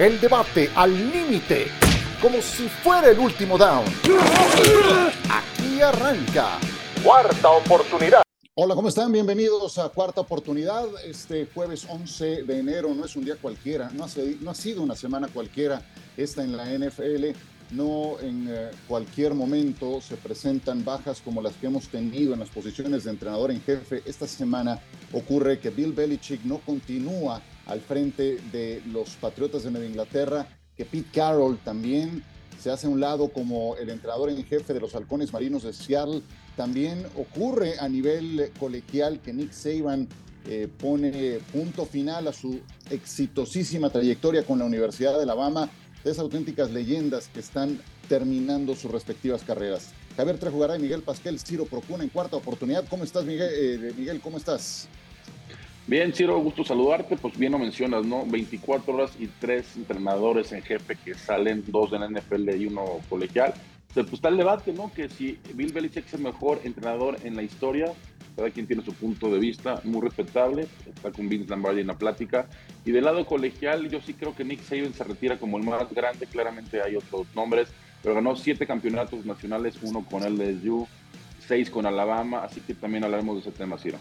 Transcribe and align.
El 0.00 0.18
debate 0.18 0.70
al 0.76 0.94
límite, 1.12 1.66
como 2.22 2.40
si 2.40 2.70
fuera 2.70 3.10
el 3.10 3.18
último 3.18 3.58
down. 3.58 3.84
Aquí 5.28 5.82
arranca. 5.82 6.58
Cuarta 7.04 7.50
oportunidad. 7.50 8.22
Hola, 8.54 8.74
¿cómo 8.74 8.88
están? 8.88 9.12
Bienvenidos 9.12 9.76
a 9.76 9.90
Cuarta 9.90 10.22
Oportunidad. 10.22 10.86
Este 11.04 11.46
jueves 11.52 11.86
11 11.86 12.44
de 12.44 12.58
enero 12.58 12.94
no 12.94 13.04
es 13.04 13.14
un 13.14 13.26
día 13.26 13.36
cualquiera, 13.36 13.90
no 13.92 14.04
ha, 14.04 14.54
sido 14.54 14.80
una 14.80 14.96
semana 14.96 15.28
cualquiera 15.28 15.82
esta 16.16 16.42
en 16.44 16.56
la 16.56 16.64
NFL. 16.64 17.36
No 17.72 18.18
en 18.20 18.48
eh, 18.48 18.70
cualquier 18.88 19.34
momento 19.34 20.00
se 20.00 20.16
presentan 20.16 20.82
bajas 20.82 21.20
como 21.20 21.42
las 21.42 21.52
que 21.56 21.66
hemos 21.66 21.88
tenido 21.88 22.32
en 22.32 22.40
las 22.40 22.48
posiciones 22.48 23.04
de 23.04 23.10
entrenador 23.10 23.50
en 23.50 23.60
jefe. 23.60 24.02
Esta 24.06 24.26
semana 24.26 24.80
ocurre 25.12 25.60
que 25.60 25.68
Bill 25.68 25.92
Belichick 25.92 26.42
no 26.44 26.56
continúa 26.56 27.42
al 27.70 27.80
frente 27.80 28.38
de 28.52 28.82
los 28.86 29.10
Patriotas 29.10 29.62
de 29.62 29.70
Nueva 29.70 29.86
Inglaterra, 29.86 30.46
que 30.76 30.84
Pete 30.84 31.08
Carroll 31.12 31.58
también 31.58 32.22
se 32.60 32.70
hace 32.70 32.86
a 32.86 32.90
un 32.90 33.00
lado 33.00 33.28
como 33.28 33.76
el 33.76 33.88
entrenador 33.88 34.28
en 34.28 34.44
jefe 34.44 34.74
de 34.74 34.80
los 34.80 34.94
Halcones 34.94 35.32
Marinos 35.32 35.62
de 35.62 35.72
Seattle. 35.72 36.20
También 36.56 37.06
ocurre 37.16 37.78
a 37.78 37.88
nivel 37.88 38.50
colegial 38.58 39.20
que 39.20 39.32
Nick 39.32 39.52
Saban 39.52 40.08
eh, 40.46 40.68
pone 40.78 41.38
punto 41.52 41.86
final 41.86 42.26
a 42.28 42.32
su 42.32 42.60
exitosísima 42.90 43.88
trayectoria 43.88 44.44
con 44.44 44.58
la 44.58 44.64
Universidad 44.64 45.16
de 45.16 45.22
Alabama, 45.22 45.70
de 46.02 46.10
esas 46.10 46.22
auténticas 46.22 46.70
leyendas 46.70 47.28
que 47.28 47.40
están 47.40 47.80
terminando 48.08 48.74
sus 48.74 48.90
respectivas 48.90 49.42
carreras. 49.42 49.90
Javier 50.16 50.38
Trejugaray, 50.38 50.80
Miguel 50.80 51.02
Pasquel, 51.02 51.38
Ciro 51.38 51.66
Procuna 51.66 52.02
en 52.02 52.10
cuarta 52.10 52.36
oportunidad. 52.36 52.84
¿Cómo 52.90 53.04
estás, 53.04 53.24
Miguel? 53.24 53.50
Eh, 53.52 53.92
Miguel, 53.96 54.20
¿cómo 54.20 54.36
estás? 54.38 54.88
Bien, 55.90 56.12
Ciro, 56.12 56.38
gusto 56.38 56.62
saludarte. 56.62 57.16
Pues 57.16 57.36
bien 57.36 57.50
lo 57.50 57.58
mencionas, 57.58 58.06
¿no? 58.06 58.24
24 58.24 58.94
horas 58.94 59.10
y 59.18 59.26
tres 59.26 59.76
entrenadores 59.76 60.52
en 60.52 60.62
jefe 60.62 60.94
que 60.94 61.14
salen, 61.14 61.64
dos 61.66 61.90
de 61.90 61.98
la 61.98 62.08
NFL 62.08 62.48
y 62.50 62.66
uno 62.66 63.00
colegial. 63.08 63.52
Pues 63.92 64.12
está 64.12 64.28
el 64.28 64.36
debate, 64.36 64.72
¿no? 64.72 64.92
Que 64.94 65.08
si 65.08 65.36
Bill 65.52 65.72
Belichick 65.72 66.06
es 66.06 66.14
el 66.14 66.20
mejor 66.20 66.60
entrenador 66.62 67.16
en 67.24 67.34
la 67.34 67.42
historia, 67.42 67.92
cada 68.36 68.50
quien 68.50 68.68
tiene 68.68 68.84
su 68.84 68.94
punto 68.94 69.32
de 69.32 69.40
vista, 69.40 69.80
muy 69.82 70.00
respetable. 70.00 70.68
Está 70.86 71.10
con 71.10 71.28
Vince 71.28 71.50
Lombardi 71.50 71.80
en 71.80 71.88
la 71.88 71.98
plática. 71.98 72.46
Y 72.84 72.92
del 72.92 73.02
lado 73.02 73.26
colegial, 73.26 73.88
yo 73.88 74.00
sí 74.00 74.14
creo 74.14 74.36
que 74.36 74.44
Nick 74.44 74.62
Saban 74.62 74.94
se 74.94 75.02
retira 75.02 75.40
como 75.40 75.58
el 75.58 75.64
más 75.64 75.92
grande. 75.92 76.26
Claramente 76.26 76.82
hay 76.82 76.94
otros 76.94 77.26
nombres, 77.34 77.68
pero 78.00 78.14
ganó 78.14 78.36
siete 78.36 78.64
campeonatos 78.64 79.26
nacionales, 79.26 79.74
uno 79.82 80.06
con 80.08 80.22
LSU, 80.22 80.86
seis 81.48 81.68
con 81.68 81.84
Alabama. 81.84 82.44
Así 82.44 82.60
que 82.60 82.74
también 82.74 83.02
hablaremos 83.02 83.34
de 83.34 83.40
ese 83.40 83.58
tema, 83.58 83.76
Ciro. 83.76 83.98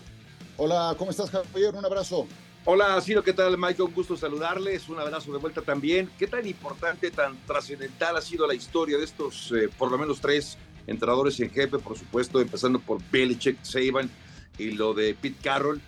Hola, 0.62 0.94
¿cómo 0.98 1.10
estás, 1.10 1.30
Javier? 1.30 1.74
Un 1.74 1.86
abrazo. 1.86 2.28
Hola, 2.66 3.00
Ciro, 3.00 3.24
¿qué 3.24 3.32
tal, 3.32 3.58
Michael? 3.58 3.84
Un 3.84 3.94
gusto 3.94 4.18
saludarles. 4.18 4.90
Un 4.90 5.00
abrazo 5.00 5.32
de 5.32 5.38
vuelta 5.38 5.62
también. 5.62 6.12
¿Qué 6.20 6.28
tan 6.28 6.46
importante, 6.46 7.12
tan 7.12 7.38
trascendental 7.46 8.18
ha 8.18 8.22
sido 8.22 8.46
la 8.46 8.54
historia 8.54 8.98
de 8.98 9.06
estos, 9.06 9.54
eh, 9.54 9.70
por 9.78 9.90
lo 9.90 9.98
menos 9.98 10.20
tres 10.20 10.58
entrenadores 10.86 11.40
en 11.40 11.50
jefe, 11.50 11.80
por 11.80 11.98
supuesto, 11.98 12.42
empezando 12.42 12.82
por 12.82 13.02
Belichick, 13.10 13.64
Saban 13.64 14.12
y 14.58 14.72
lo 14.72 14.94
de 14.94 15.14
Pete 15.14 15.38
Carroll, 15.42 15.80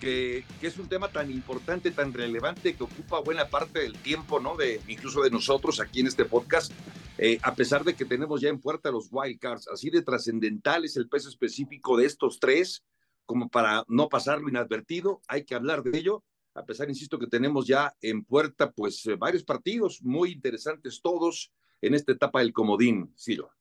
que, 0.00 0.44
es 0.62 0.78
un 0.78 0.88
tema 0.88 1.08
tan 1.08 1.28
importante, 1.28 1.90
tan 1.90 2.12
relevante, 2.12 2.76
que 2.76 2.84
ocupa 2.84 3.18
buena 3.18 3.48
parte 3.48 3.80
del 3.80 3.94
tiempo, 3.94 4.38
¿no? 4.38 4.56
De, 4.56 4.80
incluso 4.86 5.22
de 5.22 5.30
nosotros 5.30 5.80
aquí 5.80 6.02
en 6.02 6.06
este 6.06 6.24
podcast, 6.24 6.70
eh, 7.18 7.40
a 7.42 7.56
pesar 7.56 7.82
de 7.82 7.94
que 7.94 8.04
tenemos 8.04 8.40
ya 8.40 8.48
en 8.48 8.60
puerta 8.60 8.92
los 8.92 9.08
wild 9.10 9.40
cards, 9.40 9.66
así 9.66 9.90
de 9.90 10.02
trascendental 10.02 10.84
es 10.84 10.96
el 10.96 11.08
peso 11.08 11.28
específico 11.28 11.96
de 11.96 12.06
estos 12.06 12.38
tres 12.38 12.84
como 13.30 13.48
para 13.48 13.84
no 13.86 14.08
pasarlo 14.08 14.48
inadvertido, 14.48 15.22
hay 15.28 15.44
que 15.44 15.54
hablar 15.54 15.84
de 15.84 15.96
ello, 15.96 16.24
a 16.52 16.64
pesar, 16.64 16.88
insisto, 16.88 17.16
que 17.16 17.28
tenemos 17.28 17.64
ya 17.64 17.94
en 18.00 18.24
puerta 18.24 18.72
pues 18.72 19.06
eh, 19.06 19.14
varios 19.14 19.44
partidos 19.44 20.02
muy 20.02 20.32
interesantes 20.32 21.00
todos 21.00 21.52
en 21.80 21.94
esta 21.94 22.10
etapa 22.10 22.40
del 22.40 22.52
comodín, 22.52 23.14
Ciro. 23.16 23.52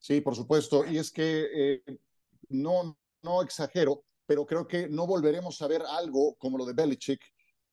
Sí, 0.00 0.20
por 0.20 0.34
supuesto, 0.34 0.84
y 0.84 0.98
es 0.98 1.12
que 1.12 1.46
eh, 1.54 1.98
no, 2.48 2.98
no 3.22 3.42
exagero, 3.42 4.06
pero 4.26 4.44
creo 4.44 4.66
que 4.66 4.88
no 4.88 5.06
volveremos 5.06 5.62
a 5.62 5.68
ver 5.68 5.82
algo 5.82 6.34
como 6.34 6.58
lo 6.58 6.66
de 6.66 6.72
Belichick. 6.72 7.22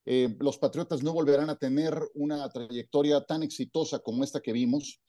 Eh, 0.05 0.37
los 0.39 0.59
Patriotas 0.59 1.01
no 1.01 1.13
volverán 1.13 1.49
a 1.49 1.57
tener 1.57 1.99
una 2.13 2.47
trayectoria 2.47 3.25
tan 3.25 3.41
exitosa 3.41 3.97
como 3.97 4.23
esta 4.23 4.39
que 4.39 4.53
vimos. 4.53 5.01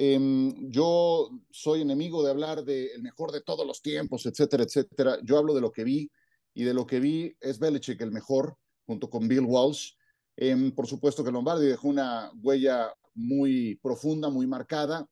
Em, 0.00 0.70
yo 0.70 1.28
soy 1.50 1.80
enemigo 1.80 2.22
de 2.22 2.30
hablar 2.30 2.62
del 2.64 3.02
mejor 3.02 3.32
de 3.32 3.40
todos 3.40 3.66
los 3.66 3.82
tiempos, 3.82 4.26
etcétera, 4.26 4.62
etcétera. 4.62 5.18
Yo 5.24 5.36
hablo 5.36 5.54
de 5.54 5.60
lo 5.60 5.72
que 5.72 5.82
vi 5.82 6.08
y 6.54 6.62
de 6.62 6.72
lo 6.72 6.86
que 6.86 7.00
vi 7.00 7.36
es 7.40 7.58
Belichick 7.58 8.00
el 8.00 8.12
mejor, 8.12 8.56
junto 8.86 9.10
con 9.10 9.26
Bill 9.26 9.44
Walsh. 9.44 9.94
Em, 10.36 10.70
por 10.70 10.86
supuesto 10.86 11.24
que 11.24 11.32
Lombardi 11.32 11.66
dejó 11.66 11.88
una 11.88 12.30
huella 12.40 12.94
muy 13.14 13.74
profunda, 13.82 14.28
muy 14.28 14.46
marcada, 14.46 15.04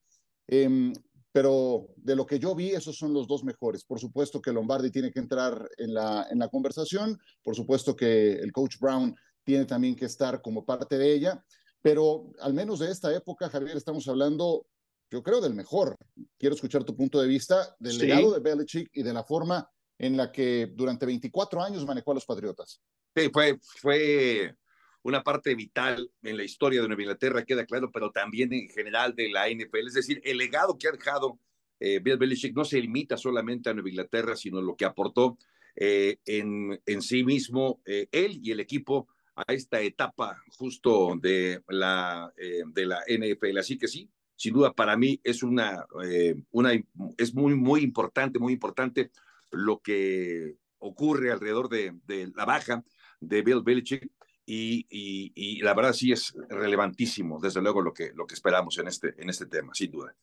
em, 0.47 0.93
pero 1.33 1.89
de 1.97 2.15
lo 2.15 2.25
que 2.25 2.39
yo 2.39 2.55
vi, 2.55 2.69
esos 2.71 2.97
son 2.97 3.13
los 3.13 3.27
dos 3.27 3.43
mejores. 3.43 3.85
Por 3.85 3.99
supuesto 3.99 4.41
que 4.41 4.53
Lombardi 4.53 4.93
tiene 4.93 5.11
que 5.11 5.19
entrar 5.19 5.69
en 5.79 5.95
la, 5.95 6.29
en 6.31 6.39
la 6.39 6.47
conversación, 6.49 7.19
por 7.43 7.57
supuesto 7.57 7.97
que 7.97 8.35
el 8.35 8.53
coach 8.53 8.77
Brown 8.79 9.17
tiene 9.43 9.65
también 9.65 9.97
que 9.97 10.05
estar 10.05 10.41
como 10.41 10.65
parte 10.65 10.97
de 10.97 11.13
ella, 11.13 11.45
pero 11.83 12.31
al 12.41 12.55
menos 12.55 12.79
de 12.79 12.93
esta 12.93 13.13
época, 13.13 13.49
Javier, 13.49 13.77
estamos 13.77 14.07
hablando 14.07 14.65
yo 15.11 15.23
creo, 15.23 15.41
del 15.41 15.55
mejor. 15.55 15.97
Quiero 16.39 16.55
escuchar 16.55 16.85
tu 16.85 16.97
punto 16.97 17.21
de 17.21 17.29
vista 17.29 17.77
del 17.79 17.99
legado 17.99 18.33
de 18.33 18.41
Belichick 18.41 18.91
y 18.93 19.03
de 19.03 19.13
la 19.13 19.25
forma 19.25 19.69
en 19.99 20.17
la 20.17 20.31
que 20.31 20.73
durante 20.75 21.07
24 21.07 21.63
años 21.63 21.87
manejó 21.87 22.13
a 22.13 22.15
los 22.15 22.27
Patriotas. 22.27 22.83
Sí, 23.15 23.31
fue, 23.33 23.59
fue 23.81 24.55
una 25.03 25.23
parte 25.23 25.55
vital 25.55 26.11
en 26.23 26.37
la 26.37 26.45
historia 26.45 26.83
de 26.83 26.89
Nueva 26.89 27.03
Inglaterra, 27.03 27.45
queda 27.45 27.65
claro, 27.65 27.91
pero 27.93 28.11
también 28.11 28.53
en 28.53 28.69
general 28.69 29.15
de 29.15 29.31
la 29.31 29.49
NFL. 29.49 29.87
Es 29.87 29.95
decir, 29.95 30.21
el 30.25 30.39
legado 30.39 30.77
que 30.77 30.89
ha 30.89 30.93
dejado 30.93 31.39
eh, 31.79 32.01
Bill 32.01 32.17
Belichick 32.17 32.55
no 32.55 32.65
se 32.65 32.81
limita 32.81 33.17
solamente 33.17 33.71
a 33.71 33.75
Nueva 33.75 33.89
Inglaterra, 33.89 34.37
sino 34.37 34.61
lo 34.61 34.77
que 34.77 34.85
aportó 34.85 35.39
eh, 35.75 36.19
en, 36.25 36.81
en, 36.87 37.03
sí 37.03 37.23
mismo 37.23 37.83
eh, 37.85 38.09
él 38.11 38.41
y 38.43 38.51
el 38.51 38.61
equipo 38.61 39.09
a 39.35 39.53
esta 39.53 39.81
etapa 39.83 40.43
justo 40.57 41.15
de 41.21 41.63
la, 41.69 42.33
de 42.37 42.87
la 42.87 43.03
NFL. 43.07 43.59
Así 43.59 43.77
que 43.77 43.87
sí, 43.87 44.09
sin 44.37 44.55
duda 44.55 44.73
para 44.73 44.97
mí 44.97 45.21
es 45.25 45.43
una, 45.43 45.87
eh, 46.05 46.37
una 46.53 46.73
es 47.19 47.35
muy, 47.35 47.55
muy 47.55 47.81
importante, 47.81 48.39
muy 48.39 48.53
importante 48.53 49.11
lo 49.51 49.81
que 49.81 50.57
ocurre 50.79 51.33
alrededor 51.33 51.69
de, 51.69 51.95
de 52.07 52.31
la 52.35 52.45
baja 52.45 52.85
de 53.21 53.43
Bill 53.43 53.63
Belichick 53.63 54.11
y, 54.49 54.87
y, 55.35 55.61
la 55.61 55.75
verdad 55.75 55.93
sí 55.93 56.13
es 56.13 56.33
relevantísimo, 56.49 57.41
desde 57.41 57.61
luego, 57.61 57.83
lo 57.83 57.93
que, 57.93 58.13
lo 58.15 58.27
que 58.27 58.35
esperamos 58.35 58.79
en 58.79 58.87
este, 58.87 59.15
en 59.19 59.29
este 59.29 59.47
tema, 59.47 59.75
sin 59.75 59.91
duda. 59.91 60.15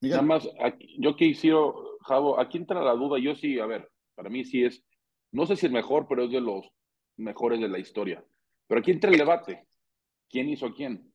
Nada 0.00 0.22
más, 0.22 0.48
yo 0.98 1.14
quisiera, 1.14 1.58
Javo, 2.00 2.40
aquí 2.40 2.58
entra 2.58 2.82
la 2.82 2.94
duda, 2.94 3.20
yo 3.20 3.36
sí, 3.36 3.60
a 3.60 3.66
ver, 3.66 3.88
para 4.16 4.28
mí 4.28 4.44
sí 4.44 4.64
es, 4.64 4.82
no 5.30 5.46
sé 5.46 5.54
si 5.54 5.66
el 5.66 5.72
mejor, 5.72 6.06
pero 6.08 6.24
es 6.24 6.32
de 6.32 6.40
los 6.40 6.66
mejores 7.16 7.60
de 7.60 7.68
la 7.68 7.78
historia. 7.78 8.24
Pero 8.66 8.80
aquí 8.80 8.90
entra 8.90 9.10
el 9.10 9.18
debate, 9.18 9.64
¿quién 10.28 10.48
hizo 10.48 10.66
a 10.66 10.74
quién? 10.74 11.09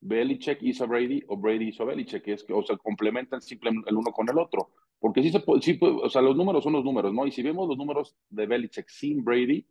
Belichick 0.00 0.62
hizo 0.62 0.84
a 0.84 0.86
Brady 0.86 1.22
o 1.28 1.36
Brady 1.36 1.68
hizo 1.68 1.82
a 1.82 1.86
Belichick, 1.86 2.26
es 2.28 2.44
que, 2.44 2.52
o 2.52 2.62
sea, 2.62 2.76
complementan 2.76 3.40
simplemente 3.40 3.90
el 3.90 3.96
uno 3.96 4.12
con 4.12 4.28
el 4.28 4.38
otro. 4.38 4.70
Porque 4.98 5.22
sí 5.22 5.30
se 5.30 5.40
puede, 5.40 5.62
sí, 5.62 5.78
o 5.80 6.08
sea, 6.08 6.22
los 6.22 6.36
números 6.36 6.62
son 6.62 6.74
los 6.74 6.84
números, 6.84 7.12
¿no? 7.12 7.26
Y 7.26 7.32
si 7.32 7.42
vemos 7.42 7.68
los 7.68 7.76
números 7.76 8.16
de 8.28 8.46
Belichick 8.46 8.88
sin 8.88 9.24
Brady, 9.24 9.66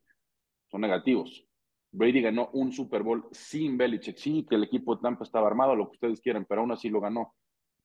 son 0.70 0.82
negativos. 0.82 1.46
Brady 1.92 2.22
ganó 2.22 2.50
un 2.54 2.72
Super 2.72 3.04
Bowl 3.04 3.28
sin 3.32 3.78
Belichick. 3.78 4.18
Sí, 4.18 4.46
que 4.48 4.56
el 4.56 4.64
equipo 4.64 4.96
de 4.96 5.02
Tampa 5.02 5.24
estaba 5.24 5.48
armado, 5.48 5.76
lo 5.76 5.88
que 5.88 5.94
ustedes 5.94 6.22
quieran, 6.22 6.46
pero 6.48 6.62
aún 6.62 6.72
así 6.72 6.90
lo 6.90 7.02
ganó. 7.02 7.34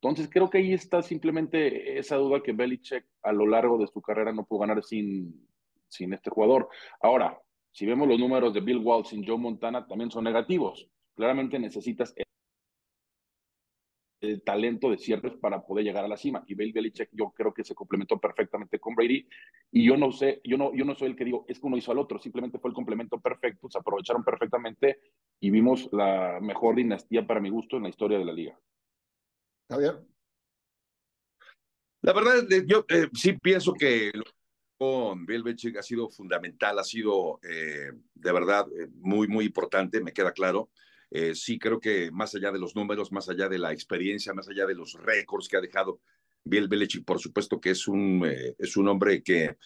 Entonces, 0.00 0.28
creo 0.30 0.50
que 0.50 0.58
ahí 0.58 0.72
está 0.72 1.02
simplemente 1.02 1.98
esa 1.98 2.16
duda 2.16 2.42
que 2.42 2.52
Belichick 2.52 3.06
a 3.22 3.32
lo 3.32 3.46
largo 3.46 3.78
de 3.78 3.86
su 3.86 4.02
carrera 4.02 4.32
no 4.32 4.44
pudo 4.44 4.60
ganar 4.60 4.82
sin, 4.82 5.48
sin 5.88 6.12
este 6.12 6.30
jugador. 6.30 6.68
Ahora, 7.00 7.38
si 7.72 7.86
vemos 7.86 8.06
los 8.06 8.18
números 8.18 8.52
de 8.52 8.60
Bill 8.60 8.78
Walsh 8.78 9.06
sin 9.08 9.26
Joe 9.26 9.38
Montana, 9.38 9.86
también 9.86 10.10
son 10.10 10.24
negativos. 10.24 10.86
Claramente 11.14 11.58
necesitas 11.58 12.12
el 14.24 14.42
talento 14.42 14.90
de 14.90 14.98
cierres 14.98 15.34
para 15.34 15.64
poder 15.64 15.84
llegar 15.84 16.04
a 16.04 16.08
la 16.08 16.16
cima. 16.16 16.44
Y 16.46 16.54
Bill 16.54 16.72
Belichick 16.72 17.10
yo 17.12 17.32
creo 17.36 17.52
que 17.52 17.64
se 17.64 17.74
complementó 17.74 18.18
perfectamente 18.18 18.78
con 18.78 18.94
Brady. 18.94 19.26
Y 19.70 19.86
yo 19.86 19.96
no 19.96 20.12
sé, 20.12 20.40
yo 20.44 20.56
no, 20.56 20.74
yo 20.74 20.84
no 20.84 20.94
soy 20.94 21.10
el 21.10 21.16
que 21.16 21.24
digo, 21.24 21.44
es 21.48 21.58
que 21.58 21.66
uno 21.66 21.76
hizo 21.76 21.92
al 21.92 21.98
otro, 21.98 22.18
simplemente 22.18 22.58
fue 22.58 22.70
el 22.70 22.74
complemento 22.74 23.20
perfecto, 23.20 23.68
se 23.68 23.78
aprovecharon 23.78 24.24
perfectamente 24.24 24.98
y 25.40 25.50
vimos 25.50 25.88
la 25.92 26.38
mejor 26.40 26.76
dinastía 26.76 27.26
para 27.26 27.40
mi 27.40 27.50
gusto 27.50 27.76
en 27.76 27.84
la 27.84 27.88
historia 27.88 28.18
de 28.18 28.24
la 28.24 28.32
liga. 28.32 28.58
Javier. 29.68 30.04
La 32.02 32.12
verdad, 32.12 32.46
yo 32.66 32.84
eh, 32.88 33.08
sí 33.14 33.32
pienso 33.32 33.72
que 33.72 34.12
con 34.76 35.24
Bill 35.24 35.42
Belichick 35.42 35.78
ha 35.78 35.82
sido 35.82 36.10
fundamental, 36.10 36.78
ha 36.78 36.84
sido 36.84 37.40
eh, 37.42 37.92
de 38.14 38.32
verdad 38.32 38.66
eh, 38.78 38.88
muy, 39.00 39.28
muy 39.28 39.46
importante, 39.46 40.02
me 40.02 40.12
queda 40.12 40.32
claro. 40.32 40.70
Eh, 41.14 41.34
sí 41.34 41.58
creo 41.60 41.78
que 41.78 42.10
más 42.10 42.34
allá 42.34 42.50
de 42.50 42.58
los 42.58 42.74
números, 42.74 43.12
más 43.12 43.28
allá 43.28 43.48
de 43.48 43.58
la 43.58 43.72
experiencia, 43.72 44.34
más 44.34 44.48
allá 44.48 44.66
de 44.66 44.74
los 44.74 44.94
récords 44.94 45.48
que 45.48 45.56
ha 45.56 45.60
dejado 45.60 46.00
Bill 46.44 46.66
Belichick, 46.66 47.04
por 47.04 47.20
supuesto 47.20 47.60
que 47.60 47.70
es 47.70 47.86
un, 47.86 48.24
eh, 48.26 48.56
es 48.58 48.76
un 48.76 48.88
hombre 48.88 49.22
que 49.22 49.56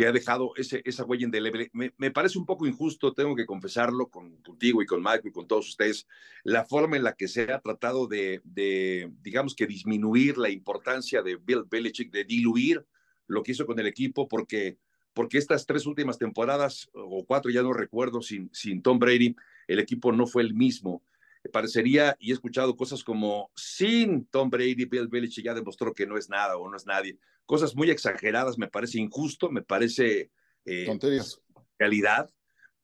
que 0.00 0.06
ha 0.06 0.12
dejado 0.12 0.52
ese, 0.56 0.80
esa 0.86 1.04
huella 1.04 1.26
indeleble. 1.26 1.68
Me, 1.74 1.92
me 1.98 2.10
parece 2.10 2.38
un 2.38 2.46
poco 2.46 2.66
injusto, 2.66 3.12
tengo 3.12 3.36
que 3.36 3.44
confesarlo 3.44 4.08
con, 4.08 4.38
contigo 4.38 4.80
y 4.80 4.86
con 4.86 5.02
Mike 5.02 5.28
y 5.28 5.30
con 5.30 5.46
todos 5.46 5.68
ustedes, 5.68 6.06
la 6.42 6.64
forma 6.64 6.96
en 6.96 7.04
la 7.04 7.12
que 7.12 7.28
se 7.28 7.52
ha 7.52 7.60
tratado 7.60 8.06
de, 8.06 8.40
de, 8.42 9.12
digamos 9.20 9.54
que 9.54 9.66
disminuir 9.66 10.38
la 10.38 10.48
importancia 10.48 11.20
de 11.20 11.36
Bill 11.36 11.64
Belichick, 11.68 12.10
de 12.10 12.24
diluir 12.24 12.82
lo 13.26 13.42
que 13.42 13.52
hizo 13.52 13.66
con 13.66 13.78
el 13.78 13.86
equipo, 13.86 14.26
porque, 14.26 14.78
porque 15.12 15.36
estas 15.36 15.66
tres 15.66 15.84
últimas 15.84 16.16
temporadas, 16.16 16.88
o 16.94 17.22
cuatro, 17.26 17.50
ya 17.50 17.62
no 17.62 17.74
recuerdo, 17.74 18.22
sin, 18.22 18.48
sin 18.54 18.80
Tom 18.80 18.98
Brady, 18.98 19.36
el 19.72 19.78
equipo 19.78 20.12
no 20.12 20.26
fue 20.26 20.42
el 20.42 20.54
mismo 20.54 21.02
parecería, 21.48 22.16
y 22.18 22.30
he 22.30 22.34
escuchado 22.34 22.76
cosas 22.76 23.02
como, 23.02 23.50
sin 23.54 24.26
Tom 24.26 24.50
Brady, 24.50 24.84
Bill 24.84 25.08
Belichick 25.08 25.44
ya 25.44 25.54
demostró 25.54 25.94
que 25.94 26.06
no 26.06 26.18
es 26.18 26.28
nada 26.28 26.56
o 26.58 26.68
no 26.68 26.76
es 26.76 26.86
nadie. 26.86 27.18
Cosas 27.46 27.74
muy 27.74 27.90
exageradas, 27.90 28.58
me 28.58 28.68
parece 28.68 29.00
injusto, 29.00 29.50
me 29.50 29.62
parece... 29.62 30.30
Eh, 30.66 30.84
Tonterías. 30.84 31.40
Realidad. 31.78 32.30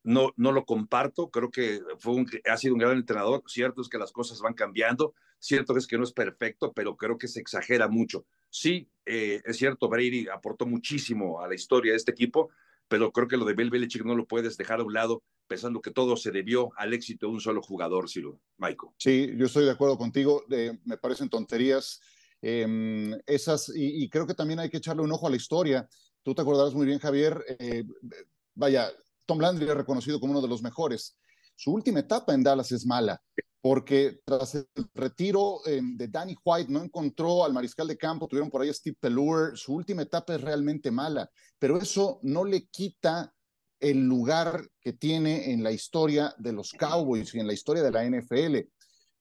No, 0.02 0.32
no 0.36 0.52
lo 0.52 0.64
comparto, 0.64 1.30
creo 1.30 1.50
que 1.50 1.80
fue 1.98 2.14
un, 2.14 2.26
ha 2.48 2.56
sido 2.56 2.74
un 2.74 2.80
gran 2.80 2.96
entrenador. 2.96 3.42
Cierto 3.46 3.82
es 3.82 3.88
que 3.88 3.98
las 3.98 4.12
cosas 4.12 4.40
van 4.40 4.54
cambiando, 4.54 5.14
cierto 5.38 5.76
es 5.76 5.86
que 5.86 5.98
no 5.98 6.04
es 6.04 6.12
perfecto, 6.12 6.72
pero 6.72 6.96
creo 6.96 7.18
que 7.18 7.28
se 7.28 7.40
exagera 7.40 7.88
mucho. 7.88 8.24
Sí, 8.48 8.88
eh, 9.04 9.42
es 9.44 9.56
cierto, 9.56 9.88
Brady 9.88 10.28
aportó 10.28 10.64
muchísimo 10.64 11.42
a 11.42 11.48
la 11.48 11.54
historia 11.54 11.92
de 11.92 11.98
este 11.98 12.12
equipo, 12.12 12.50
pero 12.88 13.10
creo 13.10 13.26
que 13.26 13.36
lo 13.36 13.44
de 13.44 13.54
Bill 13.54 13.70
Belichick 13.70 14.04
no 14.04 14.14
lo 14.14 14.26
puedes 14.26 14.56
dejar 14.56 14.80
a 14.80 14.84
un 14.84 14.94
lado 14.94 15.24
pensando 15.46 15.80
que 15.80 15.90
todo 15.90 16.16
se 16.16 16.30
debió 16.30 16.70
al 16.76 16.92
éxito 16.92 17.26
de 17.26 17.32
un 17.32 17.40
solo 17.40 17.62
jugador, 17.62 18.08
Ciro, 18.08 18.40
Michael. 18.58 18.92
Sí, 18.98 19.32
yo 19.36 19.46
estoy 19.46 19.64
de 19.64 19.70
acuerdo 19.70 19.96
contigo, 19.96 20.44
me 20.84 20.98
parecen 20.98 21.28
tonterías 21.28 22.00
em, 22.40 23.12
esas, 23.26 23.72
y, 23.74 24.08
creo 24.08 24.26
que 24.26 24.34
también 24.34 24.60
hay 24.60 24.70
que 24.70 24.78
echarle 24.78 25.02
un 25.02 25.12
ojo 25.12 25.26
a 25.26 25.30
la 25.30 25.36
historia. 25.36 25.88
Tú 26.22 26.34
te 26.34 26.42
acordarás 26.42 26.74
muy 26.74 26.86
bien, 26.86 26.98
Javier, 26.98 27.42
eh, 27.58 27.84
vaya, 28.54 28.90
Tom 29.24 29.40
Landry 29.40 29.68
es 29.68 29.74
reconocido 29.74 30.20
como 30.20 30.32
uno 30.32 30.42
de 30.42 30.48
los 30.48 30.62
mejores. 30.62 31.18
Su 31.54 31.72
última 31.72 32.00
etapa 32.00 32.34
en 32.34 32.42
Dallas 32.42 32.72
es 32.72 32.84
mala 32.84 33.20
porque 33.66 34.20
tras 34.24 34.54
el 34.54 34.68
retiro 34.94 35.58
eh, 35.66 35.80
de 35.82 36.06
Danny 36.06 36.36
White 36.44 36.70
no 36.70 36.84
encontró 36.84 37.44
al 37.44 37.52
mariscal 37.52 37.88
de 37.88 37.98
campo, 37.98 38.28
tuvieron 38.28 38.48
por 38.48 38.62
ahí 38.62 38.68
a 38.68 38.72
Steve 38.72 38.96
Pelluer, 39.00 39.56
su 39.56 39.74
última 39.74 40.02
etapa 40.02 40.36
es 40.36 40.40
realmente 40.40 40.92
mala, 40.92 41.28
pero 41.58 41.76
eso 41.76 42.20
no 42.22 42.44
le 42.44 42.68
quita 42.68 43.34
el 43.80 44.04
lugar 44.06 44.68
que 44.80 44.92
tiene 44.92 45.52
en 45.52 45.62
la 45.62 45.72
historia 45.72 46.34
de 46.38 46.52
los 46.52 46.72
Cowboys 46.72 47.34
y 47.34 47.40
en 47.40 47.46
la 47.46 47.52
historia 47.52 47.82
de 47.82 47.90
la 47.90 48.04
NFL. 48.04 48.68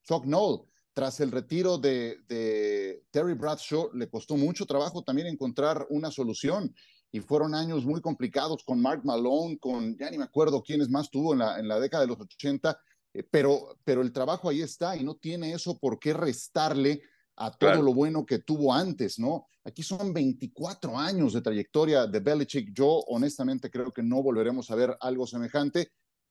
Chuck 0.02 0.24
Noll, 0.24 0.62
tras 0.92 1.20
el 1.20 1.30
retiro 1.30 1.78
de, 1.78 2.18
de 2.28 3.04
Terry 3.10 3.34
Bradshaw, 3.34 3.90
le 3.94 4.08
costó 4.08 4.36
mucho 4.36 4.66
trabajo 4.66 5.02
también 5.02 5.28
encontrar 5.28 5.86
una 5.90 6.10
solución 6.10 6.74
y 7.12 7.20
fueron 7.20 7.54
años 7.54 7.84
muy 7.84 8.00
complicados 8.00 8.62
con 8.64 8.80
Mark 8.80 9.02
Malone, 9.04 9.58
con 9.58 9.96
ya 9.96 10.10
ni 10.10 10.18
me 10.18 10.24
acuerdo 10.24 10.62
quiénes 10.62 10.88
más 10.88 11.10
tuvo 11.10 11.32
en 11.32 11.40
la, 11.40 11.58
en 11.58 11.68
la 11.68 11.80
década 11.80 12.02
de 12.02 12.08
los 12.08 12.20
80 12.20 12.78
eh, 13.16 13.22
pero, 13.30 13.78
pero 13.84 14.02
el 14.02 14.12
trabajo 14.12 14.48
ahí 14.48 14.60
está 14.60 14.96
y 14.96 15.02
no 15.02 15.16
tiene 15.16 15.52
eso 15.52 15.78
por 15.78 15.98
qué 15.98 16.12
restarle 16.12 17.02
a 17.36 17.50
todo 17.50 17.82
lo 17.82 17.92
bueno 17.92 18.24
que 18.24 18.38
tuvo 18.38 18.72
antes, 18.72 19.18
¿no? 19.18 19.46
Aquí 19.64 19.82
son 19.82 20.12
24 20.12 20.98
años 20.98 21.32
de 21.32 21.42
trayectoria 21.42 22.06
de 22.06 22.20
Belichick. 22.20 22.72
Yo 22.72 22.86
honestamente 23.08 23.70
creo 23.70 23.92
que 23.92 24.02
no 24.02 24.22
volveremos 24.22 24.70
a 24.70 24.74
ver 24.74 24.96
algo 25.00 25.26
semejante 25.26 25.90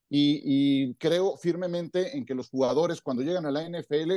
y, 0.10 0.94
creo 0.96 1.36
firmemente 1.38 2.16
en 2.16 2.26
que 2.26 2.36
los 2.36 2.50
jugadores 2.50 3.02
cuando 3.02 3.24
llegan 3.24 3.46
a 3.46 3.52
la 3.52 3.68
NFL 3.68 4.14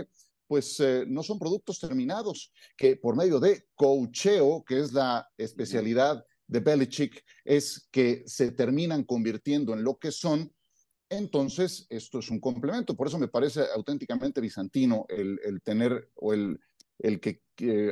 pues 0.47 0.81
eh, 0.81 1.05
no 1.07 1.23
son 1.23 1.39
productos 1.39 1.79
terminados, 1.79 2.51
que 2.75 2.97
por 2.97 3.15
medio 3.15 3.39
de 3.39 3.67
coacheo, 3.75 4.65
que 4.67 4.81
es 4.81 4.95
la 4.95 5.29
especialidad 5.37 6.25
de 6.47 6.61
Belichick, 6.61 7.23
es 7.45 7.87
que 7.91 8.23
se 8.25 8.53
terminan 8.53 9.05
convirtiendo 9.05 9.75
en 9.75 9.85
lo 9.85 9.99
que 9.99 10.11
son 10.11 10.51
entonces, 11.11 11.87
esto 11.89 12.19
es 12.19 12.31
un 12.31 12.41
complemento. 12.41 12.95
Por 12.95 13.07
eso 13.07 13.19
me 13.19 13.29
parece 13.29 13.63
auténticamente 13.75 14.41
bizantino 14.41 15.07
el, 15.09 15.61
tener 15.63 16.11
o 16.17 16.35
el, 16.35 16.61
el 16.99 17.21
que, 17.21 17.43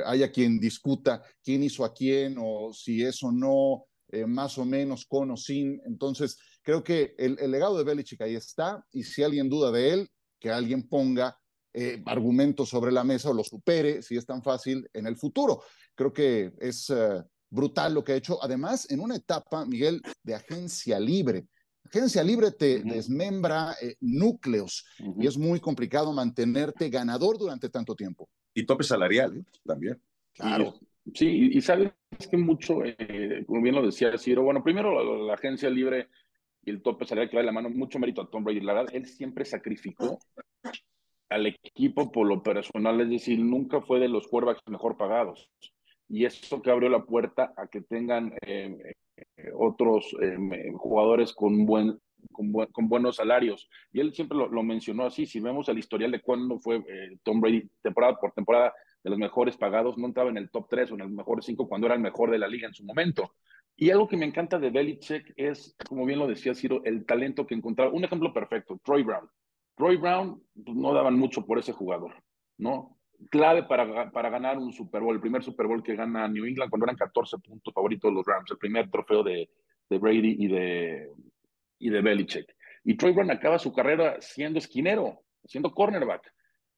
haya 0.05 0.31
quien 0.31 0.61
discuta 0.61 1.21
quién 1.43 1.61
hizo 1.61 1.83
a 1.83 1.93
quién 1.93 2.37
o 2.39 2.71
si 2.71 3.03
es 3.03 3.21
o 3.21 3.33
no 3.33 3.83
eh, 4.09 4.25
más 4.25 4.57
o 4.57 4.63
menos 4.63 5.05
con 5.05 5.29
o 5.31 5.35
sin. 5.35 5.81
Entonces, 5.85 6.37
creo 6.61 6.81
que 6.81 7.13
el, 7.17 7.35
legado 7.51 7.77
de 7.77 7.83
Belichick 7.83 8.21
ahí 8.21 8.35
está 8.35 8.81
y 8.93 9.03
si 9.03 9.23
alguien 9.23 9.49
duda 9.49 9.69
de 9.71 9.91
él, 9.91 10.09
que 10.39 10.51
alguien 10.51 10.87
ponga 10.87 11.37
eh, 11.73 12.01
argumentos 12.05 12.69
sobre 12.69 12.93
la 12.93 13.03
mesa 13.03 13.29
o 13.29 13.33
lo 13.33 13.43
supere, 13.43 14.01
si 14.01 14.15
es 14.15 14.25
tan 14.25 14.41
fácil, 14.41 14.87
en 14.93 15.05
el 15.05 15.17
futuro. 15.17 15.61
Creo 15.95 16.13
que 16.13 16.53
es 16.59 16.89
eh, 16.89 17.21
brutal 17.49 17.93
lo 17.93 18.05
que 18.05 18.13
ha 18.13 18.15
hecho. 18.15 18.41
Además, 18.41 18.89
en 18.89 19.01
una 19.01 19.17
etapa, 19.17 19.65
Miguel, 19.65 20.01
de 20.23 20.35
agencia 20.35 20.97
libre 20.97 21.45
Agencia 21.89 22.21
libre 22.21 22.51
te 22.51 22.83
desmembra 22.83 23.73
eh, 23.81 23.95
núcleos 24.01 24.85
y 25.17 25.25
es 25.25 25.37
muy 25.37 25.61
complicado 25.61 26.11
mantenerte 26.11 26.89
ganador 26.89 27.37
durante 27.37 27.69
tanto 27.69 27.95
tiempo. 27.95 28.27
Y 28.57 28.65
tope 28.65 28.83
salarial 28.83 29.37
¿eh? 29.37 29.43
también. 29.63 30.01
Claro. 30.33 30.73
Sí, 31.13 31.51
y, 31.53 31.61
sabes 31.61 31.91
que 32.29 32.37
mucho, 32.37 32.83
eh, 32.83 33.43
como 33.45 33.61
bien 33.61 33.75
lo 33.75 33.85
decía 33.85 34.17
Ciro, 34.17 34.41
bueno, 34.41 34.63
primero 34.63 35.27
la, 35.27 35.35
agencia 35.35 35.69
libre 35.69 36.09
y 36.65 36.71
el 36.71 36.81
tope 36.81 37.05
salarial 37.05 37.29
que 37.29 37.37
va 37.37 37.41
de 37.43 37.45
la 37.45 37.51
mano, 37.51 37.69
mucho 37.69 37.99
mérito 37.99 38.23
a 38.23 38.29
Tom 38.31 38.43
Brady. 38.43 38.61
La 38.61 38.73
verdad, 38.73 38.95
él 38.95 39.05
siempre 39.05 39.45
sacrificó 39.45 40.17
al 41.29 41.45
equipo 41.45 42.11
por 42.11 42.27
lo 42.27 42.41
personal, 42.41 42.99
es 43.01 43.09
decir, 43.09 43.37
nunca 43.39 43.79
fue 43.81 43.99
de 43.99 44.09
los 44.09 44.27
quarterbacks 44.27 44.67
mejor 44.67 44.97
pagados. 44.97 45.51
Y 46.09 46.25
eso 46.25 46.59
que 46.63 46.71
abrió 46.71 46.89
la 46.89 47.05
puerta 47.05 47.53
a 47.55 47.67
que 47.67 47.81
tengan 47.81 48.33
eh, 48.41 48.95
otros 49.53 50.15
eh, 50.19 50.71
jugadores 50.73 51.31
con, 51.31 51.67
buen, 51.67 51.99
con, 52.31 52.89
buenos 52.89 53.15
salarios. 53.15 53.69
Y 53.91 53.99
él 53.99 54.13
siempre 54.13 54.37
lo, 54.37 54.63
mencionó 54.63 55.05
así, 55.05 55.25
si 55.25 55.39
vemos 55.39 55.67
el 55.69 55.77
historial 55.77 56.11
de 56.11 56.21
cuándo 56.21 56.59
fue 56.59 56.77
eh, 56.77 57.17
Tom 57.23 57.41
Brady 57.41 57.69
temporada 57.81 58.17
por 58.19 58.31
temporada 58.31 58.73
de 59.03 59.09
los 59.09 59.19
mejores 59.19 59.57
pagados, 59.57 59.97
no 59.97 60.07
entraba 60.07 60.29
en 60.29 60.37
el 60.37 60.49
top 60.49 60.67
3 60.69 60.91
o 60.91 60.95
en 60.95 61.01
el 61.01 61.09
mejor 61.09 61.43
5 61.43 61.67
cuando 61.67 61.87
era 61.87 61.95
el 61.95 62.01
mejor 62.01 62.31
de 62.31 62.39
la 62.39 62.47
liga 62.47 62.67
en 62.67 62.73
su 62.73 62.83
momento. 62.83 63.33
Y 63.75 63.91
algo 63.91 64.07
que 64.07 64.17
me 64.17 64.25
encanta 64.25 64.57
de 64.57 64.71
Belichick 64.71 65.33
es, 65.35 65.75
como 65.87 66.05
bien 66.05 66.19
lo 66.19 66.27
decía 66.27 66.55
Ciro, 66.55 66.81
el 66.83 67.05
talento 67.05 67.45
que 67.45 67.55
encontraba. 67.55 67.91
Un 67.91 68.03
ejemplo 68.03 68.33
perfecto, 68.33 68.79
Troy 68.83 69.03
Brown. 69.03 69.29
Troy 69.75 69.97
Brown 69.97 70.41
pues, 70.65 70.75
no 70.75 70.93
daban 70.93 71.17
mucho 71.17 71.45
por 71.45 71.59
ese 71.59 71.73
jugador, 71.73 72.13
¿no? 72.57 72.97
clave 73.29 73.63
para, 73.63 74.11
para 74.11 74.29
ganar 74.29 74.57
un 74.57 74.71
Super 74.71 75.01
Bowl, 75.01 75.15
el 75.15 75.21
primer 75.21 75.43
Super 75.43 75.67
Bowl 75.67 75.83
que 75.83 75.95
gana 75.95 76.27
New 76.27 76.45
England 76.45 76.69
cuando 76.69 76.85
eran 76.85 76.95
14 76.95 77.37
puntos 77.39 77.73
favoritos 77.73 78.13
los 78.13 78.25
Rams, 78.25 78.51
el 78.51 78.57
primer 78.57 78.89
trofeo 78.89 79.23
de 79.23 79.49
Brady 79.89 80.35
y 80.39 80.47
de, 80.47 81.09
y 81.79 81.89
de 81.89 82.01
Belichick. 82.01 82.55
Y 82.83 82.95
Troy 82.95 83.11
Brown 83.11 83.31
acaba 83.31 83.59
su 83.59 83.73
carrera 83.73 84.17
siendo 84.21 84.59
esquinero, 84.59 85.23
siendo 85.45 85.73
cornerback. 85.73 86.33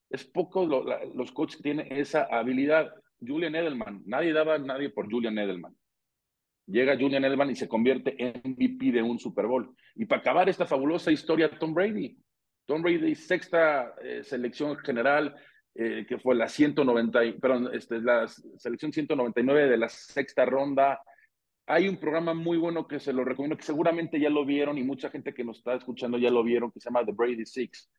Es 0.09 0.25
poco 0.25 0.65
los 0.65 1.31
coaches 1.31 1.57
que 1.57 1.63
tienen 1.63 1.91
esa 1.91 2.23
habilidad. 2.31 2.91
Julian 3.19 3.55
Edelman, 3.55 4.01
nadie 4.05 4.33
daba 4.33 4.55
a 4.55 4.59
nadie 4.59 4.89
por 4.89 5.09
Julian 5.09 5.37
Edelman. 5.37 5.75
Llega 6.65 6.97
Julian 6.97 7.25
Edelman 7.25 7.49
y 7.49 7.55
se 7.55 7.67
convierte 7.67 8.15
en 8.17 8.41
MVP 8.43 8.91
de 8.91 9.01
un 9.01 9.19
Super 9.19 9.47
Bowl. 9.47 9.75
Y 9.95 10.05
para 10.05 10.21
acabar 10.21 10.49
esta 10.49 10.65
fabulosa 10.65 11.11
historia, 11.11 11.49
Tom 11.59 11.73
Brady. 11.73 12.17
Tom 12.65 12.81
Brady, 12.81 13.15
sexta 13.15 13.95
eh, 14.03 14.23
selección 14.23 14.77
general, 14.77 15.35
eh, 15.73 16.05
que 16.07 16.19
fue 16.19 16.35
la 16.35 16.47
190, 16.47 17.19
perdón, 17.41 17.69
este, 17.73 17.99
la 17.99 18.27
selección 18.27 18.91
199 18.91 19.67
de 19.67 19.77
la 19.77 19.89
sexta 19.89 20.45
ronda. 20.45 21.01
Hay 21.71 21.87
un 21.87 21.97
programa 21.97 22.33
muy 22.33 22.57
bueno 22.57 22.87
que 22.87 22.99
se 22.99 23.13
lo 23.13 23.23
recomiendo, 23.23 23.55
que 23.55 23.61
seguramente 23.61 24.19
ya 24.19 24.31
lo 24.31 24.43
vieron 24.43 24.79
y 24.79 24.83
mucha 24.83 25.11
gente 25.11 25.35
que 25.35 25.43
nos 25.43 25.59
está 25.59 25.75
escuchando 25.75 26.17
ya 26.17 26.31
lo 26.31 26.43
vieron, 26.43 26.71
que 26.71 26.79
se 26.79 26.85
llama 26.85 27.05
The 27.05 27.11
Brady 27.11 27.45
Six. 27.45 27.91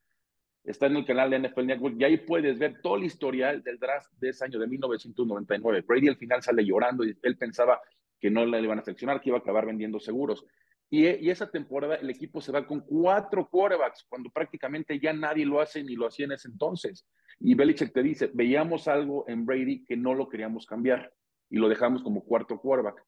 Está 0.65 0.87
en 0.87 0.97
el 0.97 1.05
canal 1.05 1.29
de 1.29 1.39
NFL 1.39 1.67
Network 1.67 1.95
y 1.97 2.03
ahí 2.03 2.17
puedes 2.17 2.59
ver 2.59 2.81
todo 2.81 2.97
el 2.97 3.05
historial 3.05 3.63
del 3.63 3.79
draft 3.79 4.11
de 4.17 4.31
ese 4.31 4.43
año 4.43 4.59
de 4.59 4.67
1999. 4.67 5.85
Brady 5.87 6.09
al 6.09 6.17
final 6.17 6.43
sale 6.43 6.65
llorando 6.65 7.05
y 7.05 7.17
él 7.23 7.37
pensaba 7.37 7.79
que 8.19 8.29
no 8.29 8.45
le 8.45 8.61
iban 8.61 8.79
a 8.79 8.81
seleccionar, 8.81 9.21
que 9.21 9.29
iba 9.29 9.37
a 9.37 9.41
acabar 9.41 9.65
vendiendo 9.65 10.01
seguros. 10.01 10.45
Y, 10.89 11.05
esa 11.29 11.49
temporada 11.49 11.95
el 11.95 12.09
equipo 12.09 12.41
se 12.41 12.51
va 12.51 12.67
con 12.67 12.81
cuatro 12.81 13.47
quarterbacks, 13.49 14.05
cuando 14.09 14.29
prácticamente 14.31 14.99
ya 14.99 15.13
nadie 15.13 15.45
lo 15.45 15.61
hace 15.61 15.81
ni 15.81 15.95
lo 15.95 16.07
hacía 16.07 16.25
en 16.25 16.33
ese 16.33 16.49
entonces. 16.49 17.07
Y 17.39 17.55
Belichick 17.55 17.93
te 17.93 18.03
dice, 18.03 18.29
veíamos 18.33 18.89
algo 18.89 19.23
en 19.29 19.45
Brady 19.45 19.85
que 19.85 19.95
no 19.95 20.13
lo 20.13 20.27
queríamos 20.27 20.65
cambiar 20.65 21.13
y 21.49 21.55
lo 21.55 21.69
dejamos 21.69 22.03
como 22.03 22.25
cuarto 22.25 22.59
quarterback. 22.59 23.01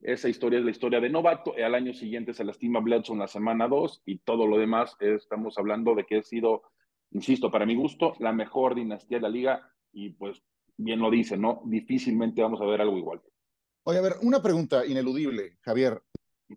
Esa 0.00 0.28
historia 0.28 0.58
es 0.58 0.64
la 0.64 0.70
historia 0.70 1.00
de 1.00 1.10
novato. 1.10 1.54
Al 1.54 1.74
año 1.74 1.92
siguiente 1.92 2.32
se 2.32 2.44
lastima 2.44 2.80
Bledson 2.80 3.18
la 3.18 3.28
semana 3.28 3.68
2 3.68 4.02
y 4.06 4.18
todo 4.18 4.46
lo 4.46 4.58
demás 4.58 4.96
estamos 5.00 5.58
hablando 5.58 5.94
de 5.94 6.04
que 6.06 6.18
ha 6.18 6.22
sido, 6.22 6.62
insisto, 7.10 7.50
para 7.50 7.66
mi 7.66 7.74
gusto, 7.74 8.14
la 8.18 8.32
mejor 8.32 8.74
dinastía 8.74 9.18
de 9.18 9.22
la 9.22 9.28
liga 9.28 9.72
y 9.92 10.10
pues 10.10 10.42
bien 10.76 11.00
lo 11.00 11.10
dice, 11.10 11.36
¿no? 11.36 11.62
Difícilmente 11.66 12.42
vamos 12.42 12.60
a 12.60 12.66
ver 12.66 12.80
algo 12.80 12.96
igual. 12.96 13.20
Oye, 13.84 13.98
a 13.98 14.02
ver, 14.02 14.14
una 14.22 14.42
pregunta 14.42 14.86
ineludible, 14.86 15.58
Javier. 15.60 16.02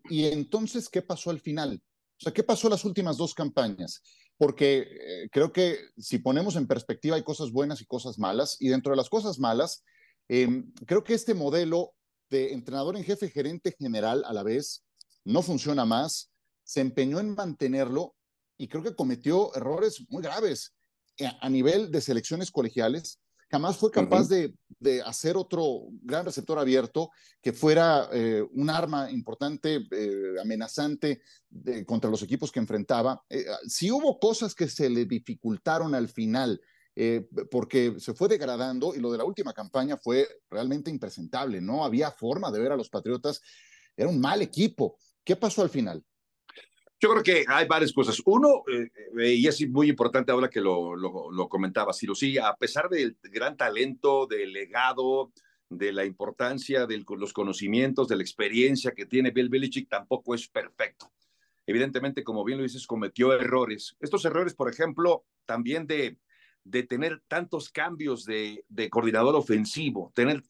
¿Y 0.09 0.25
entonces 0.25 0.89
qué 0.89 1.01
pasó 1.01 1.29
al 1.29 1.39
final? 1.39 1.81
O 1.83 2.23
sea, 2.23 2.33
¿qué 2.33 2.43
pasó 2.43 2.69
las 2.69 2.85
últimas 2.85 3.17
dos 3.17 3.33
campañas? 3.33 4.01
porque 4.37 4.79
eh, 4.79 5.29
creo 5.31 5.51
que 5.51 5.77
si 5.97 6.19
ponemos 6.19 6.55
en 6.55 6.67
perspectiva 6.67 7.15
hay 7.15 7.23
cosas 7.23 7.51
buenas 7.51 7.81
y 7.81 7.85
cosas 7.85 8.19
malas, 8.19 8.57
y 8.59 8.69
dentro 8.69 8.91
de 8.91 8.97
las 8.97 9.09
cosas 9.09 9.39
malas, 9.39 9.83
em, 10.27 10.71
creo 10.85 11.03
que 11.03 11.13
este 11.13 11.33
modelo 11.33 11.93
de 12.33 12.51
entrenador 12.51 12.97
en 12.97 13.03
jefe, 13.03 13.29
gerente 13.29 13.75
general 13.77 14.23
a 14.25 14.33
la 14.33 14.41
vez, 14.41 14.83
no 15.23 15.43
funciona 15.43 15.85
más, 15.85 16.31
se 16.63 16.81
empeñó 16.81 17.19
en 17.19 17.35
mantenerlo 17.35 18.15
y 18.57 18.67
creo 18.67 18.81
que 18.81 18.95
cometió 18.95 19.55
errores 19.55 20.03
muy 20.09 20.23
graves 20.23 20.73
eh, 21.17 21.29
a 21.39 21.49
nivel 21.49 21.91
de 21.91 22.01
selecciones 22.01 22.49
colegiales. 22.49 23.19
Jamás 23.51 23.77
fue 23.77 23.91
capaz 23.91 24.27
de, 24.29 24.51
hacer 25.05 25.37
otro 25.37 25.83
gran 26.01 26.25
receptor 26.25 26.57
abierto 26.57 27.11
que 27.39 27.53
fuera 27.53 28.09
eh, 28.11 28.43
un 28.51 28.69
arma 28.71 29.11
importante, 29.11 29.87
eh, 29.91 30.35
amenazante 30.41 31.21
contra 31.85 32.09
los 32.09 32.23
equipos 32.23 32.51
que 32.51 32.59
enfrentaba. 32.59 33.23
si 33.67 33.91
hubo 33.91 34.17
cosas 34.19 34.55
que 34.55 34.67
se 34.67 34.89
le 34.89 35.05
dificultaron 35.05 35.93
al 35.93 36.09
final, 36.09 36.59
porque 37.49 37.95
se 37.99 38.13
fue 38.13 38.27
degradando 38.27 38.93
y 38.95 38.99
lo 38.99 39.11
de 39.11 39.17
la 39.17 39.25
última 39.25 39.53
campaña 39.53 39.97
fue 39.97 40.27
realmente 40.49 40.91
impresentable. 40.91 41.59
No 41.59 41.83
había 41.83 42.11
forma 42.11 42.51
de 42.51 42.59
ver 42.59 42.71
a 42.71 42.77
los 42.77 42.89
Patriotas. 42.89 43.41
Era 43.95 44.09
un 44.09 44.19
mal 44.19 44.41
equipo. 44.41 44.97
¿Qué 45.23 45.35
pasó 45.35 45.61
al 45.61 45.69
final? 45.69 46.03
Yo 47.03 47.09
creo 47.09 47.23
que 47.23 47.45
hay 47.49 47.67
varias 47.67 47.91
cosas. 47.91 48.21
Uno, 48.25 48.63
eh, 48.71 48.89
eh, 49.19 49.33
y 49.33 49.45
es 49.45 49.69
muy 49.69 49.89
importante 49.89 50.31
ahora 50.31 50.49
que 50.49 50.61
lo, 50.61 50.95
lo, 50.95 51.49
comentaba 51.49 51.91
Ciro, 51.91 52.15
sí, 52.15 52.37
a 52.37 52.55
pesar 52.55 52.87
del 52.87 53.17
gran 53.23 53.57
talento, 53.57 54.25
del 54.25 54.53
legado, 54.53 55.33
de 55.69 55.91
la 55.91 56.05
importancia 56.05 56.85
de 56.85 57.03
los 57.05 57.33
conocimientos, 57.33 58.07
de 58.07 58.15
la 58.15 58.23
experiencia 58.23 58.93
que 58.93 59.05
tiene 59.05 59.31
Bill 59.31 59.49
Belichick, 59.49 59.89
tampoco 59.89 60.33
es 60.33 60.47
perfecto. 60.47 61.11
Evidentemente, 61.65 62.23
como 62.23 62.45
bien 62.45 62.59
lo 62.59 62.63
dices, 62.63 62.87
cometió 62.87 63.33
errores. 63.33 63.97
Estos 63.99 64.23
errores, 64.23 64.53
por 64.53 64.69
ejemplo, 64.69 65.25
también 65.45 65.85
de, 65.85 66.17
de 66.63 66.83
tener 66.83 67.21
tantos 67.27 67.69
cambios 67.69 68.25
de, 68.25 68.65
de 68.69 68.89
coordinador 68.89 69.35
ofensivo, 69.35 70.11
tener, 70.15 70.43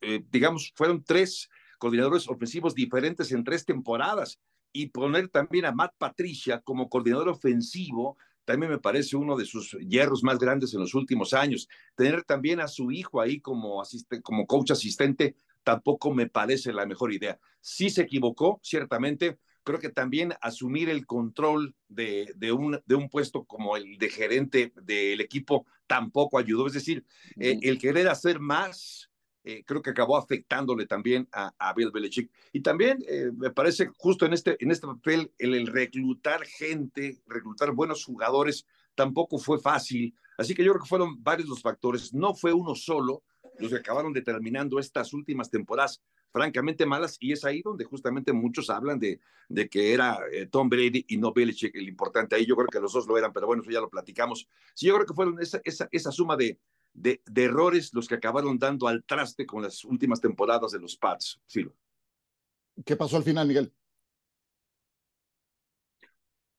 eh, 0.00 0.24
digamos, 0.30 0.72
fueron 0.74 1.04
tres 1.04 1.48
coordinadores 1.78 2.28
ofensivos 2.28 2.74
diferentes 2.74 3.32
en 3.32 3.44
tres 3.44 3.64
temporadas 3.64 4.40
y 4.72 4.86
poner 4.86 5.28
también 5.28 5.66
a 5.66 5.72
Matt 5.72 5.94
Patricia 5.98 6.60
como 6.60 6.88
coordinador 6.88 7.28
ofensivo, 7.28 8.16
también 8.44 8.72
me 8.72 8.78
parece 8.78 9.16
uno 9.16 9.36
de 9.36 9.44
sus 9.44 9.76
hierros 9.80 10.22
más 10.24 10.38
grandes 10.38 10.74
en 10.74 10.80
los 10.80 10.94
últimos 10.94 11.32
años. 11.32 11.68
Tener 11.94 12.24
también 12.24 12.60
a 12.60 12.68
su 12.68 12.90
hijo 12.90 13.20
ahí 13.20 13.40
como, 13.40 13.80
asistente, 13.80 14.22
como 14.22 14.46
coach 14.46 14.72
asistente 14.72 15.36
tampoco 15.62 16.12
me 16.12 16.28
parece 16.28 16.72
la 16.72 16.86
mejor 16.86 17.12
idea. 17.12 17.38
Sí 17.60 17.90
se 17.90 18.02
equivocó, 18.02 18.58
ciertamente. 18.62 19.38
Creo 19.64 19.78
que 19.78 19.90
también 19.90 20.34
asumir 20.40 20.88
el 20.88 21.06
control 21.06 21.74
de, 21.88 22.32
de, 22.36 22.52
un, 22.52 22.80
de 22.84 22.94
un 22.94 23.08
puesto 23.08 23.44
como 23.44 23.76
el 23.76 23.98
de 23.98 24.08
gerente 24.10 24.72
del 24.82 25.20
equipo 25.20 25.66
tampoco 25.86 26.38
ayudó. 26.38 26.66
Es 26.66 26.72
decir, 26.72 27.04
eh, 27.38 27.58
el 27.62 27.78
querer 27.78 28.08
hacer 28.08 28.40
más 28.40 29.10
eh, 29.44 29.64
creo 29.66 29.82
que 29.82 29.90
acabó 29.90 30.16
afectándole 30.16 30.86
también 30.86 31.28
a, 31.32 31.72
Bill 31.74 31.90
Belichick. 31.90 32.30
Y 32.52 32.60
también 32.60 32.98
eh, 33.08 33.30
me 33.36 33.50
parece 33.50 33.90
justo 33.96 34.24
en 34.24 34.34
este, 34.34 34.56
en 34.62 34.70
este 34.70 34.86
papel 34.86 35.32
el, 35.38 35.66
reclutar 35.66 36.44
gente, 36.44 37.20
reclutar 37.26 37.72
buenos 37.72 38.04
jugadores, 38.04 38.66
tampoco 38.94 39.38
fue 39.38 39.58
fácil. 39.58 40.14
Así 40.38 40.54
que 40.54 40.64
yo 40.64 40.72
creo 40.72 40.82
que 40.82 40.88
fueron 40.88 41.22
varios 41.22 41.48
los 41.48 41.60
factores. 41.60 42.14
No 42.14 42.34
fue 42.34 42.52
uno 42.52 42.74
solo 42.74 43.24
los 43.58 43.70
que 43.70 43.78
acabaron 43.78 44.12
determinando 44.12 44.78
estas 44.78 45.12
últimas 45.12 45.50
temporadas 45.50 46.00
francamente 46.32 46.86
malas 46.86 47.16
y 47.20 47.32
es 47.32 47.44
ahí 47.44 47.62
donde 47.62 47.84
justamente 47.84 48.32
muchos 48.32 48.70
hablan 48.70 48.98
de, 48.98 49.20
que 49.70 49.92
era 49.92 50.18
eh, 50.32 50.46
Tom 50.46 50.68
Brady 50.68 51.04
y 51.08 51.18
no 51.18 51.32
Belichick 51.32 51.74
el 51.76 51.88
importante 51.88 52.34
ahí. 52.34 52.46
Yo 52.46 52.56
creo 52.56 52.68
que 52.68 52.80
los 52.80 52.92
dos 52.92 53.06
lo 53.06 53.18
eran, 53.18 53.32
pero 53.32 53.46
bueno, 53.46 53.62
eso 53.62 53.70
ya 53.70 53.80
lo 53.80 53.90
platicamos. 53.90 54.48
Sí, 54.74 54.86
yo 54.86 54.94
creo 54.94 55.06
que 55.06 55.14
fueron 55.14 55.40
esa, 55.40 55.60
esa, 55.64 55.88
esa 55.92 56.10
suma 56.10 56.36
de, 56.36 56.58
de, 56.94 57.20
errores 57.36 57.92
los 57.92 58.08
que 58.08 58.14
acabaron 58.14 58.58
dando 58.58 58.88
al 58.88 59.04
traste 59.04 59.46
con 59.46 59.62
las 59.62 59.84
últimas 59.84 60.20
temporadas 60.20 60.72
de 60.72 60.80
los 60.80 60.96
Pats. 60.96 61.40
¿Qué 62.84 62.96
pasó 62.96 63.18
al 63.18 63.24
final, 63.24 63.46
Miguel? 63.46 63.72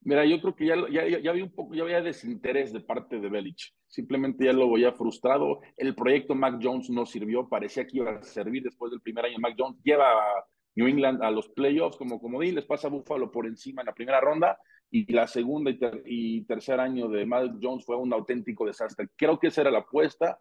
Mira, 0.06 0.26
yo 0.26 0.42
creo 0.42 0.56
que 0.56 0.66
ya, 0.66 0.76
ya, 0.90 1.30
había 1.30 1.44
un 1.44 1.52
poco, 1.52 1.74
ya 1.74 1.84
había 1.84 2.02
desinterés 2.02 2.74
de 2.74 2.82
parte 2.82 3.20
de 3.20 3.30
Belich. 3.30 3.74
Simplemente 3.88 4.46
ya 4.46 4.54
lo 4.54 4.72
veía 4.72 4.92
frustrado. 4.92 5.62
El 5.78 5.96
proyecto 5.96 6.36
Mac 6.36 6.60
Jones 6.62 6.90
no 6.90 7.06
sirvió, 7.06 7.48
parecía 7.48 7.88
que 7.88 7.98
iba 7.98 8.12
a 8.12 8.22
servir 8.24 8.64
después 8.64 8.92
del 8.92 9.02
primer 9.02 9.26
año. 9.26 9.38
Mac 9.40 9.56
Jones 9.58 9.80
lleva 9.84 10.12
a 10.12 10.46
New 10.76 10.88
England 10.88 11.24
a 11.24 11.32
los 11.32 11.48
playoffs 11.50 11.98
como 11.98 12.20
comodín, 12.20 12.56
les 12.56 12.66
pasa 12.66 12.88
a 12.88 12.92
Buffalo 12.92 13.32
por 13.32 13.46
encima 13.46 13.82
en 13.82 13.88
la 13.88 13.94
primera 13.94 14.20
ronda 14.20 14.58
y 14.90 15.12
la 15.12 15.28
segunda 15.28 15.72
y, 16.06 16.42
tercer 16.46 16.80
año 16.80 17.08
de 17.08 17.26
Mac 17.26 17.54
Jones 17.62 17.86
fue 17.86 17.96
un 17.96 18.14
auténtico 18.14 18.66
desastre. 18.66 19.08
Creo 19.16 19.40
que 19.40 19.48
esa 19.48 19.62
era 19.62 19.72
la 19.72 19.80
apuesta 19.80 20.38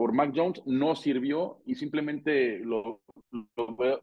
por 0.00 0.14
Mac 0.14 0.32
Jones, 0.34 0.62
no 0.64 0.96
sirvió 0.96 1.58
y 1.66 1.74
simplemente 1.74 2.58
lo, 2.60 3.02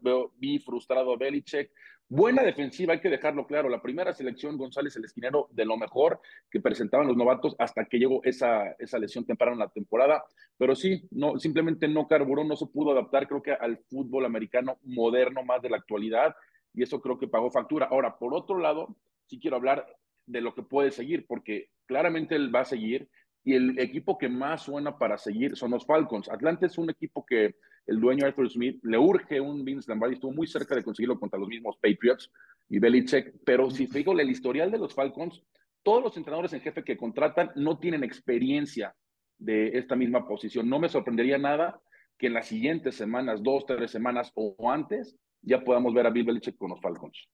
veo, 0.00 0.30
vi 0.36 0.60
frustrado 0.60 1.12
a 1.12 1.16
Belichick. 1.16 1.72
Buena 2.08 2.44
defensiva, 2.44 2.92
hay 2.92 3.00
que 3.00 3.10
dejarlo 3.10 3.48
claro. 3.48 3.68
La 3.68 3.82
primera 3.82 4.12
selección, 4.12 4.56
González 4.56 4.94
el 4.94 5.06
esquinero, 5.06 5.48
de 5.50 5.64
lo 5.64 5.76
mejor 5.76 6.20
que 6.52 6.60
presentaban 6.60 7.08
los 7.08 7.16
novatos 7.16 7.56
hasta 7.58 7.86
que 7.86 7.98
llegó 7.98 8.20
esa, 8.22 8.76
esa 8.78 9.00
lesión 9.00 9.24
temprana 9.24 9.54
en 9.54 9.58
la 9.58 9.70
temporada. 9.70 10.22
Pero 10.56 10.76
sí, 10.76 11.02
no, 11.10 11.36
simplemente 11.36 11.88
no 11.88 12.06
carburó, 12.06 12.44
no 12.44 12.54
se 12.54 12.66
pudo 12.66 12.92
adaptar, 12.92 13.26
creo 13.26 13.42
que 13.42 13.54
al 13.54 13.78
fútbol 13.90 14.24
americano 14.24 14.78
moderno 14.84 15.42
más 15.42 15.62
de 15.62 15.70
la 15.70 15.78
actualidad. 15.78 16.36
Y 16.74 16.84
eso 16.84 17.00
creo 17.00 17.18
que 17.18 17.26
pagó 17.26 17.50
factura. 17.50 17.88
Ahora, 17.90 18.18
por 18.18 18.36
otro 18.36 18.58
lado, 18.58 18.94
sí 19.26 19.40
quiero 19.40 19.56
hablar 19.56 19.84
de 20.26 20.42
lo 20.42 20.54
que 20.54 20.62
puede 20.62 20.92
seguir, 20.92 21.26
porque 21.26 21.70
claramente 21.86 22.36
él 22.36 22.54
va 22.54 22.60
a 22.60 22.66
seguir 22.66 23.08
y 23.48 23.54
el 23.54 23.78
equipo 23.78 24.18
que 24.18 24.28
más 24.28 24.64
suena 24.64 24.98
para 24.98 25.16
seguir 25.16 25.56
son 25.56 25.70
los 25.70 25.86
Falcons. 25.86 26.28
Atlanta 26.28 26.66
es 26.66 26.76
un 26.76 26.90
equipo 26.90 27.24
que 27.24 27.54
el 27.86 27.98
dueño 27.98 28.26
Arthur 28.26 28.50
Smith 28.50 28.78
le 28.82 28.98
urge 28.98 29.40
un 29.40 29.64
Vince 29.64 29.90
Lombardi, 29.90 30.16
estuvo 30.16 30.32
muy 30.32 30.46
cerca 30.46 30.74
de 30.74 30.84
conseguirlo 30.84 31.18
contra 31.18 31.38
los 31.38 31.48
mismos 31.48 31.78
Patriots 31.80 32.30
y 32.68 32.78
Belichick, 32.78 33.32
pero 33.46 33.70
si 33.70 33.86
fijo 33.86 34.12
el 34.12 34.28
historial 34.28 34.70
de 34.70 34.76
los 34.76 34.94
Falcons, 34.94 35.42
todos 35.82 36.02
los 36.02 36.14
entrenadores 36.18 36.52
en 36.52 36.60
jefe 36.60 36.84
que 36.84 36.98
contratan 36.98 37.50
no 37.54 37.78
tienen 37.78 38.04
experiencia 38.04 38.94
de 39.38 39.78
esta 39.78 39.96
misma 39.96 40.28
posición. 40.28 40.68
No 40.68 40.78
me 40.78 40.90
sorprendería 40.90 41.38
nada 41.38 41.80
que 42.18 42.26
en 42.26 42.34
las 42.34 42.48
siguientes 42.48 42.96
semanas, 42.96 43.42
dos, 43.42 43.64
tres 43.64 43.90
semanas 43.90 44.30
o 44.34 44.70
antes, 44.70 45.16
ya 45.40 45.64
podamos 45.64 45.94
ver 45.94 46.06
a 46.06 46.10
Bill 46.10 46.26
Belichick 46.26 46.58
con 46.58 46.68
los 46.68 46.82
Falcons. 46.82 47.26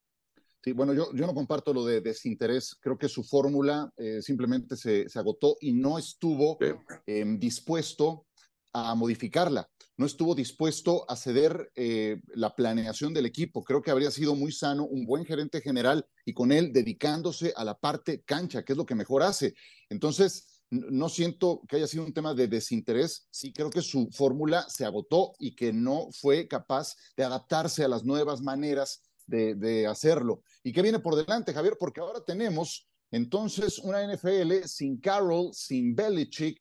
Sí, 0.65 0.73
bueno, 0.73 0.95
yo, 0.95 1.13
yo 1.13 1.27
no 1.27 1.35
comparto 1.35 1.75
lo 1.75 1.85
de 1.85 2.01
desinterés. 2.01 2.75
Creo 2.81 2.97
que 2.97 3.07
su 3.07 3.23
fórmula 3.23 3.93
eh, 3.99 4.23
simplemente 4.23 4.77
se, 4.77 5.11
se, 5.11 5.19
agotó 5.19 5.59
y 5.61 5.75
no 5.75 5.99
estuvo 5.99 6.57
em, 7.05 7.39
dispuesto 7.39 8.25
a 8.73 8.95
modificarla. 8.95 9.69
No 9.99 10.07
estuvo 10.07 10.35
dispuesto 10.35 11.05
a 11.07 11.17
ceder 11.17 11.71
eh, 11.75 12.19
la 12.29 12.57
planeación 12.57 13.13
del 13.13 13.27
equipo. 13.27 13.63
Creo 13.63 13.83
que 13.83 13.91
habría 13.91 14.11
sido 14.11 14.35
muy 14.35 14.53
sano 14.53 14.87
un 14.87 15.05
buen 15.05 15.27
gerente 15.27 15.61
general 15.61 16.07
y 16.25 16.33
con 16.33 16.51
él 16.51 16.73
dedicándose 16.73 17.53
a 17.55 17.63
la 17.63 17.79
parte 17.79 18.23
cancha, 18.23 18.65
que 18.65 18.73
es 18.73 18.79
lo 18.79 18.87
que 18.87 18.95
mejor 18.95 19.23
hace. 19.23 19.53
Entonces, 19.91 20.63
no 20.71 21.11
siento 21.11 21.61
que 21.69 21.77
haya 21.77 21.87
sido 21.87 22.07
un 22.07 22.15
tema 22.15 22.33
de 22.33 22.49
desinterés, 22.49 23.29
sí 23.31 23.53
creo 23.53 23.69
que 23.69 23.83
su 23.83 24.09
fórmula 24.11 24.65
se 24.71 24.87
agotó 24.87 25.35
y 25.39 25.55
que 25.55 25.75
no 25.75 26.09
fue 26.11 26.49
capaz 26.49 26.97
de 27.19 27.25
adaptarse 27.25 27.85
a 27.85 27.89
las 27.89 28.03
nuevas 28.03 28.41
maneras 28.41 29.03
de, 29.27 29.87
hacerlo. 29.87 30.43
¿Y 30.63 30.73
qué 30.73 30.83
viene 30.83 30.99
por 30.99 31.17
delante, 31.17 31.53
Javier? 31.53 31.77
Porque 31.79 32.01
ahora 32.01 32.21
tenemos 32.25 32.89
entonces 33.11 33.79
una 33.79 34.03
NFL 34.03 34.65
sin 34.67 34.99
Carroll, 35.01 35.53
sin 35.53 35.95
Belichick, 35.95 36.61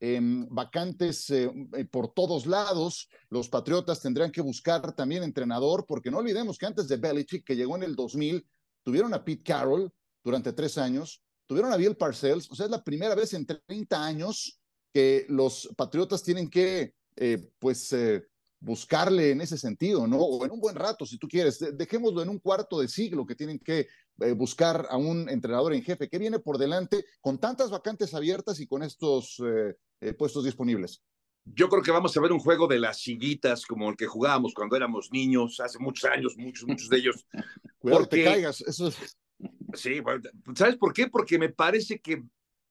em, 0.00 0.46
vacantes 0.50 1.30
eh, 1.30 1.50
eh, 1.76 1.84
por 1.84 2.12
todos 2.12 2.46
lados. 2.46 3.08
Los 3.30 3.48
Patriotas 3.48 4.00
tendrán 4.00 4.30
que 4.30 4.40
buscar 4.40 4.94
también 4.94 5.22
entrenador, 5.22 5.86
porque 5.86 6.10
no 6.10 6.18
olvidemos 6.18 6.58
que 6.58 6.66
antes 6.66 6.88
de 6.88 6.96
Belichick, 6.96 7.44
que 7.44 7.56
llegó 7.56 7.76
en 7.76 7.84
el 7.84 7.94
2000, 7.94 8.46
tuvieron 8.82 9.14
a 9.14 9.24
Pete 9.24 9.42
Carroll 9.42 9.90
durante 10.22 10.52
tres 10.52 10.78
años, 10.78 11.22
tuvieron 11.46 11.72
a 11.72 11.76
Bill 11.76 11.96
Parcells, 11.96 12.50
o 12.50 12.54
sea, 12.54 12.66
es 12.66 12.72
la 12.72 12.82
primera 12.82 13.14
vez 13.14 13.32
en 13.34 13.46
30 13.46 14.04
años 14.04 14.60
que 14.92 15.26
los 15.28 15.68
Patriotas 15.76 16.22
tienen 16.22 16.48
que, 16.48 16.94
eh, 17.16 17.50
pues, 17.58 17.92
buscarle 18.64 19.30
en 19.30 19.42
ese 19.42 19.58
sentido, 19.58 20.06
¿no? 20.06 20.18
O 20.18 20.44
en 20.44 20.50
un 20.50 20.60
buen 20.60 20.74
rato, 20.74 21.04
si 21.04 21.18
tú 21.18 21.28
quieres. 21.28 21.62
Dejémoslo 21.76 22.22
en 22.22 22.30
un 22.30 22.38
cuarto 22.38 22.80
de 22.80 22.88
siglo 22.88 23.26
que 23.26 23.34
tienen 23.34 23.58
que 23.58 23.88
eh, 24.20 24.32
buscar 24.32 24.86
a 24.88 24.96
un 24.96 25.28
entrenador 25.28 25.74
en 25.74 25.82
jefe. 25.82 26.08
¿Qué 26.08 26.18
viene 26.18 26.38
por 26.38 26.56
delante 26.56 27.04
con 27.20 27.38
tantas 27.38 27.70
vacantes 27.70 28.14
abiertas 28.14 28.58
y 28.60 28.66
con 28.66 28.82
estos 28.82 29.40
eh, 29.44 29.76
eh, 30.00 30.14
puestos 30.14 30.44
disponibles? 30.44 31.02
Yo 31.44 31.68
creo 31.68 31.82
que 31.82 31.90
vamos 31.90 32.16
a 32.16 32.20
ver 32.22 32.32
un 32.32 32.38
juego 32.38 32.66
de 32.66 32.80
las 32.80 33.00
sillitas 33.00 33.66
como 33.66 33.90
el 33.90 33.96
que 33.96 34.06
jugábamos 34.06 34.54
cuando 34.54 34.76
éramos 34.76 35.10
niños, 35.12 35.60
hace 35.60 35.78
muchos 35.78 36.10
años, 36.10 36.34
muchos, 36.38 36.66
muchos 36.66 36.88
de 36.88 36.96
ellos. 36.96 37.26
Cuidado 37.78 38.02
porque... 38.02 38.16
te 38.16 38.24
caigas, 38.24 38.62
eso 38.62 38.90
Sí, 39.74 40.00
¿sabes 40.54 40.76
por 40.76 40.94
qué? 40.94 41.08
Porque 41.08 41.38
me 41.38 41.50
parece 41.50 41.98
que 41.98 42.22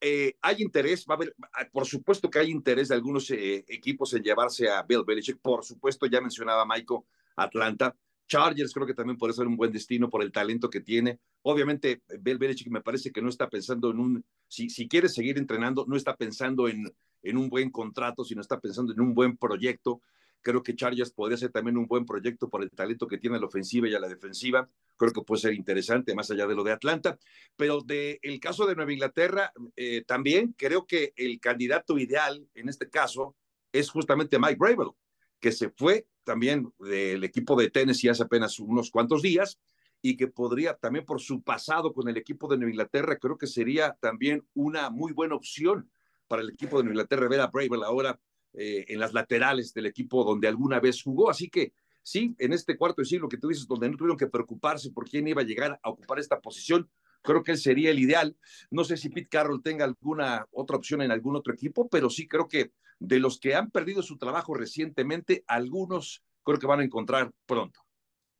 eh, 0.05 0.35
hay 0.41 0.61
interés, 0.61 1.05
va 1.09 1.13
a 1.13 1.17
haber, 1.17 1.33
ah, 1.53 1.65
por 1.71 1.85
supuesto 1.85 2.29
que 2.29 2.37
hay 2.37 2.51
interés 2.51 2.89
de 2.89 2.95
algunos 2.95 3.31
eh, 3.31 3.63
equipos 3.69 4.13
en 4.13 4.21
llevarse 4.21 4.69
a 4.69 4.83
Bill 4.83 5.05
Belichick, 5.07 5.39
por 5.39 5.63
supuesto, 5.63 6.05
ya 6.07 6.19
mencionaba 6.19 6.65
Michael 6.65 6.99
Atlanta, 7.37 7.95
Chargers 8.27 8.73
creo 8.73 8.85
que 8.85 8.93
también 8.93 9.17
puede 9.17 9.31
ser 9.31 9.47
un 9.47 9.55
buen 9.55 9.71
destino 9.71 10.09
por 10.09 10.21
el 10.21 10.31
talento 10.31 10.69
que 10.69 10.81
tiene. 10.81 11.19
Obviamente, 11.43 12.01
Bill 12.19 12.37
Belichick 12.37 12.67
me 12.69 12.81
parece 12.81 13.11
que 13.11 13.21
no 13.21 13.29
está 13.29 13.49
pensando 13.49 13.91
en 13.91 13.99
un, 13.99 14.25
si, 14.47 14.69
si 14.69 14.89
quiere 14.89 15.07
seguir 15.07 15.37
entrenando, 15.37 15.85
no 15.87 15.95
está 15.95 16.17
pensando 16.17 16.67
en, 16.67 16.83
en 17.21 17.37
un 17.37 17.49
buen 17.49 17.69
contrato, 17.69 18.25
sino 18.25 18.41
está 18.41 18.59
pensando 18.59 18.91
en 18.91 18.99
un 18.99 19.13
buen 19.13 19.37
proyecto. 19.37 20.01
Creo 20.43 20.61
que 20.61 20.75
Chargers 20.75 21.11
podría 21.11 21.37
ser 21.37 21.51
también 21.51 21.77
un 21.77 21.87
buen 21.87 22.05
proyecto 22.05 22.49
por 22.49 22.61
el 22.61 22.69
talento 22.69 23.07
que 23.07 23.17
tiene 23.17 23.37
a 23.37 23.39
la 23.39 23.47
ofensiva 23.47 23.87
y 23.87 23.95
a 23.95 23.99
la 23.99 24.09
defensiva. 24.09 24.69
Creo 24.97 25.11
que 25.11 25.21
puede 25.21 25.41
ser 25.41 25.53
interesante, 25.53 26.13
más 26.13 26.29
allá 26.29 26.45
de 26.45 26.53
lo 26.53 26.63
de 26.63 26.73
Atlanta. 26.73 27.17
Pero 27.55 27.81
del 27.81 28.19
el 28.21 28.39
caso 28.39 28.67
de 28.67 28.75
Nueva 28.75 28.93
Inglaterra, 28.93 29.51
eh, 29.75 30.03
también 30.05 30.53
creo 30.55 30.85
que 30.85 31.13
el 31.15 31.39
candidato 31.39 31.97
ideal 31.97 32.47
en 32.53 32.69
este 32.69 32.89
caso 32.89 33.35
es 33.71 33.89
justamente 33.89 34.37
Mike 34.37 34.57
Bravel, 34.59 34.91
que 35.39 35.51
se 35.51 35.69
fue 35.69 36.05
también 36.23 36.71
del 36.77 37.23
equipo 37.23 37.55
de 37.55 37.69
Tennessee 37.69 38.09
hace 38.09 38.23
apenas 38.23 38.59
unos 38.59 38.91
cuantos 38.91 39.21
días 39.21 39.59
y 40.01 40.17
que 40.17 40.27
podría 40.27 40.75
también 40.75 41.05
por 41.05 41.21
su 41.21 41.41
pasado 41.41 41.93
con 41.93 42.09
el 42.09 42.17
equipo 42.17 42.47
de 42.49 42.57
Nueva 42.57 42.71
Inglaterra, 42.71 43.17
creo 43.17 43.37
que 43.37 43.47
sería 43.47 43.97
también 44.01 44.45
una 44.53 44.89
muy 44.89 45.13
buena 45.13 45.35
opción 45.35 45.89
para 46.27 46.41
el 46.41 46.49
equipo 46.49 46.77
de 46.77 46.83
Nueva 46.83 46.95
Inglaterra 46.95 47.29
ver 47.29 47.39
a 47.39 47.47
Bravel 47.47 47.83
ahora 47.83 48.19
eh, 48.53 48.85
en 48.87 48.99
las 48.99 49.13
laterales 49.13 49.73
del 49.73 49.87
equipo 49.87 50.23
donde 50.23 50.47
alguna 50.47 50.79
vez 50.79 51.01
jugó. 51.01 51.29
Así 51.29 51.49
que 51.49 51.73
sí, 52.01 52.35
en 52.37 52.53
este 52.53 52.77
cuarto 52.77 53.01
de 53.01 53.07
siglo 53.07 53.27
que 53.27 53.37
tú 53.37 53.47
dices, 53.47 53.67
donde 53.67 53.89
no 53.89 53.97
tuvieron 53.97 54.17
que 54.17 54.27
preocuparse 54.27 54.91
por 54.91 55.09
quién 55.09 55.27
iba 55.27 55.41
a 55.41 55.45
llegar 55.45 55.79
a 55.81 55.89
ocupar 55.89 56.19
esta 56.19 56.39
posición, 56.39 56.89
creo 57.21 57.43
que 57.43 57.53
él 57.53 57.57
sería 57.57 57.91
el 57.91 57.99
ideal. 57.99 58.37
No 58.69 58.83
sé 58.83 58.97
si 58.97 59.09
Pete 59.09 59.29
Carroll 59.29 59.63
tenga 59.63 59.85
alguna 59.85 60.45
otra 60.51 60.77
opción 60.77 61.01
en 61.01 61.11
algún 61.11 61.35
otro 61.35 61.53
equipo, 61.53 61.89
pero 61.89 62.09
sí 62.09 62.27
creo 62.27 62.47
que 62.47 62.71
de 62.99 63.19
los 63.19 63.39
que 63.39 63.55
han 63.55 63.71
perdido 63.71 64.03
su 64.03 64.17
trabajo 64.17 64.53
recientemente, 64.53 65.43
algunos 65.47 66.23
creo 66.43 66.59
que 66.59 66.67
van 66.67 66.81
a 66.81 66.83
encontrar 66.83 67.31
pronto. 67.45 67.79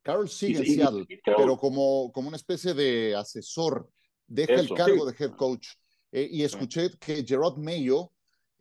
Carroll 0.02 0.28
sigue 0.28 0.58
en 0.58 0.66
Seattle, 0.66 1.06
pero 1.24 1.56
como, 1.56 2.12
como 2.12 2.28
una 2.28 2.36
especie 2.36 2.74
de 2.74 3.16
asesor, 3.16 3.88
deja 4.26 4.54
el 4.54 4.68
cargo 4.68 5.06
de 5.06 5.16
head 5.18 5.32
coach. 5.32 5.68
Eh, 6.12 6.28
y 6.30 6.44
escuché 6.44 6.90
que 7.00 7.24
Gerard 7.24 7.56
Mayo 7.56 8.12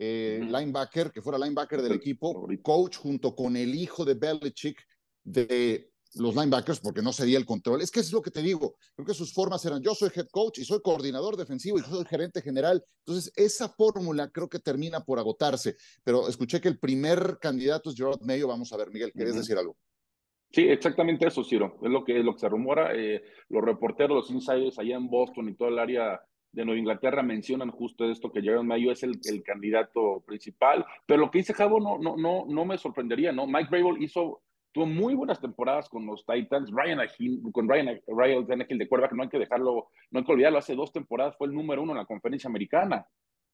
eh, 0.03 0.39
linebacker, 0.41 1.11
que 1.11 1.21
fuera 1.21 1.37
linebacker 1.37 1.81
del 1.81 1.93
equipo, 1.93 2.47
coach 2.61 2.97
junto 2.97 3.35
con 3.35 3.55
el 3.55 3.73
hijo 3.73 4.03
de 4.03 4.15
Belichick 4.15 4.77
de 5.23 5.91
los 6.15 6.35
linebackers, 6.35 6.79
porque 6.79 7.01
no 7.01 7.11
sería 7.11 7.37
el 7.37 7.45
control. 7.45 7.81
Es 7.81 7.89
que 7.89 8.01
es 8.01 8.11
lo 8.11 8.21
que 8.21 8.29
te 8.29 8.41
digo. 8.41 8.75
Creo 8.95 9.05
que 9.05 9.13
sus 9.13 9.33
formas 9.33 9.65
eran: 9.65 9.81
yo 9.81 9.95
soy 9.95 10.09
head 10.13 10.27
coach 10.29 10.59
y 10.59 10.65
soy 10.65 10.81
coordinador 10.81 11.37
defensivo 11.37 11.79
y 11.79 11.81
soy 11.81 12.05
gerente 12.05 12.41
general. 12.41 12.83
Entonces, 13.05 13.31
esa 13.35 13.69
fórmula 13.69 14.29
creo 14.29 14.49
que 14.49 14.59
termina 14.59 14.99
por 15.03 15.19
agotarse. 15.19 15.75
Pero 16.03 16.27
escuché 16.27 16.59
que 16.59 16.69
el 16.69 16.79
primer 16.79 17.37
candidato 17.39 17.89
es 17.89 17.95
Gerard 17.95 18.21
Mayo. 18.21 18.47
Vamos 18.47 18.71
a 18.73 18.77
ver, 18.77 18.91
Miguel, 18.91 19.11
¿quieres 19.13 19.35
decir 19.35 19.57
algo? 19.57 19.75
Sí, 20.51 20.61
exactamente 20.61 21.27
eso, 21.27 21.43
Ciro. 21.43 21.79
Es 21.81 21.89
lo 21.89 22.03
que, 22.03 22.19
es 22.19 22.25
lo 22.25 22.33
que 22.33 22.41
se 22.41 22.49
rumora. 22.49 22.91
Eh, 22.95 23.23
los 23.49 23.63
reporteros, 23.63 24.15
los 24.15 24.29
insiders 24.29 24.77
allá 24.77 24.97
en 24.97 25.09
Boston 25.09 25.49
y 25.49 25.55
todo 25.55 25.69
el 25.69 25.79
área 25.79 26.21
de 26.53 26.63
Nueva 26.63 26.79
Inglaterra 26.79 27.23
mencionan 27.23 27.71
justo 27.71 28.09
esto, 28.09 28.31
que 28.31 28.41
Jaron 28.41 28.67
Mayo 28.67 28.91
es 28.91 29.03
el, 29.03 29.19
el, 29.25 29.43
candidato 29.43 30.23
principal, 30.25 30.85
pero 31.05 31.19
lo 31.19 31.31
que 31.31 31.39
dice 31.39 31.53
Javo 31.53 31.79
no, 31.79 31.97
no, 31.97 32.15
no, 32.15 32.45
no 32.47 32.65
me 32.65 32.77
sorprendería, 32.77 33.31
¿no? 33.31 33.47
Mike 33.47 33.69
Brable 33.71 34.03
hizo, 34.03 34.41
tuvo 34.71 34.85
muy 34.85 35.15
buenas 35.15 35.41
temporadas 35.41 35.89
con 35.89 36.05
los 36.05 36.23
Titans, 36.25 36.71
Ryan 36.71 36.99
con 37.51 37.67
Ryan, 37.67 37.99
Ryan 38.07 38.45
Tannehill 38.45 38.77
de 38.77 38.87
que 38.87 39.15
no 39.15 39.23
hay 39.23 39.29
que 39.29 39.39
dejarlo, 39.39 39.87
no 40.11 40.19
hay 40.19 40.25
que 40.25 40.31
olvidarlo, 40.31 40.59
hace 40.59 40.75
dos 40.75 40.93
temporadas 40.93 41.35
fue 41.37 41.47
el 41.47 41.53
número 41.53 41.81
uno 41.81 41.93
en 41.93 41.97
la 41.97 42.05
conferencia 42.05 42.47
americana, 42.47 43.05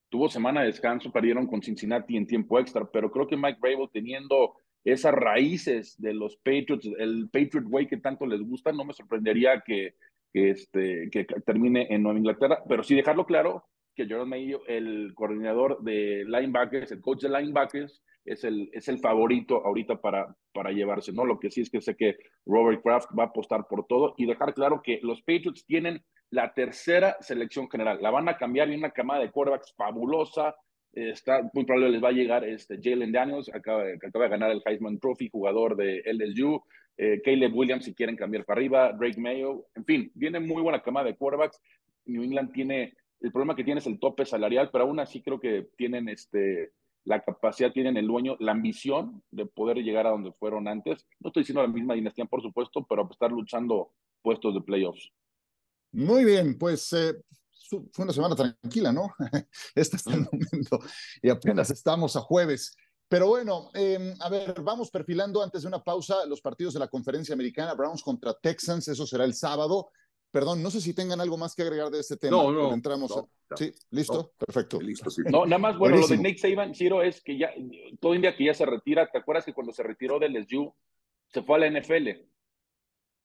tuvo 0.09 0.27
semana 0.27 0.61
de 0.61 0.67
descanso, 0.67 1.11
perdieron 1.11 1.47
con 1.47 1.61
Cincinnati 1.61 2.17
en 2.17 2.27
tiempo 2.27 2.59
extra, 2.59 2.83
pero 2.91 3.09
creo 3.09 3.27
que 3.27 3.37
Mike 3.37 3.59
Brable 3.61 3.89
teniendo 3.93 4.55
esas 4.83 5.13
raíces 5.13 5.95
de 5.99 6.13
los 6.13 6.35
Patriots, 6.37 6.89
el 6.97 7.29
Patriot 7.31 7.65
Way 7.67 7.87
que 7.87 7.97
tanto 7.97 8.25
les 8.25 8.41
gusta, 8.41 8.71
no 8.71 8.83
me 8.83 8.93
sorprendería 8.93 9.61
que 9.65 9.95
que, 10.33 10.51
este, 10.51 11.09
que 11.11 11.25
termine 11.45 11.87
en 11.89 12.03
Nueva 12.03 12.19
Inglaterra, 12.19 12.63
pero 12.67 12.83
sí 12.83 12.95
dejarlo 12.95 13.25
claro 13.25 13.65
que 13.95 14.07
Jordan 14.07 14.29
Mayo, 14.29 14.61
el 14.67 15.13
coordinador 15.15 15.81
de 15.83 16.23
linebackers, 16.25 16.91
el 16.91 17.01
coach 17.01 17.23
de 17.23 17.29
linebackers, 17.29 18.01
es 18.25 18.43
el, 18.43 18.69
es 18.73 18.87
el 18.87 18.99
favorito 18.99 19.65
ahorita 19.65 19.99
para, 19.99 20.35
para 20.53 20.71
llevarse, 20.71 21.11
¿no? 21.11 21.25
Lo 21.25 21.39
que 21.39 21.49
sí 21.49 21.61
es 21.61 21.69
que 21.69 21.81
sé 21.81 21.95
que 21.95 22.17
Robert 22.45 22.81
Kraft 22.83 23.09
va 23.17 23.23
a 23.23 23.27
apostar 23.27 23.65
por 23.67 23.87
todo 23.87 24.13
y 24.17 24.25
dejar 24.25 24.53
claro 24.53 24.81
que 24.83 24.99
los 25.01 25.19
Patriots 25.21 25.65
tienen 25.65 26.03
la 26.29 26.53
tercera 26.53 27.17
selección 27.21 27.69
general. 27.69 27.99
La 28.01 28.11
van 28.11 28.29
a 28.29 28.37
cambiar 28.37 28.69
y 28.69 28.75
una 28.75 28.91
camada 28.91 29.21
de 29.21 29.31
quarterbacks 29.31 29.73
fabulosa. 29.75 30.55
Está 30.93 31.41
muy 31.53 31.65
probable 31.65 31.91
les 31.91 32.03
va 32.03 32.09
a 32.09 32.13
llegar 32.13 32.43
este 32.43 32.79
Jalen 32.81 33.11
Daniels, 33.11 33.49
acaba, 33.53 33.83
acaba 33.83 34.25
de 34.25 34.31
ganar 34.31 34.51
el 34.51 34.61
Heisman 34.65 34.99
Trophy, 34.99 35.29
jugador 35.29 35.75
de 35.75 36.01
LSU 36.05 36.63
eh, 37.01 37.21
Caleb 37.23 37.55
Williams 37.55 37.85
si 37.85 37.95
quieren 37.95 38.17
cambiar 38.17 38.43
para 38.43 38.59
arriba, 38.59 38.91
Drake 38.91 39.19
Mayo, 39.21 39.65
en 39.73 39.85
fin, 39.85 40.11
viene 40.15 40.41
muy 40.41 40.61
buena 40.61 40.81
cama 40.81 41.01
de 41.01 41.15
quarterbacks. 41.15 41.57
New 42.05 42.23
England 42.23 42.51
tiene, 42.51 42.93
el 43.21 43.31
problema 43.31 43.55
que 43.55 43.63
tiene 43.63 43.79
es 43.79 43.87
el 43.87 43.99
tope 43.99 44.25
salarial, 44.25 44.69
pero 44.69 44.83
aún 44.83 44.99
así 44.99 45.21
creo 45.21 45.39
que 45.39 45.69
tienen 45.77 46.09
este, 46.09 46.73
la 47.05 47.21
capacidad, 47.23 47.71
tienen 47.71 47.95
el 47.95 48.05
dueño, 48.05 48.35
la 48.41 48.51
ambición 48.51 49.23
de 49.31 49.45
poder 49.45 49.77
llegar 49.77 50.07
a 50.07 50.09
donde 50.09 50.33
fueron 50.33 50.67
antes. 50.67 51.07
No 51.21 51.29
estoy 51.29 51.43
diciendo 51.43 51.61
la 51.61 51.69
misma 51.69 51.93
dinastía, 51.93 52.25
por 52.25 52.41
supuesto, 52.41 52.85
pero 52.89 53.07
estar 53.09 53.31
luchando 53.31 53.93
puestos 54.21 54.53
de 54.53 54.59
playoffs. 54.59 55.09
Muy 55.93 56.25
bien, 56.25 56.57
pues 56.57 56.91
eh, 56.91 57.13
fue 57.93 58.03
una 58.03 58.13
semana 58.13 58.35
tranquila, 58.35 58.91
¿no? 58.91 59.13
Este 59.73 59.95
es 59.95 60.05
el 60.07 60.27
momento 60.29 60.79
y 61.21 61.29
apenas 61.29 61.71
estamos 61.71 62.17
a 62.17 62.19
jueves. 62.19 62.75
Pero 63.09 63.27
bueno, 63.27 63.71
em, 63.73 64.13
a 64.19 64.29
ver, 64.29 64.61
vamos 64.61 64.91
perfilando 64.91 65.41
antes 65.41 65.63
de 65.63 65.67
una 65.67 65.83
pausa 65.83 66.27
los 66.27 66.41
partidos 66.41 66.75
de 66.75 66.79
la 66.79 66.87
conferencia 66.87 67.33
americana, 67.33 67.73
Browns 67.73 68.03
contra 68.03 68.35
Texans, 68.35 68.87
eso 68.87 69.07
será 69.07 69.25
el 69.25 69.33
sábado. 69.33 69.89
Perdón, 70.31 70.61
no 70.61 70.69
sé 70.69 70.79
si 70.79 70.93
tengan 70.93 71.19
algo 71.19 71.35
más 71.35 71.55
que 71.55 71.63
agregar 71.63 71.89
de 71.89 71.99
este 71.99 72.17
tema. 72.17 72.37
No, 72.37 72.51
no. 72.51 72.71
Entramos. 72.71 73.11
Sí, 73.55 73.73
listo, 73.89 74.31
perfecto. 74.37 74.79
Listo, 74.79 75.09
sí. 75.09 75.23
No, 75.25 75.43
nada 75.45 75.57
más, 75.57 75.77
bueno, 75.79 75.97
lo 75.97 76.07
de 76.07 76.17
Nick 76.19 76.37
Saban, 76.37 76.75
Ciro, 76.75 77.01
es 77.01 77.23
que 77.23 77.35
ya, 77.35 77.49
todo 77.99 78.13
India 78.13 78.35
que 78.35 78.45
ya 78.45 78.53
se 78.53 78.67
retira, 78.67 79.09
¿te 79.11 79.17
acuerdas 79.17 79.43
que 79.43 79.55
cuando 79.55 79.73
se 79.73 79.81
retiró 79.81 80.19
del 80.19 80.35
SU 80.45 80.71
se 81.29 81.41
fue 81.41 81.55
a 81.55 81.67
la 81.67 81.79
NFL? 81.79 82.09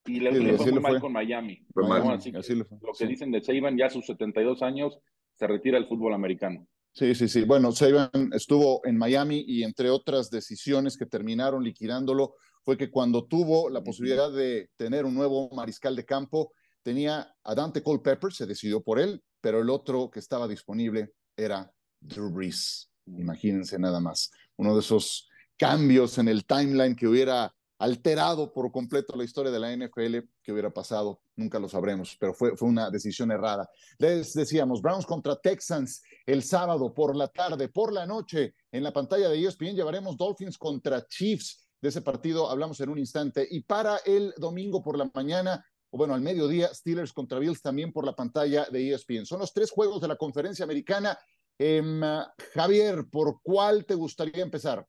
Y 0.06 0.20
le, 0.20 0.56
fue 0.56 0.72
muy 0.72 0.80
mal 0.80 0.98
con 0.98 1.12
Miami. 1.12 1.66
así, 2.10 2.54
lo 2.54 2.66
que 2.98 3.06
dicen 3.06 3.30
de 3.30 3.42
Saban, 3.42 3.76
ya 3.76 3.86
a 3.86 3.90
sus 3.90 4.06
72 4.06 4.62
años, 4.62 4.98
se 5.34 5.46
retira 5.46 5.76
el 5.76 5.86
fútbol 5.86 6.14
americano. 6.14 6.66
Sí, 6.94 7.12
sí, 7.16 7.28
sí. 7.28 7.42
Bueno, 7.42 7.72
Saban 7.72 8.30
estuvo 8.32 8.80
en 8.84 8.96
Miami 8.96 9.44
y 9.48 9.64
entre 9.64 9.90
otras 9.90 10.30
decisiones 10.30 10.96
que 10.96 11.06
terminaron 11.06 11.64
liquidándolo 11.64 12.36
fue 12.62 12.76
que 12.76 12.88
cuando 12.90 13.26
tuvo 13.26 13.68
la 13.68 13.82
posibilidad 13.82 14.32
de 14.32 14.70
tener 14.76 15.04
un 15.04 15.14
nuevo 15.14 15.50
mariscal 15.50 15.96
de 15.96 16.04
campo, 16.04 16.52
tenía 16.84 17.34
a 17.42 17.54
Dante 17.54 17.82
Culpepper, 17.82 18.32
se 18.32 18.46
decidió 18.46 18.80
por 18.80 19.00
él, 19.00 19.22
pero 19.40 19.60
el 19.60 19.70
otro 19.70 20.08
que 20.08 20.20
estaba 20.20 20.46
disponible 20.46 21.10
era 21.36 21.68
Drew 22.00 22.30
Brees. 22.30 22.88
Imagínense 23.06 23.76
nada 23.76 23.98
más. 23.98 24.30
Uno 24.56 24.74
de 24.74 24.80
esos 24.80 25.28
cambios 25.58 26.18
en 26.18 26.28
el 26.28 26.46
timeline 26.46 26.94
que 26.94 27.08
hubiera 27.08 27.52
alterado 27.78 28.52
por 28.52 28.70
completo 28.70 29.16
la 29.16 29.24
historia 29.24 29.50
de 29.50 29.58
la 29.58 29.76
NFL 29.76 30.18
que 30.42 30.52
hubiera 30.52 30.72
pasado, 30.72 31.20
nunca 31.36 31.58
lo 31.58 31.68
sabremos, 31.68 32.16
pero 32.18 32.32
fue, 32.32 32.56
fue 32.56 32.68
una 32.68 32.90
decisión 32.90 33.30
errada. 33.30 33.68
Les 33.98 34.32
decíamos, 34.32 34.80
Browns 34.80 35.06
contra 35.06 35.36
Texans 35.36 36.02
el 36.26 36.42
sábado 36.42 36.94
por 36.94 37.16
la 37.16 37.28
tarde, 37.28 37.68
por 37.68 37.92
la 37.92 38.06
noche, 38.06 38.54
en 38.70 38.82
la 38.82 38.92
pantalla 38.92 39.28
de 39.28 39.44
ESPN 39.44 39.74
llevaremos 39.74 40.16
Dolphins 40.16 40.58
contra 40.58 41.06
Chiefs. 41.06 41.68
De 41.80 41.88
ese 41.88 42.00
partido 42.00 42.48
hablamos 42.48 42.80
en 42.80 42.88
un 42.88 42.98
instante. 42.98 43.46
Y 43.50 43.60
para 43.60 43.98
el 44.06 44.32
domingo 44.38 44.82
por 44.82 44.96
la 44.96 45.10
mañana, 45.12 45.64
o 45.90 45.98
bueno, 45.98 46.14
al 46.14 46.22
mediodía, 46.22 46.72
Steelers 46.72 47.12
contra 47.12 47.38
Bills 47.38 47.60
también 47.60 47.92
por 47.92 48.06
la 48.06 48.16
pantalla 48.16 48.66
de 48.70 48.92
ESPN. 48.92 49.26
Son 49.26 49.38
los 49.38 49.52
tres 49.52 49.70
juegos 49.70 50.00
de 50.00 50.08
la 50.08 50.16
conferencia 50.16 50.64
americana. 50.64 51.18
Em, 51.58 52.00
Javier, 52.54 53.04
¿por 53.10 53.40
cuál 53.42 53.84
te 53.84 53.94
gustaría 53.94 54.42
empezar? 54.42 54.86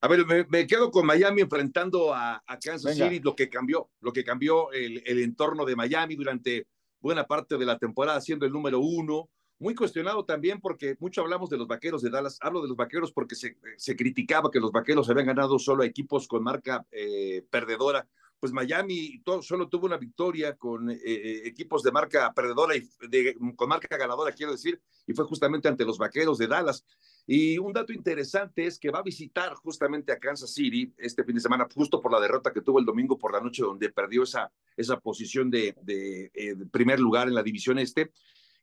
A 0.00 0.06
ver, 0.06 0.24
me, 0.48 0.66
quedo 0.66 0.90
con 0.90 1.06
Miami 1.06 1.40
enfrentando 1.40 2.14
a, 2.14 2.42
Kansas 2.62 2.94
City, 2.94 3.20
lo 3.20 3.34
que 3.34 3.48
cambió, 3.48 3.90
lo 4.00 4.12
que 4.12 4.22
cambió 4.22 4.70
el, 4.72 5.02
entorno 5.06 5.64
de 5.64 5.74
Miami 5.74 6.14
durante 6.14 6.66
buena 7.00 7.24
parte 7.24 7.56
de 7.56 7.66
la 7.66 7.78
temporada, 7.78 8.20
siendo 8.20 8.46
el 8.46 8.52
número 8.52 8.78
uno. 8.80 9.28
Muy 9.60 9.74
cuestionado 9.74 10.24
también 10.24 10.60
porque 10.60 10.96
mucho 11.00 11.20
hablamos 11.20 11.50
de 11.50 11.56
los 11.56 11.66
vaqueros 11.66 12.00
de 12.02 12.10
Dallas. 12.10 12.38
Hablo 12.40 12.62
de 12.62 12.68
los 12.68 12.76
vaqueros 12.76 13.10
porque 13.10 13.34
se, 13.34 13.56
se 13.76 13.96
criticaba 13.96 14.52
que 14.52 14.60
los 14.60 14.70
vaqueros 14.70 15.10
habían 15.10 15.26
ganado 15.26 15.58
solo 15.58 15.82
a 15.82 15.86
equipos 15.86 16.28
con 16.28 16.44
marca 16.44 16.86
eh, 16.92 17.44
perdedora 17.50 18.06
pues 18.40 18.52
Miami 18.52 19.22
solo 19.42 19.68
tuvo 19.68 19.86
una 19.86 19.96
victoria 19.96 20.56
con 20.56 20.90
eh, 20.90 20.98
eh, 21.02 21.42
equipos 21.44 21.82
de 21.82 21.90
marca 21.90 22.32
perdedora 22.32 22.76
y 22.76 22.88
de, 23.08 23.36
con 23.56 23.68
marca 23.68 23.96
ganadora, 23.96 24.32
quiero 24.32 24.52
decir, 24.52 24.80
y 25.06 25.12
fue 25.12 25.24
justamente 25.24 25.68
ante 25.68 25.84
los 25.84 25.98
Vaqueros 25.98 26.38
de 26.38 26.46
Dallas. 26.46 26.84
Y 27.30 27.58
un 27.58 27.74
dato 27.74 27.92
interesante 27.92 28.64
es 28.64 28.78
que 28.78 28.90
va 28.90 29.00
a 29.00 29.02
visitar 29.02 29.52
justamente 29.56 30.10
a 30.12 30.18
Kansas 30.18 30.50
City 30.50 30.90
este 30.96 31.22
fin 31.24 31.34
de 31.34 31.42
semana, 31.42 31.68
justo 31.74 32.00
por 32.00 32.10
la 32.10 32.20
derrota 32.20 32.54
que 32.54 32.62
tuvo 32.62 32.78
el 32.78 32.86
domingo 32.86 33.18
por 33.18 33.34
la 33.34 33.40
noche, 33.40 33.62
donde 33.62 33.90
perdió 33.90 34.22
esa, 34.22 34.50
esa 34.74 34.98
posición 34.98 35.50
de, 35.50 35.76
de 35.82 36.30
eh, 36.32 36.56
primer 36.70 36.98
lugar 36.98 37.28
en 37.28 37.34
la 37.34 37.42
división 37.42 37.78
este. 37.78 38.12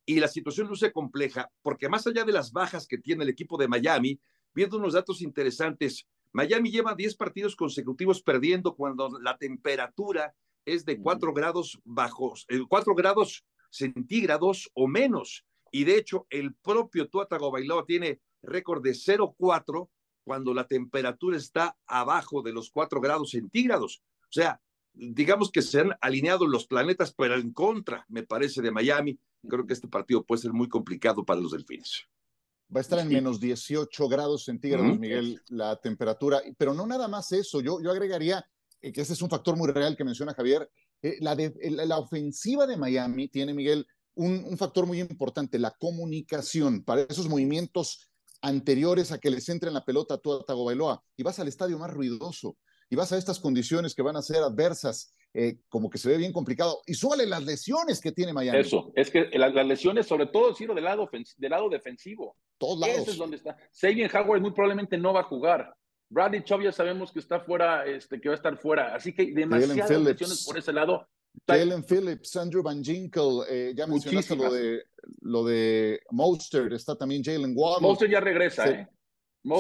Y 0.04 0.20
la 0.20 0.28
situación 0.28 0.68
luce 0.68 0.92
compleja, 0.92 1.52
porque 1.62 1.90
más 1.90 2.08
allá 2.08 2.24
de 2.24 2.32
las 2.32 2.52
bajas 2.52 2.88
que 2.88 2.98
tiene 2.98 3.24
el 3.24 3.30
equipo 3.30 3.56
de 3.56 3.68
Miami, 3.68 4.20
viendo 4.56 4.78
unos 4.78 4.94
datos 4.94 5.22
interesantes, 5.22 6.08
Miami 6.32 6.72
lleva 6.72 6.96
10 6.96 7.18
partidos 7.18 7.56
consecutivos 7.56 8.24
perdiendo 8.24 8.76
cuando 8.76 9.20
la 9.22 9.38
temperatura 9.38 10.34
es 10.66 10.86
de 10.86 11.00
4 11.00 11.34
grados 11.34 11.80
bajos, 11.84 12.48
4 12.68 12.92
eh, 12.92 12.96
grados 12.98 13.46
centígrados 13.70 14.72
o 14.74 14.88
menos. 14.88 15.46
Y 15.70 15.84
de 15.84 15.98
hecho, 15.98 16.26
el 16.32 16.56
propio 16.56 17.08
Tua 17.10 17.28
Tagovailoa 17.28 17.86
tiene 17.86 18.22
récord 18.46 18.84
de 18.84 18.92
0-4 18.92 19.90
cuando 20.24 20.54
la 20.54 20.68
temperatura 20.68 21.38
está 21.38 21.78
abajo 21.86 22.42
de 22.42 22.52
los 22.52 22.72
4 22.72 23.00
grados 23.00 23.32
centígrados. 23.32 24.02
O 24.24 24.32
sea, 24.32 24.60
digamos 24.94 25.52
que 25.52 25.62
se 25.62 25.82
han 25.82 25.92
alineado 26.02 26.48
los 26.48 26.66
planetas, 26.66 27.14
pero 27.14 27.36
en 27.36 27.54
contra, 27.54 28.06
me 28.10 28.24
parece, 28.24 28.62
de 28.62 28.72
Miami. 28.72 29.20
Creo 29.48 29.66
que 29.66 29.74
este 29.74 29.88
partido 29.88 30.24
puede 30.24 30.42
ser 30.42 30.54
muy 30.54 30.68
complicado 30.68 31.24
para 31.24 31.40
los 31.40 31.52
delfines. 31.52 32.06
Va 32.76 32.80
a 32.80 32.82
estar 32.82 33.00
en 33.00 33.10
menos 33.10 33.40
18 33.40 34.08
grados 34.08 34.46
centígrados, 34.46 34.98
Miguel, 34.98 35.40
la 35.50 35.76
temperatura. 35.76 36.42
Pero 36.58 36.74
no 36.74 36.88
nada 36.88 37.08
más 37.08 37.32
eso. 37.32 37.62
Yo, 37.62 37.80
yo 37.82 37.92
agregaría 37.92 38.44
eh, 38.82 38.92
que 38.92 39.02
ese 39.02 39.14
es 39.14 39.22
un 39.22 39.30
factor 39.30 39.56
muy 39.56 39.70
real 39.70 39.96
que 39.96 40.04
menciona 40.04 40.34
Javier. 40.34 40.70
Eh, 41.04 41.18
la, 41.20 41.36
de, 41.36 41.54
la 41.86 42.00
ofensiva 42.00 42.66
de 42.66 42.78
Miami 42.78 43.28
tiene, 43.28 43.54
Miguel, 43.54 43.86
un, 44.16 44.44
un, 44.46 44.58
factor 44.58 44.88
muy 44.88 45.00
importante, 45.00 45.60
la 45.60 45.72
comunicación. 45.72 46.84
Para 46.84 47.02
esos 47.02 47.30
movimientos 47.30 48.10
anteriores 48.42 49.12
a 49.12 49.20
que 49.20 49.30
les 49.30 49.48
entre 49.50 49.70
en 49.70 49.74
la 49.74 49.86
pelota 49.86 50.16
a 50.16 50.18
Tua 50.18 50.44
Tagovailoa. 50.44 51.04
Y 51.18 51.24
vas 51.24 51.40
al 51.40 51.48
estadio 51.48 51.78
más 51.78 51.92
ruidoso 51.92 52.58
y 52.90 52.96
vas 52.96 53.12
a 53.12 53.18
estas 53.18 53.40
condiciones 53.40 53.96
que 53.96 54.02
van 54.02 54.16
a 54.16 54.22
ser 54.22 54.38
adversas, 54.38 55.14
eh, 55.34 55.58
como 55.70 55.90
que 55.90 55.98
se 55.98 56.10
ve 56.10 56.18
bien 56.18 56.32
complicado. 56.32 56.82
Y 56.86 56.94
súbale 56.94 57.26
las 57.26 57.44
lesiones 57.44 58.00
que 58.00 58.12
tiene 58.12 58.34
Miami. 58.34 58.60
Eso, 58.60 58.92
es 58.96 59.10
que 59.10 59.30
las, 59.34 59.54
lesiones, 59.66 60.06
sobre 60.06 60.28
todo, 60.28 60.54
Ciro, 60.56 60.74
del 60.74 60.84
lado, 60.84 61.10
del 61.12 61.50
lado 61.50 61.70
defensivo. 61.70 62.38
Todos 62.58 62.80
lados. 62.80 63.00
Ese 63.00 63.12
es 63.12 63.18
donde 63.18 63.38
está. 63.38 63.58
Sabian 63.72 64.10
Howard 64.16 64.42
muy 64.42 64.52
probablemente 64.52 64.98
no 64.98 65.14
va 65.14 65.22
a 65.22 65.24
jugar. 65.24 65.76
Bradley 66.10 66.44
Chubb 66.44 66.62
ya 66.62 66.72
sabemos 66.72 67.12
que 67.12 67.20
está 67.20 67.40
fuera, 67.40 67.86
este, 67.86 68.22
que 68.22 68.30
va 68.30 68.36
a 68.36 68.38
estar 68.38 68.58
fuera. 68.58 68.96
Así 68.96 69.14
que 69.14 69.34
demasiadas 69.34 69.90
lesiones 70.02 70.46
por 70.46 70.58
ese 70.58 70.72
lado. 70.72 71.08
Jalen 71.48 71.84
Phillips, 71.84 72.36
Andrew 72.36 72.64
Van 72.64 72.84
Ginkel, 72.84 73.42
eh, 73.50 73.74
ya 73.76 73.88
mencionaste 73.88 74.36
lo 74.36 74.52
de, 74.52 74.84
lo 75.22 75.46
de 75.46 76.00
Monster, 76.12 76.74
está 76.74 76.96
también 76.96 77.24
Jalen 77.24 77.54
Waddle. 77.56 77.88
Monster 77.88 78.10
ya 78.10 78.20
regresa, 78.20 78.70
¿eh? 78.70 78.88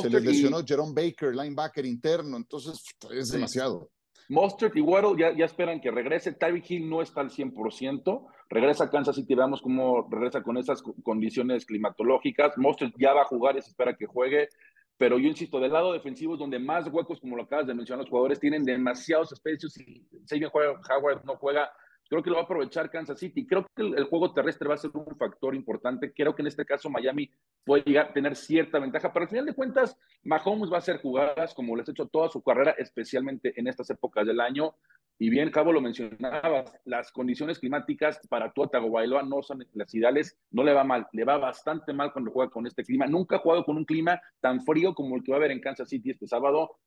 se 0.02 0.10
les 0.10 0.24
lesionó 0.24 0.64
Jerome 0.66 0.94
Baker, 0.94 1.36
linebacker 1.36 1.86
interno, 1.86 2.38
entonces 2.38 2.84
es 3.12 3.30
demasiado. 3.30 3.92
Mostert 4.28 4.76
y 4.76 4.82
Waddle 4.82 5.16
ya, 5.18 5.36
ya, 5.36 5.46
esperan 5.46 5.80
que 5.80 5.92
regrese. 5.92 6.32
Tyreek 6.32 6.70
Hill 6.70 6.90
no 6.90 7.02
está 7.02 7.22
al 7.22 7.30
100%. 7.30 8.28
Regresa 8.50 8.86
a 8.86 8.90
Kansas 8.90 9.16
City, 9.16 9.36
veamos 9.36 9.62
cómo 9.62 10.08
regresa 10.10 10.42
con 10.42 10.58
esas 10.58 10.82
condiciones 11.04 11.66
climatológicas. 11.66 12.58
Mostert 12.58 12.94
ya 12.98 13.14
va 13.14 13.22
a 13.22 13.26
jugar 13.26 13.58
y 13.58 13.62
se 13.62 13.70
espera 13.70 13.96
que 13.96 14.06
juegue. 14.06 14.50
Pero 14.98 15.20
yo 15.20 15.28
insisto, 15.28 15.60
del 15.60 15.74
lado 15.74 15.94
defensivo 15.94 16.34
es 16.34 16.40
donde 16.40 16.58
más 16.58 16.88
huecos, 16.88 17.20
como 17.20 17.36
lo 17.36 17.44
acabas 17.44 17.68
de 17.68 17.74
mencionar, 17.74 18.04
los 18.04 18.10
jugadores 18.10 18.40
tienen 18.40 18.64
demasiados 18.64 19.32
espacios 19.34 19.78
y 19.78 20.08
Xavier 20.28 20.52
Howard 20.54 21.26
no 21.26 21.36
juega 21.36 21.70
Creo 22.08 22.22
que 22.22 22.30
lo 22.30 22.36
va 22.36 22.44
a 22.44 22.46
aprovechar 22.46 22.92
Kansas 22.92 23.20
City. 23.20 23.48
Creo 23.48 23.66
que 23.76 23.82
el, 23.82 24.04
juego 24.06 24.32
terrestre 24.32 24.68
va 24.68 24.76
a 24.76 24.78
ser 24.78 24.92
un 24.94 25.18
factor 25.18 25.56
importante. 25.56 26.14
Creo 26.14 26.36
que 26.36 26.44
en 26.44 26.48
este 26.48 26.66
caso 26.66 26.90
Miami 26.90 27.32
puede 27.64 27.84
llegar 27.84 28.10
a 28.10 28.14
tener 28.14 28.36
cierta 28.36 28.78
ventaja, 28.78 29.12
pero 29.12 29.24
al 29.24 29.30
final 29.30 29.46
de 29.46 29.56
cuentas, 29.56 29.98
Mahomes 30.24 30.72
va 30.72 30.76
a 30.76 30.80
hacer 30.80 31.02
jugadas 31.02 31.54
como 31.56 31.76
les 31.76 31.88
ha 31.88 31.92
hecho 31.92 32.08
toda 32.08 32.30
su 32.30 32.44
carrera, 32.44 32.76
especialmente 32.78 33.60
en 33.60 33.68
estas 33.68 33.90
épocas 33.90 34.26
del 34.26 34.40
año. 34.40 34.76
Y 35.18 35.30
bien, 35.30 35.50
Cabo 35.50 35.72
lo 35.72 35.82
mencionaba, 35.82 36.66
las 36.84 37.12
condiciones 37.12 37.58
climáticas 37.58 38.20
para 38.28 38.52
Tua 38.52 38.68
Tagovailoa 38.68 39.24
no 39.24 39.42
son 39.42 39.66
las 39.74 39.96
ideales, 39.96 40.38
no 40.52 40.62
le 40.64 40.74
va 40.74 40.84
mal, 40.84 41.08
le 41.14 41.24
va 41.24 41.38
bastante 41.38 41.94
mal 41.94 42.12
cuando 42.12 42.32
juega 42.32 42.52
con 42.52 42.68
este 42.68 42.84
clima. 42.84 43.08
Nunca 43.08 43.38
ha 43.38 43.40
jugado 43.40 43.64
con 43.64 43.78
un 43.78 43.86
clima 43.86 44.22
tan 44.42 44.62
frío 44.64 44.94
como 44.94 45.16
el 45.16 45.24
que 45.24 45.32
va 45.32 45.38
a 45.38 45.40
haber 45.40 45.52
en 45.52 45.62
Kansas 45.62 45.90
City 45.90 46.12
este 46.12 46.28
sábado. 46.28 46.78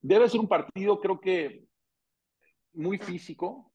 Debe 0.00 0.28
ser 0.28 0.38
un 0.38 0.48
partido, 0.48 1.00
creo 1.00 1.18
que 1.18 1.64
muy 2.74 2.98
físico, 2.98 3.72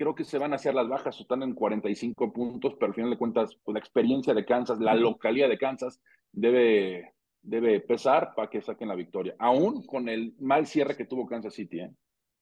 creo 0.00 0.14
que 0.14 0.24
se 0.24 0.38
van 0.38 0.54
a 0.54 0.56
hacer 0.56 0.72
las 0.72 0.88
bajas, 0.88 1.20
están 1.20 1.42
en 1.42 1.52
45 1.52 2.32
puntos, 2.32 2.72
pero 2.80 2.86
al 2.86 2.94
final 2.94 3.10
de 3.10 3.18
cuentas, 3.18 3.54
pues, 3.62 3.74
la 3.74 3.80
experiencia 3.80 4.32
de 4.32 4.46
Kansas, 4.46 4.80
la 4.80 4.94
localidad 4.94 5.50
de 5.50 5.58
Kansas, 5.58 6.00
debe, 6.32 7.12
debe 7.42 7.80
pesar 7.80 8.32
para 8.34 8.48
que 8.48 8.62
saquen 8.62 8.88
la 8.88 8.94
victoria, 8.94 9.36
aún 9.38 9.84
con 9.84 10.08
el 10.08 10.34
mal 10.38 10.66
cierre 10.66 10.96
que 10.96 11.04
tuvo 11.04 11.26
Kansas 11.26 11.52
City. 11.52 11.80
¿eh? 11.80 11.94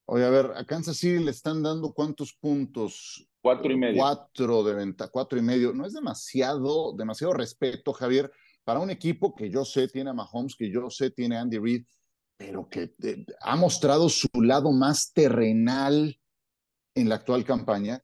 Oye, 0.04 0.24
a 0.24 0.30
ver, 0.30 0.52
a 0.54 0.64
Kansas 0.66 0.98
City 0.98 1.18
le 1.18 1.32
están 1.32 1.60
dando 1.60 1.92
cuántos 1.92 2.32
puntos? 2.32 3.28
Cuatro 3.42 3.72
y 3.72 3.76
medio. 3.76 4.02
Cuatro 4.02 4.62
de 4.62 4.74
venta, 4.74 5.08
cuatro 5.08 5.36
y 5.36 5.42
medio. 5.42 5.72
No 5.72 5.84
es 5.84 5.94
demasiado, 5.94 6.92
demasiado 6.92 7.34
respeto, 7.34 7.92
Javier, 7.92 8.30
para 8.62 8.78
un 8.78 8.90
equipo 8.90 9.34
que 9.34 9.50
yo 9.50 9.64
sé 9.64 9.88
tiene 9.88 10.10
a 10.10 10.14
Mahomes, 10.14 10.54
que 10.54 10.70
yo 10.70 10.88
sé 10.90 11.10
tiene 11.10 11.36
a 11.36 11.40
Andy 11.40 11.58
Reid, 11.58 11.84
pero 12.36 12.68
que 12.68 12.94
eh, 13.02 13.26
ha 13.40 13.56
mostrado 13.56 14.08
su 14.08 14.28
lado 14.40 14.70
más 14.70 15.12
terrenal, 15.12 16.16
en 17.00 17.08
la 17.08 17.16
actual 17.16 17.44
campaña. 17.44 18.02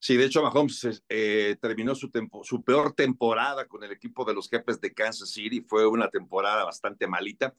Sí, 0.00 0.16
de 0.16 0.26
hecho, 0.26 0.42
Mahomes 0.42 1.02
eh, 1.08 1.56
terminó 1.60 1.94
su, 1.94 2.10
su 2.42 2.62
peor 2.62 2.92
temporada 2.92 3.66
con 3.66 3.82
el 3.82 3.90
equipo 3.90 4.24
de 4.24 4.34
los 4.34 4.48
jefes 4.48 4.80
de 4.80 4.94
Kansas 4.94 5.30
City. 5.30 5.60
Fue 5.60 5.86
una 5.86 6.08
temporada 6.08 6.64
bastante 6.64 7.08
malita. 7.08 7.52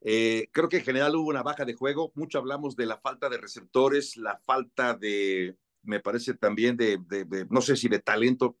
Eh, 0.00 0.48
creo 0.52 0.68
que 0.68 0.78
en 0.78 0.84
general 0.84 1.14
hubo 1.16 1.28
una 1.28 1.42
baja 1.42 1.64
de 1.64 1.74
juego. 1.74 2.10
Mucho 2.14 2.38
hablamos 2.38 2.76
de 2.76 2.86
la 2.86 2.98
falta 2.98 3.28
de 3.28 3.38
receptores, 3.38 4.16
la 4.16 4.38
falta 4.38 4.94
de, 4.94 5.56
me 5.82 6.00
parece 6.00 6.34
también 6.34 6.76
de, 6.76 6.98
no 7.50 7.60
sé 7.60 7.76
si 7.76 7.88
de 7.88 8.00
talento, 8.00 8.56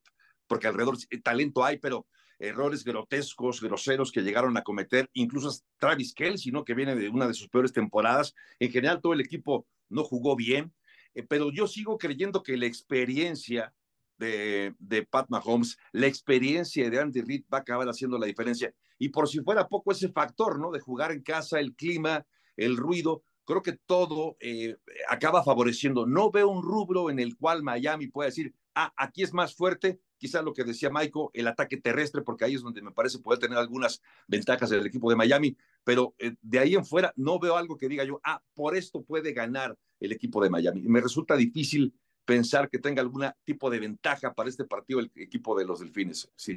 porque 0.46 0.66
alrededor 0.66 0.98
talento 1.22 1.64
hay, 1.64 1.78
pero 1.78 2.06
errores 2.38 2.84
grotescos, 2.84 3.60
groseros 3.60 4.10
que 4.10 4.22
llegaron 4.22 4.56
a 4.56 4.62
cometer, 4.62 5.08
incluso 5.12 5.50
Travis 5.78 6.12
Kelsey, 6.12 6.50
¿no? 6.50 6.64
que 6.64 6.74
viene 6.74 6.96
de 6.96 7.08
una 7.08 7.28
de 7.28 7.34
sus 7.34 7.48
peores 7.48 7.72
temporadas. 7.72 8.34
En 8.58 8.70
general, 8.70 9.00
todo 9.00 9.12
el 9.12 9.20
equipo 9.20 9.66
no 9.88 10.04
jugó 10.04 10.36
bien. 10.36 10.72
Eh, 11.14 11.22
pero 11.22 11.50
yo 11.50 11.66
sigo 11.66 11.98
creyendo 11.98 12.42
que 12.42 12.56
la 12.56 12.66
experiencia 12.66 13.72
de, 14.18 14.74
de, 14.78 15.04
Pat 15.04 15.26
Mahomes, 15.28 15.76
la 15.92 16.06
experiencia 16.06 16.88
de 16.88 17.00
Andy 17.00 17.22
Reid 17.22 17.44
va 17.52 17.58
a 17.58 17.60
acabar 17.62 17.88
haciendo 17.88 18.18
la 18.18 18.26
diferencia. 18.26 18.72
Y 18.98 19.08
por 19.08 19.28
si 19.28 19.40
fuera 19.40 19.68
poco 19.68 19.92
ese 19.92 20.10
factor, 20.10 20.60
¿no? 20.60 20.70
De 20.70 20.80
jugar 20.80 21.10
en 21.12 21.22
casa, 21.22 21.58
el 21.58 21.74
clima, 21.74 22.24
el 22.56 22.76
ruido, 22.76 23.24
creo 23.44 23.62
que 23.62 23.72
todo 23.72 24.36
eh, 24.40 24.76
acaba 25.08 25.42
favoreciendo. 25.42 26.06
No 26.06 26.30
veo 26.30 26.48
un 26.48 26.62
rubro 26.62 27.10
en 27.10 27.18
el 27.18 27.36
cual 27.36 27.62
Miami 27.62 28.08
pueda 28.08 28.28
decir, 28.28 28.54
ah, 28.74 28.92
aquí 28.96 29.22
es 29.22 29.32
más 29.32 29.54
fuerte, 29.54 30.00
quizá 30.22 30.40
lo 30.40 30.54
que 30.54 30.62
decía 30.62 30.88
Michael, 30.88 31.30
el 31.32 31.48
ataque 31.48 31.78
terrestre, 31.78 32.22
porque 32.22 32.44
ahí 32.44 32.54
es 32.54 32.62
donde 32.62 32.80
me 32.80 32.92
parece 32.92 33.18
poder 33.18 33.40
tener 33.40 33.58
algunas 33.58 34.00
ventajas 34.28 34.70
del 34.70 34.86
equipo 34.86 35.10
de 35.10 35.16
Miami, 35.16 35.56
pero 35.82 36.14
eh, 36.16 36.36
de 36.40 36.60
ahí 36.60 36.76
en 36.76 36.84
fuera 36.84 37.12
no 37.16 37.40
veo 37.40 37.56
algo 37.56 37.76
que 37.76 37.88
diga 37.88 38.04
yo, 38.04 38.20
ah, 38.22 38.40
por 38.54 38.76
esto 38.76 39.02
puede 39.02 39.32
ganar 39.32 39.76
el 39.98 40.12
equipo 40.12 40.40
de 40.40 40.48
Miami. 40.48 40.82
Me 40.82 41.00
resulta 41.00 41.34
difícil 41.34 41.92
pensar 42.24 42.70
que 42.70 42.78
tenga 42.78 43.02
algún 43.02 43.24
tipo 43.42 43.68
de 43.68 43.80
ventaja 43.80 44.32
para 44.32 44.48
este 44.48 44.64
partido 44.64 45.00
el 45.00 45.10
equipo 45.16 45.58
de 45.58 45.64
los 45.64 45.80
Delfines. 45.80 46.30
Sí. 46.36 46.56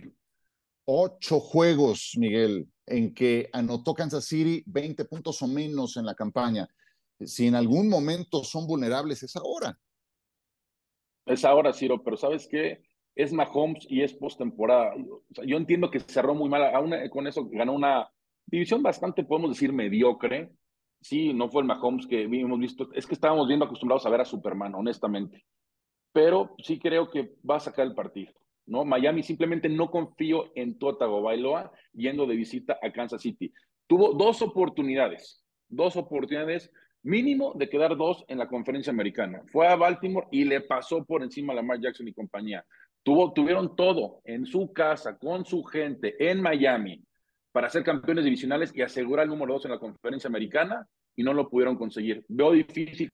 Ocho 0.85 1.39
juegos, 1.39 2.11
Miguel, 2.19 2.69
en 2.85 3.15
que 3.15 3.49
anotó 3.51 3.95
Kansas 3.95 4.25
City 4.25 4.61
20 4.67 5.05
puntos 5.05 5.41
o 5.41 5.47
menos 5.47 5.97
en 5.97 6.05
la 6.05 6.13
campaña. 6.13 6.69
Si 7.19 7.47
en 7.47 7.55
algún 7.55 7.89
momento 7.89 8.43
son 8.43 8.67
vulnerables, 8.67 9.23
es 9.23 9.35
ahora. 9.35 9.75
Es 11.25 11.43
ahora, 11.43 11.73
Ciro, 11.73 12.03
pero 12.03 12.15
¿sabes 12.15 12.47
qué? 12.47 12.83
Es 13.15 13.31
Mahomes 13.31 13.85
y 13.89 14.01
es 14.01 14.13
postemporada. 14.13 14.93
yo 15.45 15.57
entiendo 15.57 15.89
que 15.89 15.99
cerró 16.01 16.35
muy 16.35 16.49
mal, 16.49 16.75
aún 16.75 16.93
con 17.09 17.27
eso 17.27 17.47
ganó 17.49 17.73
una 17.73 18.09
división 18.45 18.83
bastante, 18.83 19.23
podemos 19.23 19.51
decir, 19.51 19.73
mediocre, 19.73 20.51
sí, 21.01 21.33
no 21.33 21.49
fue 21.49 21.61
el 21.61 21.67
Mahomes 21.67 22.07
que 22.07 22.23
hemos 22.23 22.59
visto, 22.59 22.89
es 22.93 23.05
que 23.07 23.13
estábamos 23.13 23.47
viendo 23.47 23.65
acostumbrados 23.65 24.05
a 24.05 24.09
ver 24.09 24.21
a 24.21 24.25
Superman, 24.25 24.75
honestamente. 24.75 25.45
Pero 26.11 26.55
sí 26.59 26.79
creo 26.79 27.09
que 27.09 27.33
va 27.49 27.57
a 27.57 27.59
sacar 27.59 27.85
el 27.85 27.95
partido, 27.95 28.31
¿no? 28.65 28.85
Miami 28.85 29.23
simplemente 29.23 29.69
no 29.69 29.89
confío 29.89 30.51
en 30.55 30.77
Tua 30.77 30.97
Bailoa 30.97 31.71
yendo 31.93 32.25
de 32.25 32.35
visita 32.35 32.77
a 32.81 32.91
Kansas 32.91 33.21
City. 33.21 33.51
Tuvo 33.87 34.13
dos 34.13 34.41
oportunidades, 34.41 35.43
dos 35.67 35.95
oportunidades 35.95 36.71
mínimo 37.05 37.53
de 37.53 37.69
quedar 37.69 37.95
dos 37.95 38.25
en 38.27 38.39
la 38.39 38.47
conferencia 38.47 38.91
americana. 38.91 39.43
Fue 39.51 39.67
a 39.67 39.75
Baltimore 39.75 40.27
y 40.31 40.43
le 40.43 40.61
pasó 40.61 41.05
por 41.05 41.21
encima 41.21 41.53
a 41.53 41.57
Lamar 41.57 41.79
Jackson 41.79 42.07
y 42.07 42.13
compañía. 42.13 42.65
Tuvieron 43.05 43.75
todo 43.77 44.19
en 44.25 44.45
su 44.45 44.73
casa, 44.73 45.17
con 45.17 45.45
su 45.45 45.63
gente, 45.63 46.15
en 46.19 46.41
Miami 46.41 47.05
para 47.55 47.69
ser 47.69 47.85
campeones 47.85 48.25
divisionales 48.25 48.73
y 48.75 48.81
asegurar 48.81 49.23
el 49.23 49.29
número 49.29 49.53
dos 49.53 49.63
en 49.63 49.71
la 49.71 49.79
conferencia 49.79 50.27
americana 50.27 50.85
y 51.15 51.23
no 51.23 51.33
lo 51.33 51.47
pudieron 51.47 51.77
conseguir. 51.77 52.25
Veo 52.27 52.51
difícil. 52.51 53.09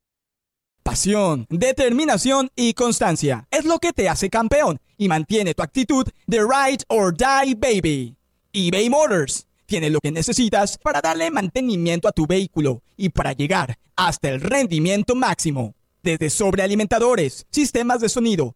Pasión, 0.82 1.46
determinación 1.48 2.50
y 2.56 2.74
constancia 2.74 3.48
es 3.52 3.66
lo 3.66 3.78
que 3.78 3.94
te 3.94 4.10
hace 4.10 4.32
campeón 4.32 4.80
y 4.98 5.08
mantiene 5.08 5.54
tu 5.54 5.62
actitud 5.62 6.08
de 6.26 6.40
ride 6.40 6.84
or 6.88 7.16
die 7.16 7.54
baby. 7.54 8.16
eBay 8.52 8.90
Motors 8.90 9.46
tiene 9.68 9.92
lo 9.92 10.00
que 10.00 10.12
necesitas 10.12 10.80
para 10.80 11.02
darle 11.02 11.30
mantenimiento 11.30 12.08
a 12.08 12.12
tu 12.12 12.26
vehículo 12.26 12.82
y 12.98 13.10
para 13.10 13.34
llegar 13.34 13.78
hasta 13.96 14.30
el 14.30 14.42
rendimiento 14.42 15.14
máximo. 15.14 15.76
Desde 16.02 16.32
sobrealimentadores, 16.32 17.46
sistemas 17.52 18.02
de 18.02 18.10
sonido, 18.10 18.56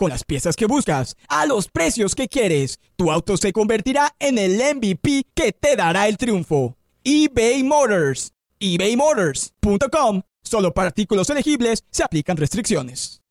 Con 0.00 0.08
las 0.08 0.24
piezas 0.24 0.56
que 0.56 0.64
buscas, 0.64 1.14
a 1.28 1.44
los 1.44 1.68
precios 1.68 2.14
que 2.14 2.26
quieres, 2.26 2.80
tu 2.96 3.12
auto 3.12 3.36
se 3.36 3.52
convertirá 3.52 4.08
en 4.18 4.38
el 4.38 4.52
MVP 4.52 5.26
que 5.34 5.52
te 5.52 5.76
dará 5.76 6.08
el 6.08 6.16
triunfo. 6.16 6.78
eBay 7.04 7.62
Motors. 7.62 8.32
ebaymotors.com. 8.60 10.22
Solo 10.42 10.72
para 10.72 10.88
artículos 10.88 11.28
elegibles 11.28 11.84
se 11.90 12.02
aplican 12.02 12.38
restricciones. 12.38 13.22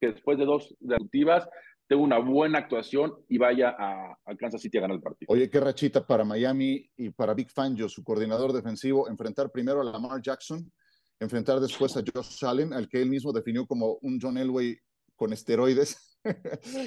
después 0.00 0.38
de 0.38 0.44
dos 0.44 0.76
deductivas 0.78 1.48
tenga 1.88 2.04
una 2.04 2.18
buena 2.20 2.60
actuación 2.60 3.14
y 3.28 3.38
vaya 3.38 3.74
a, 3.76 4.16
Kansas 4.38 4.62
City 4.62 4.78
a 4.78 4.82
ganar 4.82 4.94
el 4.98 5.02
partido. 5.02 5.26
Oye, 5.32 5.50
qué 5.50 5.58
rachita 5.58 6.06
para 6.06 6.22
Miami 6.22 6.88
y 6.96 7.10
para 7.10 7.34
Big 7.34 7.50
Fangio, 7.50 7.88
su 7.88 8.04
coordinador 8.04 8.52
defensivo, 8.52 9.08
enfrentar 9.08 9.50
primero 9.50 9.80
a 9.80 9.84
Lamar 9.84 10.22
Jackson, 10.22 10.70
enfrentar 11.18 11.58
después 11.58 11.96
a 11.96 12.02
Josh 12.14 12.44
Allen, 12.44 12.72
al 12.72 12.88
que 12.88 13.02
él 13.02 13.10
mismo 13.10 13.32
definió 13.32 13.66
como 13.66 13.98
un 14.02 14.20
John 14.22 14.38
Elway 14.38 14.78
con 15.18 15.32
esteroides, 15.32 16.18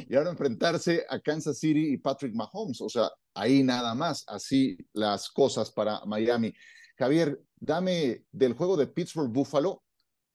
y 0.08 0.16
ahora 0.16 0.32
enfrentarse 0.32 1.06
a 1.10 1.20
Kansas 1.20 1.60
City 1.60 1.94
y 1.94 1.98
Patrick 1.98 2.34
Mahomes. 2.34 2.82
O 2.82 2.90
sea, 2.90 3.10
ahí 3.36 3.62
nada 3.62 3.94
más, 3.94 4.24
así 4.28 4.78
las 4.94 5.30
cosas 5.30 5.72
para 5.72 6.04
Miami. 6.06 6.54
Javier, 6.98 7.40
dame 7.60 8.26
del 8.32 8.54
juego 8.54 8.78
de 8.78 8.88
Pittsburgh 8.88 9.32
Buffalo 9.32 9.84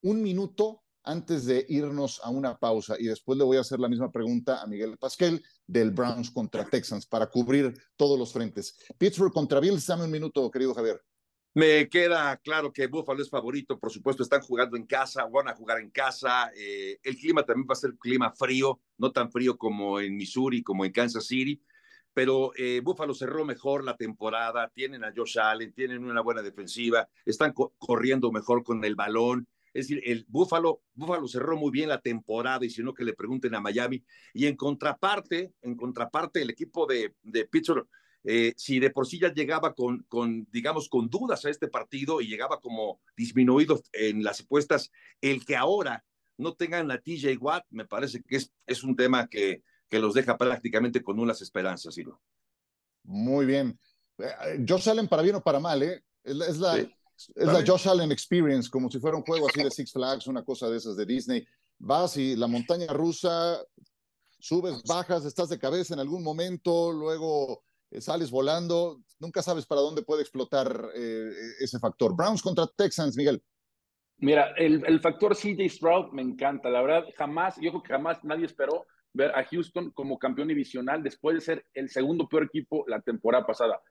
un 0.03 0.21
minuto 0.21 0.83
antes 1.03 1.45
de 1.45 1.65
irnos 1.69 2.19
a 2.23 2.29
una 2.29 2.57
pausa 2.57 2.95
y 2.99 3.05
después 3.05 3.37
le 3.37 3.45
voy 3.45 3.57
a 3.57 3.61
hacer 3.61 3.79
la 3.79 3.87
misma 3.87 4.11
pregunta 4.11 4.61
a 4.61 4.67
Miguel 4.67 4.97
Pasquel 4.97 5.41
del 5.65 5.91
Browns 5.91 6.29
contra 6.31 6.65
Texans 6.65 7.05
para 7.05 7.27
cubrir 7.27 7.73
todos 7.95 8.19
los 8.19 8.33
frentes. 8.33 8.77
Pittsburgh 8.97 9.31
contra 9.31 9.59
Bills, 9.59 9.87
dame 9.87 10.03
un 10.03 10.11
minuto, 10.11 10.51
querido 10.51 10.73
Javier. 10.73 11.01
Me 11.57 11.89
queda 11.89 12.37
claro 12.37 12.71
que 12.71 12.85
Buffalo 12.85 13.19
es 13.19 13.31
favorito, 13.31 13.79
por 13.79 13.91
supuesto, 13.91 14.21
están 14.21 14.41
jugando 14.41 14.77
en 14.77 14.85
casa, 14.85 15.25
van 15.25 15.47
a 15.47 15.55
jugar 15.55 15.79
en 15.79 15.89
casa. 15.89 16.51
Eh, 16.55 16.99
el 17.01 17.17
clima 17.17 17.41
también 17.41 17.65
va 17.67 17.73
a 17.73 17.77
ser 17.77 17.95
clima 17.97 18.31
frío, 18.31 18.79
no 18.99 19.11
tan 19.11 19.31
frío 19.31 19.57
como 19.57 19.99
en 19.99 20.15
Missouri, 20.15 20.61
como 20.61 20.85
en 20.85 20.91
Kansas 20.91 21.25
City, 21.25 21.59
pero 22.13 22.51
eh, 22.57 22.79
Buffalo 22.83 23.15
cerró 23.15 23.43
mejor 23.43 23.83
la 23.83 23.97
temporada, 23.97 24.69
tienen 24.71 25.03
a 25.03 25.11
Josh 25.15 25.39
Allen, 25.39 25.73
tienen 25.73 26.05
una 26.05 26.21
buena 26.21 26.43
defensiva, 26.43 27.09
están 27.25 27.55
corriendo 27.79 28.31
mejor 28.31 28.63
con 28.63 28.85
el 28.85 28.93
balón. 28.93 29.47
Es 29.73 29.87
decir, 29.87 30.03
el 30.05 30.27
Buffalo, 30.27 30.83
Buffalo 30.93 31.27
cerró 31.27 31.57
muy 31.57 31.71
bien 31.71 31.89
la 31.89 32.01
temporada 32.01 32.67
y 32.67 32.69
si 32.69 32.83
no 32.83 32.93
que 32.93 33.03
le 33.03 33.13
pregunten 33.13 33.55
a 33.55 33.61
Miami. 33.61 34.03
Y 34.31 34.45
en 34.45 34.55
contraparte, 34.55 35.53
en 35.63 35.75
contraparte, 35.75 36.39
el 36.39 36.51
equipo 36.51 36.85
de, 36.85 37.15
de 37.23 37.45
Pittsburgh, 37.45 37.87
eh, 38.29 38.53
si 38.57 38.81
de 38.81 38.89
por 38.89 39.07
sí 39.07 39.19
ya 39.19 39.33
llegaba 39.33 39.73
con, 39.73 40.03
con, 40.09 40.45
digamos, 40.51 40.89
con 40.89 41.09
dudas 41.09 41.45
a 41.45 41.49
este 41.49 41.69
partido 41.69 42.19
y 42.19 42.27
llegaba 42.27 42.59
como 42.59 42.99
disminuido 43.15 43.81
en 43.93 44.21
las 44.21 44.41
apuestas, 44.41 44.91
el 45.21 45.45
que 45.45 45.55
ahora 45.55 46.03
no 46.35 46.53
tengan 46.53 46.89
la 46.89 46.99
TJ 46.99 47.37
Watt, 47.39 47.63
me 47.69 47.85
parece 47.85 48.21
que 48.21 48.35
es, 48.35 48.51
es 48.65 48.83
un 48.83 48.97
tema 48.97 49.29
que, 49.29 49.63
que 49.87 49.99
los 49.99 50.13
deja 50.13 50.37
prácticamente 50.37 51.01
con 51.01 51.21
unas 51.21 51.41
esperanzas, 51.41 51.95
Silo. 51.95 52.21
Muy 53.03 53.45
bien. 53.45 53.79
Eh, 54.17 54.65
Josh 54.67 54.89
Allen, 54.89 55.07
para 55.07 55.21
bien 55.21 55.35
o 55.35 55.41
para 55.41 55.61
mal, 55.61 55.81
¿eh? 55.81 56.03
es, 56.25 56.57
la, 56.57 56.79
es 56.79 56.89
la 57.33 57.63
Josh 57.65 57.87
Allen 57.87 58.11
Experience, 58.11 58.69
como 58.69 58.91
si 58.91 58.99
fuera 58.99 59.15
un 59.15 59.23
juego 59.23 59.47
así 59.47 59.63
de 59.63 59.71
Six 59.71 59.93
Flags, 59.93 60.27
una 60.27 60.43
cosa 60.43 60.69
de 60.69 60.75
esas 60.75 60.97
de 60.97 61.05
Disney. 61.05 61.47
Vas 61.79 62.17
y 62.17 62.35
la 62.35 62.47
montaña 62.47 62.87
rusa, 62.87 63.57
subes, 64.37 64.83
bajas, 64.83 65.23
estás 65.23 65.47
de 65.47 65.57
cabeza 65.57 65.93
en 65.93 66.01
algún 66.01 66.23
momento, 66.23 66.91
luego 66.91 67.63
sales 67.99 68.31
volando, 68.31 69.01
nunca 69.19 69.41
sabes 69.41 69.65
para 69.65 69.81
dónde 69.81 70.03
puede 70.03 70.21
explotar 70.21 70.89
eh, 70.95 71.31
ese 71.59 71.79
factor. 71.79 72.15
Browns 72.15 72.41
contra 72.41 72.67
Texans, 72.67 73.15
Miguel. 73.15 73.41
Mira, 74.17 74.53
el, 74.57 74.83
el 74.85 74.99
factor 74.99 75.35
CJ 75.35 75.69
Stroud 75.69 76.11
me 76.11 76.23
encanta, 76.23 76.69
la 76.69 76.81
verdad, 76.81 77.05
jamás, 77.15 77.55
yo 77.61 77.69
creo 77.69 77.83
que 77.83 77.93
jamás 77.93 78.23
nadie 78.23 78.45
esperó 78.45 78.85
ver 79.13 79.31
a 79.35 79.43
Houston 79.43 79.91
como 79.91 80.17
campeón 80.17 80.47
divisional 80.47 81.03
después 81.03 81.35
de 81.35 81.41
ser 81.41 81.65
el 81.73 81.89
segundo 81.89 82.27
peor 82.27 82.43
equipo 82.43 82.83
la 82.87 83.01
temporada 83.01 83.45
pasada. 83.45 83.81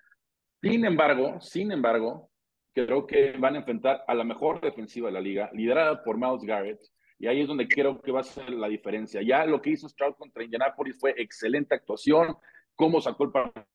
Sin 0.63 0.85
embargo, 0.85 1.41
sin 1.41 1.71
embargo, 1.71 2.31
creo 2.73 3.07
que 3.07 3.33
van 3.33 3.55
a 3.55 3.59
enfrentar 3.59 4.05
a 4.07 4.15
la 4.15 4.25
mejor 4.25 4.61
defensiva 4.61 5.09
de 5.09 5.15
la 5.15 5.21
liga, 5.21 5.51
liderada 5.53 6.03
por 6.03 6.17
Miles 6.17 6.43
Garrett, 6.43 6.81
y 7.19 7.27
ahí 7.27 7.41
es 7.41 7.49
donde 7.49 7.69
creo 7.69 8.01
que 8.01 8.13
va 8.13 8.21
a 8.21 8.25
ser 8.25 8.51
la 8.51 8.69
diferencia. 8.69 9.23
Ya 9.23 9.47
lo 9.47 9.63
que 9.63 9.71
hizo 9.71 9.89
Stroud 9.89 10.15
contra 10.15 10.45
Indianapolis 10.45 10.97
fue 10.99 11.15
excelente 11.17 11.75
actuación, 11.75 12.37
cómo 12.75 13.01
sacó 13.01 13.25
el 13.25 13.31
partido, 13.31 13.67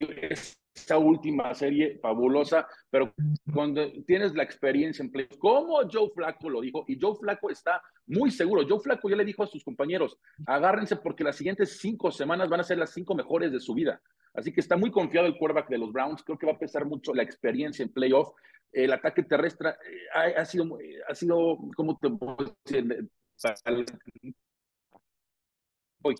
esa 0.00 0.98
última 0.98 1.54
serie 1.54 1.98
fabulosa, 2.00 2.66
pero 2.90 3.12
cuando 3.52 3.90
tienes 4.06 4.34
la 4.34 4.42
experiencia 4.42 5.02
en 5.02 5.10
play, 5.10 5.28
como 5.38 5.80
Joe 5.90 6.10
Flaco 6.14 6.48
lo 6.48 6.60
dijo, 6.60 6.84
y 6.88 6.98
Joe 7.00 7.16
Flaco 7.16 7.50
está 7.50 7.82
muy 8.06 8.30
seguro, 8.30 8.66
Joe 8.68 8.80
Flaco 8.80 9.08
ya 9.10 9.16
le 9.16 9.24
dijo 9.24 9.42
a 9.42 9.46
sus 9.46 9.64
compañeros, 9.64 10.18
agárrense 10.46 10.96
porque 10.96 11.24
las 11.24 11.36
siguientes 11.36 11.78
cinco 11.78 12.10
semanas 12.10 12.48
van 12.48 12.60
a 12.60 12.64
ser 12.64 12.78
las 12.78 12.90
cinco 12.90 13.14
mejores 13.14 13.52
de 13.52 13.60
su 13.60 13.74
vida. 13.74 14.00
Así 14.34 14.52
que 14.52 14.60
está 14.60 14.76
muy 14.76 14.90
confiado 14.90 15.26
el 15.26 15.36
quarterback 15.36 15.68
de 15.68 15.78
los 15.78 15.92
Browns. 15.92 16.22
Creo 16.22 16.38
que 16.38 16.46
va 16.46 16.52
a 16.52 16.58
pesar 16.58 16.84
mucho 16.84 17.12
la 17.12 17.22
experiencia 17.22 17.82
en 17.82 17.92
playoff. 17.92 18.28
El 18.70 18.92
ataque 18.92 19.22
terrestre 19.24 19.70
eh, 19.70 20.34
ha, 20.36 20.44
sido, 20.44 20.78
ha 21.08 21.14
sido, 21.14 21.58
¿cómo 21.74 21.98
te 21.98 22.10
puedo 22.10 22.36
decir? 22.64 23.08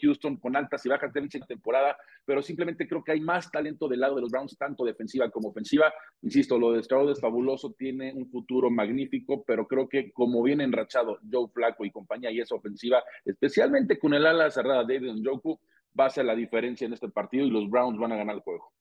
Houston 0.01 0.37
con 0.37 0.57
altas 0.57 0.85
y 0.85 0.89
bajas 0.89 1.13
de 1.13 1.21
la 1.21 1.47
temporada, 1.47 1.97
pero 2.25 2.43
simplemente 2.43 2.89
creo 2.89 3.03
que 3.03 3.13
hay 3.13 3.21
más 3.21 3.51
talento 3.51 3.89
del 3.89 4.01
lado 4.01 4.17
de 4.17 4.23
los 4.23 4.31
Browns, 4.31 4.57
tanto 4.59 4.85
defensiva 4.85 5.31
como 5.31 5.49
ofensiva. 5.49 5.93
Insisto, 6.23 6.59
lo 6.59 6.73
de 6.73 6.83
Stroud 6.83 7.11
es 7.11 7.21
fabuloso, 7.21 7.75
tiene 7.79 8.13
un 8.13 8.29
futuro 8.29 8.71
magnífico, 8.71 9.45
pero 9.45 9.67
creo 9.67 9.89
que 9.89 10.13
como 10.13 10.43
viene 10.43 10.65
enrachado 10.65 11.19
Joe 11.31 11.49
Flaco 11.53 11.85
y 11.85 11.91
compañía 11.91 12.31
y 12.31 12.41
esa 12.41 12.55
ofensiva, 12.55 13.03
especialmente 13.25 13.99
con 13.99 14.15
el 14.15 14.27
ala 14.27 14.51
cerrada 14.51 14.83
David 14.83 15.13
Njoku, 15.15 15.59
va 15.99 16.07
a 16.07 16.11
ser 16.11 16.25
la 16.25 16.35
diferencia 16.35 16.87
en 16.87 16.93
este 16.93 17.09
partido 17.09 17.47
y 17.47 17.51
los 17.51 17.69
Browns 17.71 17.99
van 17.99 18.13
a 18.13 18.17
ganar 18.17 18.37
el 18.37 18.43
juego. 18.43 18.73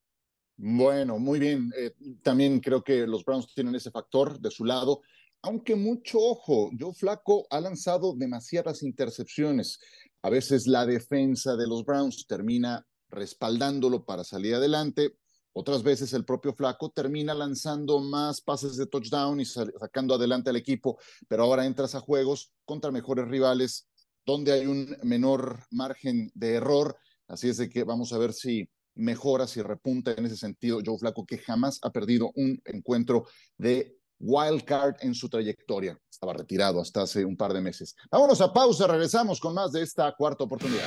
Bueno, 0.58 1.20
muy 1.20 1.40
bien. 1.40 1.72
Eh, 1.78 1.92
también 2.24 2.60
creo 2.60 2.84
que 2.84 3.06
los 3.06 3.24
Browns 3.24 3.54
tienen 3.54 3.76
ese 3.76 3.92
factor 3.92 4.40
de 4.40 4.50
su 4.50 4.66
lado, 4.66 5.02
aunque 5.44 5.76
mucho 5.76 6.20
ojo, 6.20 6.72
Joe 6.78 6.94
Flaco 6.94 7.46
ha 7.50 7.62
lanzado 7.62 8.14
demasiadas 8.16 8.82
intercepciones. 8.84 9.80
A 10.22 10.30
veces 10.30 10.68
la 10.68 10.86
defensa 10.86 11.56
de 11.56 11.68
los 11.68 11.86
Browns 11.86 12.26
termina 12.28 12.86
respaldándolo 13.10 14.06
para 14.06 14.24
salir 14.24 14.56
adelante. 14.56 15.18
Otras 15.54 15.82
veces 15.82 16.14
el 16.14 16.26
propio 16.26 16.54
Flaco 16.54 16.92
termina 16.92 17.34
lanzando 17.34 18.00
más 18.00 18.42
pases 18.42 18.78
de 18.78 18.86
touchdown 18.86 19.40
y 19.40 19.46
sacando 19.46 20.16
adelante 20.16 20.50
al 20.50 20.56
equipo, 20.56 21.00
pero 21.28 21.44
ahora 21.44 21.66
entras 21.66 21.96
a 21.96 22.00
juegos 22.00 22.52
contra 22.66 22.92
mejores 22.92 23.28
rivales 23.28 23.88
donde 24.26 24.52
hay 24.52 24.68
un 24.68 24.96
menor 25.04 25.64
margen 25.72 26.30
de 26.36 26.56
error. 26.56 26.98
Así 27.28 27.50
es 27.50 27.58
de 27.58 27.70
que 27.70 27.84
vamos 27.84 28.14
a 28.14 28.18
ver 28.18 28.34
si 28.34 28.70
mejora, 28.94 29.48
si 29.48 29.62
repunta 29.62 30.12
en 30.12 30.26
ese 30.26 30.38
sentido 30.38 30.80
Joe 30.86 30.98
Flaco, 30.98 31.26
que 31.26 31.38
jamás 31.38 31.80
ha 31.82 31.92
perdido 31.92 32.32
un 32.36 32.62
encuentro 32.66 33.26
de 33.58 33.97
wild 34.20 34.64
card 34.66 34.96
en 35.02 35.14
su 35.14 35.30
trayectoria. 35.30 35.98
Estaba 36.10 36.34
retirado 36.34 36.82
hasta 36.82 37.02
hace 37.02 37.24
un 37.24 37.38
par 37.38 37.54
de 37.54 37.62
meses. 37.62 37.96
Vámonos 38.12 38.42
a 38.42 38.52
pausa, 38.52 38.88
regresamos 38.88 39.40
con 39.40 39.54
más 39.54 39.72
de 39.72 39.84
esta 39.84 40.12
cuarta 40.16 40.44
oportunidad. 40.44 40.86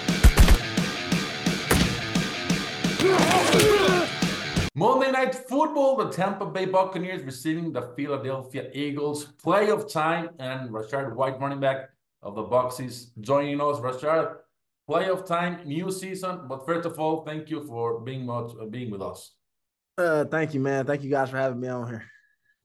Monday 4.75 5.11
Night 5.11 5.35
Football, 5.35 5.97
the 5.97 6.17
Tampa 6.17 6.47
Bay 6.47 6.67
Buccaneers 6.67 7.23
receiving 7.23 7.73
the 7.73 7.83
Philadelphia 7.97 8.71
Eagles. 8.73 9.27
Playoff 9.45 9.93
time, 9.93 10.31
and 10.39 10.71
Rashard 10.71 11.15
White, 11.15 11.41
running 11.41 11.61
back, 11.61 11.91
of 12.23 12.35
the 12.35 12.43
boxes 12.43 13.11
joining 13.21 13.61
us. 13.61 13.79
Rashard, 13.81 14.37
playoff 14.89 15.27
time, 15.27 15.61
new 15.65 15.91
season. 15.91 16.47
But 16.49 16.65
first 16.67 16.87
of 16.87 16.99
all, 16.99 17.25
thank 17.25 17.51
you 17.51 17.67
for 17.67 18.01
being 18.01 18.25
much, 18.27 18.53
uh, 18.61 18.67
being 18.67 18.91
with 18.91 19.03
us. 19.03 19.35
Uh, 19.99 20.25
thank 20.25 20.55
you, 20.55 20.61
man. 20.61 20.87
Thank 20.87 21.03
you 21.03 21.11
guys 21.11 21.31
for 21.31 21.37
having 21.37 21.61
me 21.61 21.69
on 21.69 21.89
here. 21.89 22.05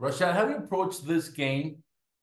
Rashad, 0.01 0.33
how 0.33 0.45
do 0.45 0.51
you 0.51 0.57
approach 0.57 1.01
this 1.01 1.29
game? 1.29 1.77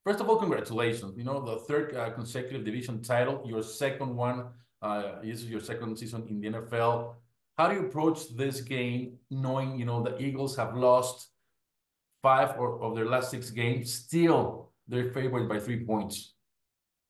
First 0.05 0.21
of 0.21 0.29
all, 0.29 0.37
congratulations. 0.37 1.17
You 1.17 1.25
know, 1.25 1.45
the 1.45 1.61
third 1.61 1.97
uh, 1.97 2.11
consecutive 2.11 2.65
division 2.65 3.03
title, 3.03 3.43
your 3.47 3.63
second 3.63 4.15
one. 4.15 4.49
Uh, 4.83 5.21
this 5.23 5.43
is 5.43 5.49
your 5.49 5.61
second 5.61 5.97
season 5.97 6.27
in 6.29 6.41
the 6.41 6.49
NFL. 6.59 7.15
How 7.57 7.69
do 7.69 7.75
you 7.77 7.87
approach 7.87 8.35
this 8.37 8.61
game 8.61 9.17
knowing, 9.31 9.79
you 9.79 9.85
know, 9.85 10.03
the 10.03 10.21
Eagles 10.21 10.57
have 10.57 10.77
lost 10.77 11.29
five 12.23 12.59
or, 12.59 12.83
of 12.83 12.95
their 12.97 13.07
last 13.07 13.31
six 13.31 13.51
games? 13.51 13.95
Still, 13.95 14.73
they're 14.89 15.13
favored 15.13 15.49
by 15.49 15.59
three 15.61 15.85
points. 15.85 16.32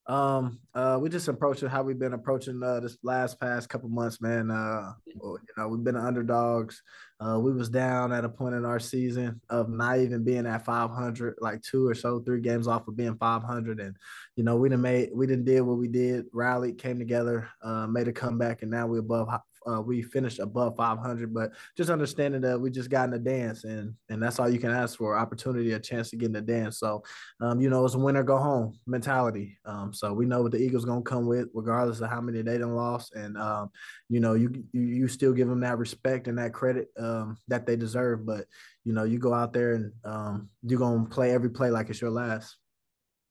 Um, 0.07 0.59
uh, 0.75 0.99
we 1.01 1.09
just 1.09 1.29
approach 1.29 1.62
it 1.62 1.69
how 1.69 1.83
we've 1.83 1.99
been 1.99 2.12
approaching 2.12 2.61
uh, 2.62 2.81
this 2.81 2.99
last 3.05 3.38
past 3.38 3.69
couple 3.69 3.88
months, 3.88 4.21
man. 4.21 4.51
Uh, 4.51 4.95
you 5.07 5.38
know, 5.57 5.69
we've 5.69 5.85
been 5.85 5.97
underdogs. 5.97 6.83
Uh, 7.21 7.38
we 7.38 7.53
was 7.53 7.69
down 7.69 8.12
at 8.12 8.25
a 8.25 8.29
point 8.29 8.55
in 8.55 8.65
our 8.65 8.81
season 8.81 9.41
of 9.49 9.69
not 9.69 9.99
even 9.99 10.25
being 10.25 10.45
at 10.45 10.65
500, 10.65 11.37
like 11.41 11.62
two 11.62 11.87
or 11.87 11.95
so, 11.95 12.19
three 12.21 12.41
games 12.41 12.67
off 12.67 12.88
of 12.88 12.97
being 12.97 13.17
500, 13.17 13.79
and 13.79 13.97
you 14.35 14.43
know, 14.43 14.57
we 14.57 14.69
didn't 14.69 14.83
made 14.83 15.11
we 15.15 15.27
didn't 15.27 15.45
did 15.45 15.61
what 15.61 15.79
we 15.79 15.87
did. 15.87 16.27
Rallied, 16.33 16.79
came 16.79 16.99
together, 16.99 17.49
uh, 17.62 17.87
made 17.87 18.09
a 18.09 18.12
comeback, 18.12 18.62
and 18.62 18.71
now 18.71 18.88
we're 18.88 18.99
above 18.99 19.29
uh, 19.70 19.81
we 19.81 20.03
finished 20.03 20.38
above 20.38 20.77
500, 20.77 21.33
but 21.33 21.53
just 21.77 21.90
understanding 21.90 22.40
that 22.42 22.61
we 22.61 22.70
just 22.70 22.90
got 22.90 23.05
in 23.05 23.11
the 23.11 23.18
dance, 23.18 23.64
and 23.64 23.94
and 24.09 24.22
that's 24.22 24.38
all 24.38 24.48
you 24.48 24.59
can 24.59 24.70
ask 24.70 24.98
for: 24.98 25.16
opportunity, 25.16 25.72
a 25.72 25.81
chance 25.81 26.11
to 26.11 26.16
get 26.16 26.27
in 26.27 26.33
the 26.33 26.40
dance. 26.40 26.79
So, 26.79 27.03
um, 27.40 27.61
you 27.61 27.70
know, 27.70 27.85
it's 27.85 27.94
a 27.94 27.98
winner 27.98 28.22
go 28.22 28.38
home 28.38 28.79
mentality. 28.87 29.59
Um, 29.64 29.92
so 29.92 30.12
we 30.12 30.27
know 30.27 30.42
what 30.42 30.53
the 30.53 30.59
Eagles 30.59 30.85
gonna 30.85 31.03
come 31.03 31.27
with, 31.27 31.48
regardless 31.55 32.01
of 32.01 32.11
how 32.11 32.20
many 32.20 32.42
they 32.42 32.59
done 32.59 32.75
lost, 32.75 33.14
and 33.14 33.37
um, 33.38 33.70
you 34.09 34.20
know, 34.20 34.35
you, 34.35 34.53
you 34.72 34.83
you 34.83 35.09
still 35.09 35.33
give 35.33 35.48
them 35.48 35.61
that 35.61 35.79
respect 35.79 36.29
and 36.29 36.38
that 36.38 36.53
credit 36.53 36.88
um, 36.98 37.38
that 37.48 37.66
they 37.66 37.77
deserve. 37.77 38.27
But 38.27 38.46
you 38.85 38.92
know, 38.92 39.05
you 39.05 39.18
go 39.18 39.35
out 39.35 39.53
there 39.53 39.75
and 39.75 39.92
um, 40.05 40.48
you're 40.62 40.79
gonna 40.79 41.07
play 41.07 41.33
every 41.33 41.51
play 41.51 41.70
like 41.70 41.90
it's 41.90 42.01
your 42.01 42.11
last. 42.11 42.57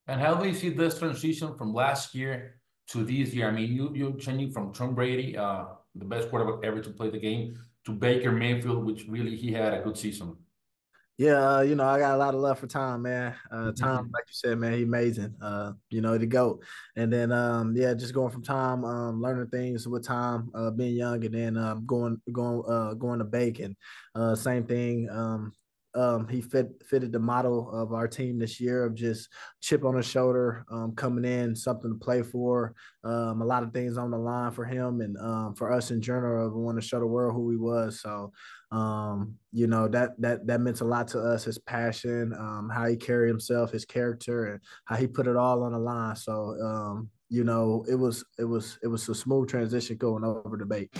And 0.07 0.19
how 0.19 0.35
do 0.35 0.47
you 0.47 0.53
see 0.53 0.69
this 0.69 0.97
transition 0.99 1.55
from 1.57 1.73
last 1.73 2.15
year 2.15 2.59
to 2.87 3.03
this 3.03 3.33
year? 3.33 3.47
I 3.47 3.51
mean, 3.51 3.71
you 3.71 3.91
you're 3.93 4.17
changing 4.17 4.51
from 4.51 4.73
Tom 4.73 4.95
Brady, 4.95 5.37
uh, 5.37 5.65
the 5.95 6.05
best 6.05 6.29
quarterback 6.29 6.63
ever 6.63 6.81
to 6.81 6.89
play 6.89 7.09
the 7.09 7.19
game, 7.19 7.57
to 7.85 7.91
Baker 7.91 8.31
Mayfield, 8.31 8.85
which 8.85 9.05
really 9.07 9.35
he 9.35 9.51
had 9.51 9.73
a 9.73 9.81
good 9.81 9.97
season. 9.97 10.35
Yeah, 11.17 11.57
uh, 11.57 11.61
you 11.61 11.75
know, 11.75 11.85
I 11.85 11.99
got 11.99 12.15
a 12.15 12.17
lot 12.17 12.33
of 12.33 12.39
love 12.39 12.57
for 12.57 12.65
Tom, 12.65 13.03
man. 13.03 13.35
Uh, 13.51 13.71
Tom, 13.73 14.05
mm-hmm. 14.05 14.13
like 14.13 14.23
you 14.27 14.33
said, 14.33 14.57
man, 14.57 14.73
he 14.73 14.83
amazing. 14.83 15.35
Uh, 15.39 15.73
you 15.91 16.01
know, 16.01 16.17
the 16.17 16.25
goat. 16.25 16.63
And 16.95 17.13
then, 17.13 17.31
um, 17.31 17.75
yeah, 17.75 17.93
just 17.93 18.15
going 18.15 18.31
from 18.31 18.41
Tom, 18.41 18.83
um, 18.83 19.21
learning 19.21 19.49
things 19.49 19.87
with 19.87 20.03
Tom, 20.03 20.49
uh, 20.55 20.71
being 20.71 20.95
young, 20.95 21.23
and 21.23 21.33
then 21.33 21.57
um, 21.57 21.85
going, 21.85 22.19
going, 22.31 22.63
uh, 22.67 22.95
going 22.95 23.19
to 23.19 23.25
Bacon. 23.25 23.75
Uh, 24.15 24.33
same 24.33 24.63
thing. 24.63 25.09
Um, 25.93 26.27
he 26.27 26.41
fit 26.41 26.69
fitted 26.85 27.11
the 27.11 27.19
model 27.19 27.69
of 27.71 27.93
our 27.93 28.07
team 28.07 28.39
this 28.39 28.59
year 28.59 28.85
of 28.85 28.95
just 28.95 29.29
chip 29.59 29.83
on 29.83 29.95
his 29.95 30.05
shoulder, 30.05 30.65
um, 30.71 30.93
coming 30.95 31.25
in, 31.25 31.55
something 31.55 31.91
to 31.91 31.99
play 31.99 32.21
for. 32.21 32.73
Um, 33.03 33.41
a 33.41 33.45
lot 33.45 33.63
of 33.63 33.73
things 33.73 33.97
on 33.97 34.11
the 34.11 34.17
line 34.17 34.51
for 34.51 34.63
him 34.63 35.01
and 35.01 35.17
um, 35.17 35.55
for 35.55 35.71
us 35.71 35.91
in 35.91 36.01
general. 36.01 36.49
We 36.49 36.63
want 36.63 36.79
to 36.79 36.87
show 36.87 36.99
the 36.99 37.07
world 37.07 37.35
who 37.35 37.49
he 37.51 37.57
was. 37.57 38.01
So, 38.01 38.31
um, 38.71 39.35
you 39.51 39.67
know 39.67 39.87
that 39.89 40.11
that 40.21 40.47
that 40.47 40.61
meant 40.61 40.81
a 40.81 40.85
lot 40.85 41.09
to 41.09 41.19
us. 41.19 41.43
His 41.43 41.57
passion, 41.57 42.33
um, 42.37 42.69
how 42.73 42.87
he 42.87 42.95
carried 42.95 43.29
himself, 43.29 43.71
his 43.71 43.85
character, 43.85 44.45
and 44.45 44.61
how 44.85 44.95
he 44.95 45.07
put 45.07 45.27
it 45.27 45.35
all 45.35 45.63
on 45.63 45.73
the 45.73 45.79
line. 45.79 46.15
So, 46.15 47.05
you 47.31 47.45
know, 47.45 47.85
it 47.89 47.95
was 47.95 48.25
it 48.37 48.43
was 48.43 48.77
it 48.83 48.87
was 48.87 49.07
a 49.07 49.15
smooth 49.15 49.49
transition 49.49 49.95
going 49.97 50.23
over 50.23 50.57
the 50.57 50.57
debate. 50.57 50.91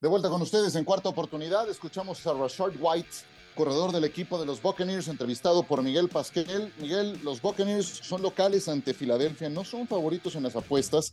De 0.00 0.08
vuelta 0.08 0.30
con 0.30 0.40
ustedes 0.40 0.74
en 0.76 0.84
cuarta 0.84 1.10
oportunidad, 1.10 1.68
escuchamos 1.68 2.26
a 2.26 2.32
Rashard 2.32 2.72
White, 2.80 3.10
corredor 3.54 3.92
del 3.92 4.04
equipo 4.04 4.40
de 4.40 4.46
los 4.46 4.62
Buccaneers, 4.62 5.08
entrevistado 5.08 5.62
por 5.62 5.82
Miguel 5.82 6.08
Pasquel. 6.08 6.72
Miguel, 6.78 7.20
los 7.22 7.42
Buccaneers 7.42 7.86
son 7.86 8.22
locales 8.22 8.66
ante 8.70 8.94
Filadelfia, 8.94 9.50
no 9.50 9.62
son 9.62 9.86
favoritos 9.86 10.36
en 10.36 10.44
las 10.44 10.56
apuestas. 10.56 11.12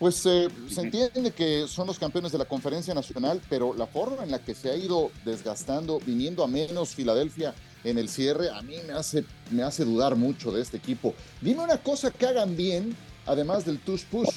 Pues 0.00 0.26
eh, 0.26 0.48
se 0.68 0.80
entiende 0.80 1.30
que 1.30 1.68
son 1.68 1.86
los 1.86 2.00
campeones 2.00 2.32
de 2.32 2.38
la 2.38 2.44
conferencia 2.44 2.92
nacional, 2.92 3.40
pero 3.48 3.72
la 3.72 3.86
forma 3.86 4.24
en 4.24 4.32
la 4.32 4.40
que 4.40 4.56
se 4.56 4.68
ha 4.68 4.74
ido 4.74 5.12
desgastando, 5.24 6.00
viniendo 6.00 6.42
a 6.42 6.48
menos 6.48 6.96
Filadelfia 6.96 7.54
en 7.84 7.98
el 7.98 8.08
cierre, 8.08 8.50
a 8.50 8.60
mí 8.62 8.78
me 8.84 8.94
hace, 8.94 9.24
me 9.52 9.62
hace 9.62 9.84
dudar 9.84 10.16
mucho 10.16 10.50
de 10.50 10.60
este 10.60 10.76
equipo. 10.76 11.14
Dime 11.40 11.62
una 11.62 11.78
cosa 11.78 12.10
que 12.10 12.26
hagan 12.26 12.56
bien, 12.56 12.96
además 13.26 13.64
del 13.64 13.78
tush 13.78 14.06
push. 14.06 14.28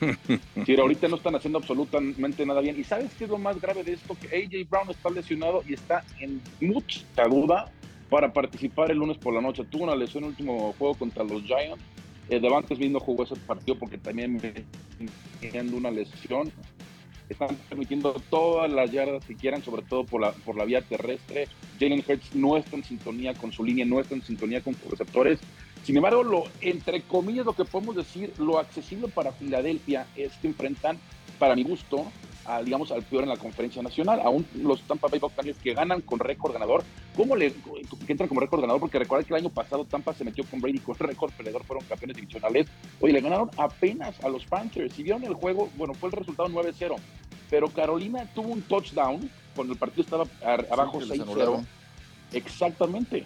Sí, 0.66 0.78
ahorita 0.78 1.08
no 1.08 1.16
están 1.16 1.34
haciendo 1.34 1.58
absolutamente 1.58 2.44
nada 2.44 2.60
bien. 2.60 2.78
¿Y 2.78 2.84
sabes 2.84 3.12
qué 3.14 3.24
es 3.24 3.30
lo 3.30 3.38
más 3.38 3.60
grave 3.60 3.84
de 3.84 3.92
esto? 3.94 4.16
Que 4.20 4.28
AJ 4.28 4.68
Brown 4.68 4.90
está 4.90 5.10
lesionado 5.10 5.62
y 5.68 5.74
está 5.74 6.04
en 6.20 6.40
mucha 6.60 7.24
duda 7.28 7.70
para 8.10 8.32
participar 8.32 8.90
el 8.90 8.98
lunes 8.98 9.18
por 9.18 9.34
la 9.34 9.40
noche. 9.40 9.64
Tuvo 9.64 9.84
una 9.84 9.96
lesión 9.96 10.24
en 10.24 10.30
el 10.30 10.30
último 10.30 10.74
juego 10.78 10.94
contra 10.94 11.24
los 11.24 11.42
Giants. 11.42 11.82
Eh, 12.28 12.40
Devantes 12.40 12.78
mismo 12.78 13.00
jugó 13.00 13.24
ese 13.24 13.36
partido 13.36 13.78
porque 13.78 13.98
también 13.98 14.40
teniendo 15.40 15.76
una 15.76 15.90
lesión. 15.90 16.52
Están 17.28 17.56
permitiendo 17.68 18.14
todas 18.30 18.72
las 18.72 18.90
yardas 18.90 19.22
que 19.24 19.34
quieran, 19.34 19.62
sobre 19.62 19.82
todo 19.82 20.04
por 20.04 20.22
la, 20.22 20.32
por 20.32 20.56
la 20.56 20.64
vía 20.64 20.80
terrestre. 20.80 21.46
Jalen 21.78 22.02
Hurts 22.06 22.34
no 22.34 22.56
está 22.56 22.76
en 22.76 22.84
sintonía 22.84 23.34
con 23.34 23.52
su 23.52 23.62
línea, 23.62 23.84
no 23.84 24.00
está 24.00 24.14
en 24.14 24.22
sintonía 24.22 24.62
con 24.62 24.74
sus 24.74 24.90
receptores. 24.90 25.38
Sin 25.88 25.96
embargo, 25.96 26.22
lo, 26.22 26.44
entre 26.60 27.00
comillas, 27.00 27.46
lo 27.46 27.54
que 27.54 27.64
podemos 27.64 27.96
decir, 27.96 28.34
lo 28.36 28.58
accesible 28.58 29.08
para 29.08 29.32
Filadelfia 29.32 30.06
es 30.16 30.34
que 30.34 30.48
enfrentan, 30.48 30.98
para 31.38 31.54
mi 31.54 31.62
gusto, 31.62 32.04
a, 32.44 32.62
digamos, 32.62 32.92
al 32.92 33.04
peor 33.04 33.22
en 33.22 33.30
la 33.30 33.38
conferencia 33.38 33.80
nacional. 33.82 34.20
Aún 34.22 34.46
los 34.54 34.82
Tampa 34.82 35.08
Bay 35.08 35.18
Buccaneers 35.18 35.56
que 35.56 35.72
ganan 35.72 36.02
con 36.02 36.18
récord 36.18 36.52
ganador. 36.52 36.84
¿Cómo 37.16 37.34
le 37.36 37.54
que 38.04 38.12
entran 38.12 38.28
como 38.28 38.42
récord 38.42 38.60
ganador? 38.60 38.80
Porque 38.82 38.98
recuerda 38.98 39.26
que 39.26 39.32
el 39.32 39.40
año 39.40 39.48
pasado 39.48 39.86
Tampa 39.86 40.12
se 40.12 40.24
metió 40.24 40.44
con 40.44 40.60
Brady 40.60 40.80
con 40.80 40.94
récord 40.94 41.32
perdedor, 41.32 41.64
fueron 41.64 41.86
campeones 41.86 42.16
divisionales. 42.16 42.66
Oye, 43.00 43.14
le 43.14 43.22
ganaron 43.22 43.50
apenas 43.56 44.22
a 44.22 44.28
los 44.28 44.44
Panthers. 44.44 44.92
Si 44.92 45.02
vieron 45.02 45.24
el 45.24 45.32
juego, 45.32 45.70
bueno, 45.78 45.94
fue 45.94 46.10
el 46.10 46.16
resultado 46.16 46.50
9-0. 46.50 46.96
Pero 47.48 47.70
Carolina 47.70 48.28
tuvo 48.34 48.48
un 48.48 48.60
touchdown 48.60 49.30
cuando 49.56 49.72
el 49.72 49.78
partido 49.78 50.02
estaba 50.02 50.26
abajo 50.70 51.00
6-0. 51.00 51.64
Exactamente. 52.34 53.24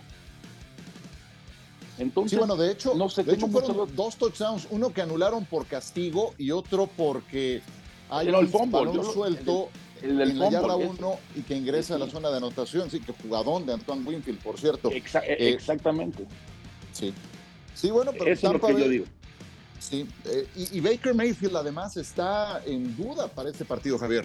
Entonces, 1.98 2.32
sí, 2.32 2.36
bueno, 2.38 2.56
de 2.56 2.72
hecho, 2.72 2.94
no 2.94 3.08
sé 3.08 3.22
de 3.22 3.34
hecho 3.34 3.48
fueron 3.48 3.94
dos 3.94 4.16
touchdowns, 4.16 4.66
uno 4.70 4.92
que 4.92 5.02
anularon 5.02 5.44
por 5.44 5.66
castigo 5.66 6.34
y 6.38 6.50
otro 6.50 6.86
porque 6.86 7.62
hay 8.08 8.28
un 8.28 8.70
balón 8.70 9.04
suelto 9.04 9.68
el, 10.02 10.20
el, 10.20 10.30
en 10.30 10.38
la 10.38 10.50
yarda 10.50 10.76
uno 10.76 11.18
y 11.36 11.42
que 11.42 11.56
ingresa 11.56 11.94
a 11.96 11.98
la 11.98 12.08
zona 12.08 12.30
de 12.30 12.38
anotación, 12.38 12.90
sí, 12.90 13.00
que 13.00 13.12
jugadón 13.12 13.66
de 13.66 13.74
Antoine 13.74 14.04
Winfield, 14.04 14.40
por 14.40 14.58
cierto. 14.58 14.90
Eh, 14.90 15.02
exactamente. 15.38 16.26
Sí. 16.92 17.12
Sí, 17.74 17.90
bueno, 17.90 18.12
pero 18.12 18.32
Eso 18.32 18.48
es 18.48 18.52
lo 18.54 18.60
que 18.60 18.72
yo 18.72 18.88
digo. 18.88 19.04
Sí, 19.78 20.06
eh, 20.26 20.46
y, 20.54 20.78
y 20.78 20.80
Baker 20.80 21.14
Mayfield 21.14 21.56
además 21.56 21.96
está 21.96 22.62
en 22.64 22.96
duda 22.96 23.28
para 23.28 23.50
este 23.50 23.64
partido, 23.64 23.98
Javier. 23.98 24.24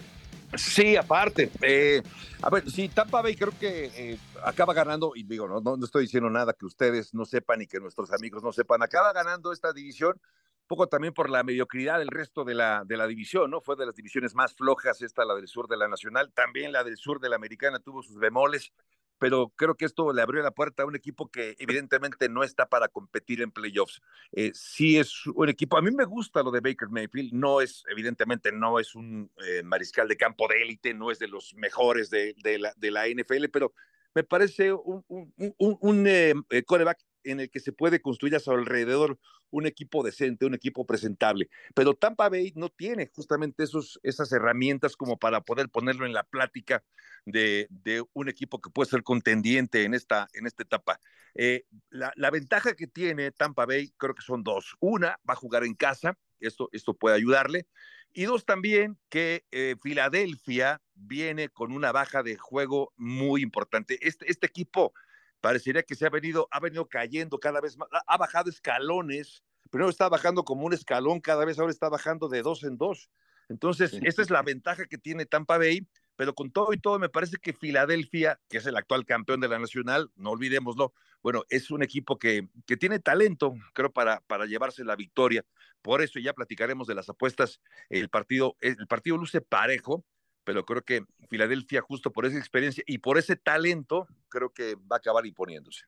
Sí, 0.55 0.95
aparte. 0.95 1.51
Eh, 1.61 2.01
a 2.41 2.49
ver, 2.49 2.69
sí, 2.69 2.87
Tampa 2.89 3.21
Bay 3.21 3.35
creo 3.35 3.51
que 3.59 3.91
eh, 3.95 4.17
acaba 4.43 4.73
ganando, 4.73 5.11
y 5.15 5.23
digo, 5.23 5.47
no, 5.47 5.59
no, 5.59 5.83
estoy 5.83 6.03
diciendo 6.03 6.29
nada 6.29 6.53
que 6.53 6.65
ustedes 6.65 7.13
no 7.13 7.25
sepan 7.25 7.61
y 7.61 7.67
que 7.67 7.79
nuestros 7.79 8.11
amigos 8.13 8.43
no 8.43 8.53
sepan, 8.53 8.81
acaba 8.81 9.11
ganando 9.11 9.51
esta 9.51 9.73
división, 9.73 10.19
poco 10.67 10.87
también 10.87 11.13
por 11.13 11.29
la 11.29 11.43
mediocridad 11.43 11.99
del 11.99 12.09
resto 12.09 12.43
de 12.43 12.53
la, 12.53 12.83
de 12.85 12.97
la 12.97 13.07
división, 13.07 13.51
¿no? 13.51 13.61
Fue 13.61 13.75
de 13.75 13.85
las 13.85 13.95
divisiones 13.95 14.35
más 14.35 14.53
flojas 14.53 15.01
esta, 15.01 15.25
la 15.25 15.35
del 15.35 15.47
sur 15.47 15.67
de 15.67 15.77
la 15.77 15.87
Nacional, 15.87 16.31
también 16.33 16.71
la 16.71 16.83
del 16.83 16.97
sur 16.97 17.19
de 17.19 17.29
la 17.29 17.35
Americana 17.35 17.79
tuvo 17.79 18.01
sus 18.01 18.17
bemoles, 18.17 18.71
pero 19.19 19.51
creo 19.55 19.75
que 19.75 19.85
esto 19.85 20.11
le 20.13 20.21
abrió 20.21 20.41
la 20.41 20.51
puerta 20.51 20.83
a 20.83 20.85
un 20.85 20.95
equipo 20.95 21.29
que 21.29 21.55
evidentemente 21.59 22.29
no 22.29 22.43
está 22.43 22.67
para 22.67 22.87
competir 22.87 23.41
en 23.41 23.51
playoffs. 23.51 24.01
Eh, 24.31 24.51
sí 24.53 24.97
es 24.97 25.25
un 25.27 25.49
equipo, 25.49 25.77
a 25.77 25.81
mí 25.81 25.91
me 25.91 26.05
gusta 26.05 26.43
lo 26.43 26.51
de 26.51 26.61
Baker 26.61 26.89
Mayfield, 26.89 27.33
no 27.33 27.61
es, 27.61 27.83
evidentemente 27.89 28.51
no 28.51 28.79
es 28.79 28.95
un 28.95 29.31
eh, 29.45 29.63
mariscal 29.63 30.07
de 30.07 30.17
campo 30.17 30.47
de 30.47 30.61
élite, 30.61 30.93
no 30.93 31.11
es 31.11 31.19
de 31.19 31.27
los 31.27 31.53
mejores 31.55 32.09
de, 32.09 32.35
la, 32.59 33.07
NFL, 33.07 33.45
pero 33.51 33.73
me 34.13 34.23
parece 34.23 34.73
un, 34.73 35.03
un, 35.07 35.53
un 35.57 36.05
eh, 36.07 36.33
coreback 36.65 36.99
en 37.31 37.39
el 37.39 37.49
que 37.49 37.59
se 37.59 37.71
puede 37.71 38.01
construir 38.01 38.35
a 38.35 38.39
su 38.39 38.51
alrededor 38.51 39.19
un 39.49 39.65
equipo 39.65 40.03
decente, 40.03 40.45
un 40.45 40.53
equipo 40.53 40.85
presentable. 40.85 41.49
Pero 41.73 41.93
Tampa 41.93 42.29
Bay 42.29 42.53
no 42.55 42.69
tiene 42.69 43.11
justamente 43.13 43.63
esos, 43.63 43.99
esas 44.03 44.31
herramientas 44.31 44.95
como 44.95 45.17
para 45.17 45.41
poder 45.41 45.69
ponerlo 45.69 46.05
en 46.05 46.13
la 46.13 46.23
plática 46.23 46.83
de, 47.25 47.67
un 48.13 48.29
equipo 48.29 48.61
que 48.61 48.69
puede 48.69 48.89
ser 48.89 49.03
contendiente 49.03 49.83
en 49.83 49.93
esta, 49.93 50.27
en 50.33 50.47
esta 50.47 50.63
etapa. 50.63 50.99
Eh, 51.35 51.65
la, 51.89 52.11
la, 52.15 52.31
ventaja 52.31 52.73
que 52.73 52.87
tiene 52.87 53.31
Tampa 53.31 53.65
Bay 53.65 53.93
creo 53.97 54.15
que 54.15 54.21
son 54.21 54.43
dos. 54.43 54.75
Una, 54.79 55.19
va 55.29 55.33
a 55.33 55.35
jugar 55.35 55.63
en 55.63 55.75
casa, 55.75 56.17
esto, 56.39 56.69
esto 56.71 56.93
puede 56.93 57.15
ayudarle. 57.15 57.67
Y 58.13 58.23
dos, 58.23 58.45
también 58.45 58.97
que 59.09 59.45
eh, 59.51 59.75
Filadelfia 59.81 60.81
viene 60.95 61.49
con 61.49 61.71
una 61.71 61.91
baja 61.91 62.23
de 62.23 62.35
juego 62.35 62.93
muy 62.95 63.41
importante. 63.43 63.99
Este, 64.01 64.29
este 64.31 64.47
equipo 64.47 64.93
parecería 65.41 65.83
que 65.83 65.95
se 65.95 66.05
ha 66.05 66.09
venido, 66.09 66.47
ha 66.51 66.59
venido 66.59 66.87
cayendo 66.87 67.39
cada 67.39 67.61
vez 67.61 67.77
más, 67.77 67.87
ha 67.91 68.17
bajado 68.17 68.49
escalones, 68.49 69.43
primero 69.69 69.89
está 69.89 70.09
bajando 70.09 70.43
como 70.43 70.65
un 70.65 70.73
escalón, 70.73 71.19
cada 71.19 71.45
vez 71.45 71.59
ahora 71.59 71.71
está 71.71 71.89
bajando 71.89 72.27
de 72.27 72.41
dos 72.41 72.63
en 72.63 72.77
dos. 72.77 73.09
Entonces, 73.49 73.97
esa 74.03 74.21
es 74.21 74.29
la 74.29 74.41
ventaja 74.41 74.85
que 74.87 74.97
tiene 74.97 75.25
Tampa 75.25 75.57
Bay, 75.57 75.87
pero 76.17 76.35
con 76.35 76.51
todo 76.51 76.73
y 76.73 76.79
todo, 76.79 76.99
me 76.99 77.09
parece 77.09 77.37
que 77.37 77.53
Filadelfia, 77.53 78.41
que 78.49 78.57
es 78.57 78.65
el 78.65 78.75
actual 78.75 79.05
campeón 79.05 79.39
de 79.39 79.47
la 79.47 79.59
Nacional, 79.59 80.11
no 80.15 80.31
olvidémoslo, 80.31 80.93
bueno, 81.21 81.43
es 81.49 81.71
un 81.71 81.81
equipo 81.83 82.17
que, 82.17 82.47
que 82.65 82.75
tiene 82.75 82.99
talento, 82.99 83.53
creo, 83.73 83.91
para, 83.91 84.19
para 84.21 84.45
llevarse 84.45 84.83
la 84.83 84.95
victoria. 84.95 85.45
Por 85.81 86.01
eso 86.01 86.19
ya 86.19 86.33
platicaremos 86.33 86.87
de 86.87 86.95
las 86.95 87.09
apuestas. 87.09 87.61
El 87.89 88.09
partido, 88.09 88.57
el 88.59 88.87
partido 88.87 89.17
luce 89.17 89.41
parejo, 89.41 90.03
pero 90.47 90.65
creo 90.65 90.81
que 90.81 91.05
Filadelfia, 91.29 91.81
justo 91.81 92.09
por 92.09 92.25
esa 92.25 92.37
experiencia 92.37 92.81
y 92.87 92.99
por 92.99 93.17
ese 93.17 93.35
talento, 93.35 94.07
creo 94.29 94.53
que 94.53 94.75
va 94.75 94.95
a 94.95 94.99
acabar 94.99 95.25
imponiéndose. 95.25 95.81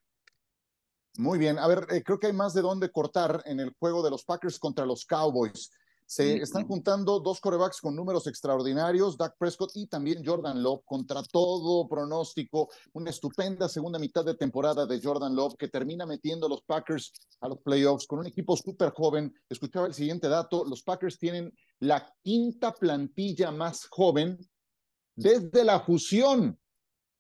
Muy 1.18 1.40
bien, 1.40 1.58
a 1.58 1.66
ver, 1.66 1.88
eh, 1.90 2.04
creo 2.04 2.20
que 2.20 2.28
hay 2.28 2.34
más 2.34 2.54
de 2.54 2.62
dónde 2.62 2.92
cortar 2.92 3.42
en 3.46 3.62
el 3.62 3.74
juego 3.80 4.04
de 4.04 4.10
los 4.10 4.26
Packers 4.26 4.60
contra 4.60 4.86
los 4.86 5.06
Cowboys. 5.06 5.72
Se 6.06 6.38
están 6.38 6.66
juntando 6.66 7.20
dos 7.20 7.40
corebacks 7.40 7.80
con 7.80 7.96
números 7.96 8.26
extraordinarios, 8.26 9.16
Dak 9.16 9.38
Prescott 9.38 9.72
y 9.76 9.86
también 9.86 10.26
Jordan 10.26 10.62
Love, 10.64 10.82
contra 10.84 11.22
todo 11.22 11.88
pronóstico. 11.88 12.68
Una 12.94 13.12
estupenda 13.12 13.70
segunda 13.70 14.00
mitad 14.00 14.26
de 14.26 14.34
temporada 14.34 14.88
de 14.88 15.00
Jordan 15.00 15.36
Love 15.36 15.56
que 15.56 15.68
termina 15.68 16.08
metiendo 16.08 16.48
a 16.48 16.50
los 16.50 16.64
Packers 16.64 17.14
a 17.42 17.48
los 17.48 17.60
playoffs 17.60 18.08
con 18.08 18.18
un 18.18 18.26
equipo 18.26 18.58
súper 18.58 18.90
joven. 18.90 19.32
Escuchaba 19.48 19.86
el 19.86 19.94
siguiente 19.94 20.28
dato: 20.28 20.66
los 20.66 20.82
Packers 20.82 21.20
tienen 21.20 21.54
la 21.78 22.12
quinta 22.24 22.74
plantilla 22.74 23.52
más 23.52 23.88
joven 23.88 24.40
desde 25.20 25.64
la 25.64 25.80
fusión 25.82 26.58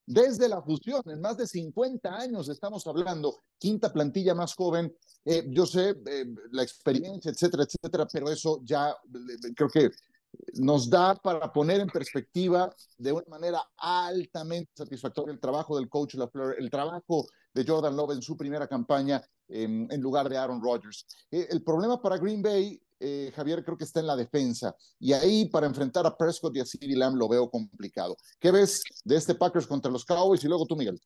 desde 0.09 0.49
la 0.49 0.59
fusión, 0.63 1.03
en 1.05 1.21
más 1.21 1.37
de 1.37 1.45
50 1.45 2.17
años 2.17 2.49
estamos 2.49 2.87
hablando, 2.87 3.43
quinta 3.59 3.93
plantilla 3.93 4.33
más 4.33 4.55
joven, 4.55 4.91
eh, 5.23 5.45
yo 5.49 5.67
sé 5.67 5.95
eh, 6.07 6.25
la 6.49 6.63
experiencia, 6.63 7.29
etcétera, 7.29 7.63
etcétera, 7.63 8.07
pero 8.11 8.27
eso 8.31 8.59
ya 8.63 8.89
eh, 8.89 9.53
creo 9.55 9.69
que 9.69 9.91
nos 10.55 10.89
da 10.89 11.13
para 11.13 11.53
poner 11.53 11.79
en 11.81 11.89
perspectiva 11.89 12.75
de 12.97 13.11
una 13.11 13.25
manera 13.27 13.61
altamente 13.77 14.71
satisfactoria 14.73 15.31
el 15.31 15.39
trabajo 15.39 15.77
del 15.77 15.87
coach 15.87 16.15
LaFleur, 16.15 16.55
el 16.57 16.71
trabajo 16.71 17.27
de 17.53 17.65
Jordan 17.65 17.95
Love 17.95 18.11
en 18.11 18.21
su 18.21 18.37
primera 18.37 18.67
campaña 18.67 19.21
en 19.47 20.01
lugar 20.01 20.29
de 20.29 20.37
Aaron 20.37 20.61
Rodgers. 20.61 21.05
el 21.31 21.63
problema 21.63 21.99
para 21.99 22.17
Green 22.17 22.41
Bay 22.41 22.79
eh, 22.99 23.31
Javier, 23.33 23.63
creo 23.63 23.77
que 23.77 23.85
está 23.85 24.01
en 24.01 24.07
la 24.07 24.15
defensa. 24.15 24.75
Y 24.99 25.13
ahí 25.13 25.45
para 25.45 25.67
enfrentar 25.67 26.05
a 26.05 26.15
Prescott 26.15 26.55
y 26.55 26.59
a 26.59 26.65
CeeDee 26.65 26.97
Lamb 26.97 27.15
lo 27.15 27.29
veo 27.29 27.49
complicado. 27.49 28.17
¿Qué 28.39 28.51
ves 28.51 28.83
de 29.05 29.15
este 29.15 29.35
Packers 29.35 29.67
contra 29.67 29.91
los 29.91 30.03
Cowboys? 30.05 30.43
Y 30.43 30.47
luego 30.47 30.65
tú, 30.65 30.75
Miguel. 30.75 30.99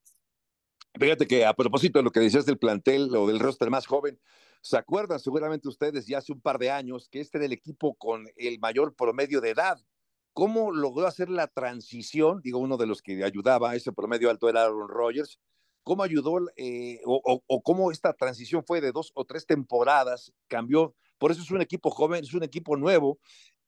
Fíjate 0.99 1.27
que 1.27 1.45
a 1.45 1.53
propósito 1.53 1.99
de 1.99 2.03
lo 2.03 2.11
que 2.11 2.19
decías 2.19 2.45
del 2.45 2.57
plantel 2.57 3.15
o 3.15 3.27
del 3.27 3.39
roster 3.39 3.69
más 3.69 3.85
joven, 3.85 4.19
¿se 4.61 4.77
acuerdan 4.77 5.19
seguramente 5.19 5.67
ustedes 5.67 6.05
ya 6.05 6.19
hace 6.19 6.31
un 6.31 6.41
par 6.41 6.59
de 6.59 6.71
años 6.71 7.07
que 7.09 7.19
este 7.19 7.37
era 7.37 7.45
el 7.45 7.53
equipo 7.53 7.95
con 7.95 8.25
el 8.37 8.59
mayor 8.59 8.95
promedio 8.95 9.41
de 9.41 9.51
edad? 9.51 9.79
¿Cómo 10.33 10.71
logró 10.71 11.05
hacer 11.05 11.29
la 11.29 11.47
transición? 11.47 12.41
Digo, 12.43 12.57
uno 12.57 12.77
de 12.77 12.87
los 12.87 13.03
que 13.03 13.23
ayudaba 13.23 13.71
a 13.71 13.75
ese 13.75 13.91
promedio 13.91 14.31
alto 14.31 14.49
era 14.49 14.63
Aaron 14.63 14.87
Rodgers. 14.87 15.39
¿Cómo 15.83 16.03
ayudó 16.03 16.37
eh, 16.55 16.99
o, 17.05 17.41
o 17.45 17.61
cómo 17.61 17.91
esta 17.91 18.13
transición 18.13 18.63
fue 18.65 18.81
de 18.81 18.91
dos 18.91 19.11
o 19.15 19.25
tres 19.25 19.45
temporadas? 19.45 20.31
Cambió 20.47 20.95
por 21.23 21.31
eso 21.31 21.41
es 21.41 21.51
un 21.51 21.61
equipo 21.61 21.89
joven, 21.89 22.21
es 22.21 22.33
un 22.33 22.43
equipo 22.43 22.75
nuevo, 22.75 23.17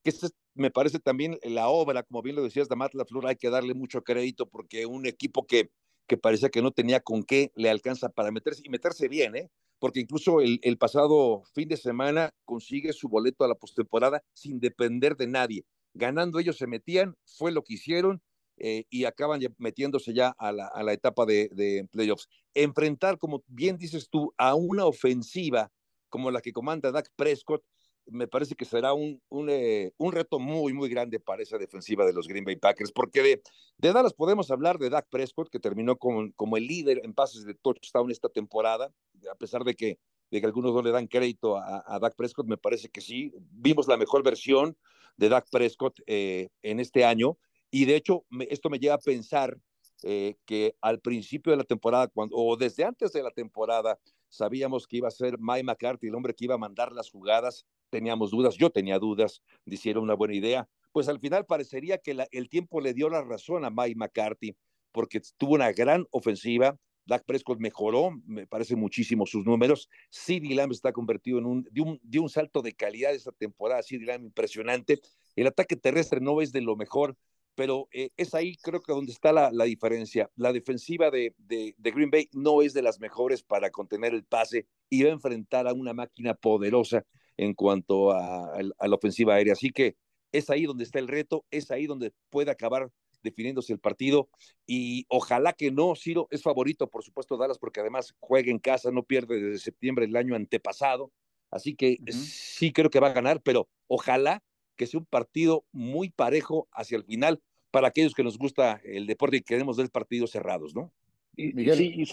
que 0.03 0.11
me 0.55 0.71
parece 0.71 0.99
también 0.99 1.39
la 1.41 1.69
obra, 1.69 2.03
como 2.03 2.21
bien 2.21 2.35
lo 2.35 2.43
decías, 2.43 2.67
de 2.67 2.75
Matt 2.75 2.93
LaFleur, 2.93 3.27
hay 3.27 3.37
que 3.37 3.49
darle 3.49 3.73
mucho 3.73 4.03
crédito 4.03 4.45
porque 4.49 4.85
un 4.85 5.05
equipo 5.05 5.47
que, 5.47 5.69
que 6.05 6.17
parecía 6.17 6.49
que 6.49 6.61
no 6.61 6.71
tenía 6.71 6.99
con 6.99 7.23
qué 7.23 7.53
le 7.55 7.69
alcanza 7.69 8.09
para 8.09 8.31
meterse 8.31 8.61
y 8.65 8.69
meterse 8.69 9.07
bien, 9.07 9.37
¿eh? 9.37 9.49
porque 9.79 10.01
incluso 10.01 10.41
el, 10.41 10.59
el 10.63 10.77
pasado 10.77 11.43
fin 11.53 11.69
de 11.69 11.77
semana 11.77 12.31
consigue 12.43 12.91
su 12.91 13.07
boleto 13.07 13.45
a 13.45 13.47
la 13.47 13.55
postemporada 13.55 14.21
sin 14.33 14.59
depender 14.59 15.15
de 15.15 15.27
nadie. 15.27 15.65
Ganando 15.93 16.39
ellos 16.39 16.57
se 16.57 16.67
metían, 16.67 17.15
fue 17.23 17.53
lo 17.53 17.63
que 17.63 17.75
hicieron 17.75 18.21
eh, 18.57 18.85
y 18.89 19.05
acaban 19.05 19.41
metiéndose 19.57 20.13
ya 20.13 20.29
a 20.37 20.51
la, 20.51 20.93
etapa 20.93 21.25
de, 21.25 21.87
playoffs. 21.91 22.27
Enfrentar, 22.53 23.17
como 23.17 23.43
bien 23.47 23.77
dices 23.77 24.09
tú, 24.09 24.33
a 24.37 24.55
una 24.55 24.85
ofensiva 24.85 25.71
como 26.09 26.31
la 26.31 26.41
que 26.41 26.53
comanda 26.53 26.91
Dak 26.91 27.09
Prescott, 27.15 27.63
me 28.07 28.27
parece 28.27 28.55
que 28.55 28.65
será 28.65 28.91
eh, 28.91 29.91
un, 29.97 30.11
reto 30.11 30.39
muy, 30.39 30.73
muy 30.73 30.89
grande 30.89 31.19
para 31.19 31.41
esa 31.41 31.57
defensiva 31.57 32.05
de 32.05 32.13
los 32.13 32.27
Green 32.27 32.45
Bay 32.45 32.55
Packers, 32.55 32.91
porque 32.91 33.21
de, 33.21 33.41
de 33.77 33.93
Dallas 33.93 34.13
podemos 34.13 34.51
hablar 34.51 34.77
de 34.77 34.89
Dak 34.89 35.07
Prescott, 35.09 35.49
que 35.49 35.59
terminó 35.59 35.97
como 35.97 36.57
el 36.57 36.67
líder 36.67 37.01
en 37.03 37.13
pases 37.13 37.45
de 37.45 37.55
touchdown 37.55 38.11
esta 38.11 38.29
temporada, 38.29 38.93
a 39.29 39.35
pesar 39.35 39.63
de 39.63 39.73
que, 39.73 39.99
de 40.31 40.39
que 40.39 40.45
algunos 40.45 40.73
no 40.73 40.81
le 40.81 40.91
dan 40.91 41.07
crédito 41.07 41.57
a, 41.57 41.83
a 41.85 41.99
Dak 41.99 42.15
Prescott, 42.15 42.47
me 42.47 42.57
parece 42.57 42.89
que 42.89 43.01
sí. 43.01 43.33
Vimos 43.51 43.87
la 43.87 43.97
mejor 43.97 44.23
versión 44.23 44.77
de 45.17 45.29
Dak 45.29 45.47
Prescott 45.49 45.99
eh, 46.07 46.49
en 46.61 46.79
este 46.79 47.05
año, 47.05 47.37
y 47.75 47.83
de 47.83 47.97
hecho 47.97 48.25
esto 48.49 48.69
me 48.69 48.79
lleva 48.79 48.95
a 48.95 48.99
pensar 48.99 49.57
eh, 50.01 50.35
que 50.45 50.77
al 50.79 51.01
principio 51.01 51.51
de 51.51 51.57
la 51.57 51.65
temporada, 51.65 52.07
cuando, 52.07 52.33
o 52.37 52.55
desde 52.55 52.85
antes 52.85 53.11
de 53.11 53.21
la 53.21 53.31
temporada, 53.31 53.99
sabíamos 54.29 54.87
que 54.87 54.95
iba 54.95 55.09
a 55.09 55.11
ser 55.11 55.37
Mike 55.39 55.65
McCarthy, 55.65 56.07
el 56.07 56.15
hombre 56.15 56.33
que 56.33 56.45
iba 56.45 56.55
a 56.55 56.57
mandar 56.57 56.93
las 56.93 57.09
jugadas, 57.09 57.65
teníamos 57.89 58.31
dudas, 58.31 58.55
yo 58.55 58.69
tenía 58.69 58.97
dudas, 58.97 59.41
hicieron 59.65 60.05
una 60.05 60.13
buena 60.13 60.35
idea, 60.35 60.69
pues 60.93 61.09
al 61.09 61.19
final 61.19 61.45
parecería 61.45 61.97
que 61.97 62.15
el 62.31 62.47
tiempo 62.47 62.79
le 62.79 62.93
dio 62.93 63.09
la 63.09 63.21
razón 63.21 63.65
a 63.65 63.69
Mike 63.69 63.95
McCarthy, 63.97 64.55
porque 64.93 65.19
tuvo 65.35 65.55
una 65.55 65.73
gran 65.73 66.07
ofensiva, 66.11 66.77
Dak 67.05 67.25
Prescott 67.25 67.59
mejoró, 67.59 68.11
me 68.25 68.47
parece 68.47 68.77
muchísimo 68.77 69.25
sus 69.25 69.45
números. 69.45 69.89
CeeDee 70.09 70.55
Lamb 70.55 70.71
está 70.71 70.93
convertido 70.93 71.39
en 71.39 71.45
un 71.45 71.67
de, 71.69 71.81
un 71.81 71.99
de, 72.01 72.19
un 72.19 72.29
salto 72.29 72.61
de 72.61 72.73
calidad 72.73 73.13
esta 73.13 73.31
temporada. 73.33 73.83
CeeDee 73.83 74.05
Lamb 74.05 74.23
impresionante. 74.23 74.99
El 75.35 75.45
ataque 75.45 75.75
terrestre 75.75 76.19
no 76.19 76.41
es 76.41 76.51
de 76.51 76.61
lo 76.61 76.75
mejor, 76.75 77.15
pero 77.55 77.87
eh, 77.91 78.09
es 78.17 78.33
ahí 78.33 78.55
creo 78.57 78.81
que 78.81 78.93
donde 78.93 79.11
está 79.11 79.31
la, 79.31 79.51
la 79.51 79.65
diferencia. 79.65 80.29
La 80.35 80.53
defensiva 80.53 81.09
de, 81.09 81.33
de, 81.37 81.73
de, 81.77 81.91
Green 81.91 82.11
Bay 82.11 82.29
no 82.33 82.61
es 82.61 82.73
de 82.73 82.81
las 82.81 82.99
mejores 82.99 83.43
para 83.43 83.71
contener 83.71 84.13
el 84.13 84.23
pase 84.23 84.67
y 84.89 85.03
va 85.03 85.09
a 85.09 85.13
enfrentar 85.13 85.67
a 85.67 85.73
una 85.73 85.93
máquina 85.93 86.33
poderosa 86.33 87.05
en 87.37 87.53
cuanto 87.53 88.11
a, 88.11 88.45
a, 88.47 88.61
a, 88.77 88.87
la 88.87 88.95
ofensiva 88.95 89.35
aérea. 89.35 89.53
Así 89.53 89.71
que 89.71 89.95
es 90.31 90.49
ahí 90.49 90.65
donde 90.65 90.83
está 90.83 90.99
el 90.99 91.07
reto, 91.07 91.45
es 91.49 91.71
ahí 91.71 91.87
donde 91.87 92.13
puede 92.29 92.51
acabar 92.51 92.91
definiéndose 93.23 93.73
el 93.73 93.79
partido 93.79 94.29
y 94.65 95.05
ojalá 95.09 95.53
que 95.53 95.71
no, 95.71 95.95
Ciro 95.95 96.27
es 96.31 96.43
favorito, 96.43 96.87
por 96.87 97.03
supuesto, 97.03 97.37
Dallas, 97.37 97.57
porque 97.57 97.81
además 97.81 98.13
juega 98.19 98.51
en 98.51 98.59
casa, 98.59 98.91
no 98.91 99.03
pierde 99.03 99.41
desde 99.41 99.59
septiembre 99.59 100.05
del 100.05 100.15
año 100.15 100.35
antepasado, 100.35 101.11
así 101.49 101.75
que 101.75 101.97
uh 101.99 102.05
-huh. 102.05 102.11
sí 102.11 102.71
creo 102.71 102.89
que 102.89 102.99
va 102.99 103.07
a 103.07 103.13
ganar, 103.13 103.41
pero 103.41 103.67
ojalá 103.87 104.43
que 104.75 104.87
sea 104.87 104.99
un 104.99 105.05
partido 105.05 105.65
muy 105.71 106.09
parejo 106.09 106.67
hacia 106.71 106.97
el 106.97 107.03
final 107.03 107.41
para 107.75 107.89
aquellos 107.89 108.13
que 108.13 108.23
nos 108.23 108.37
gusta 108.37 108.79
el 108.85 109.05
deporte 109.05 109.35
y 109.35 109.41
queremos 109.41 109.75
ver 109.75 109.89
partidos 109.89 110.31
cerrados, 110.31 110.73
¿no? 110.73 110.93
Miguel, 111.35 111.75
sí, 111.75 112.05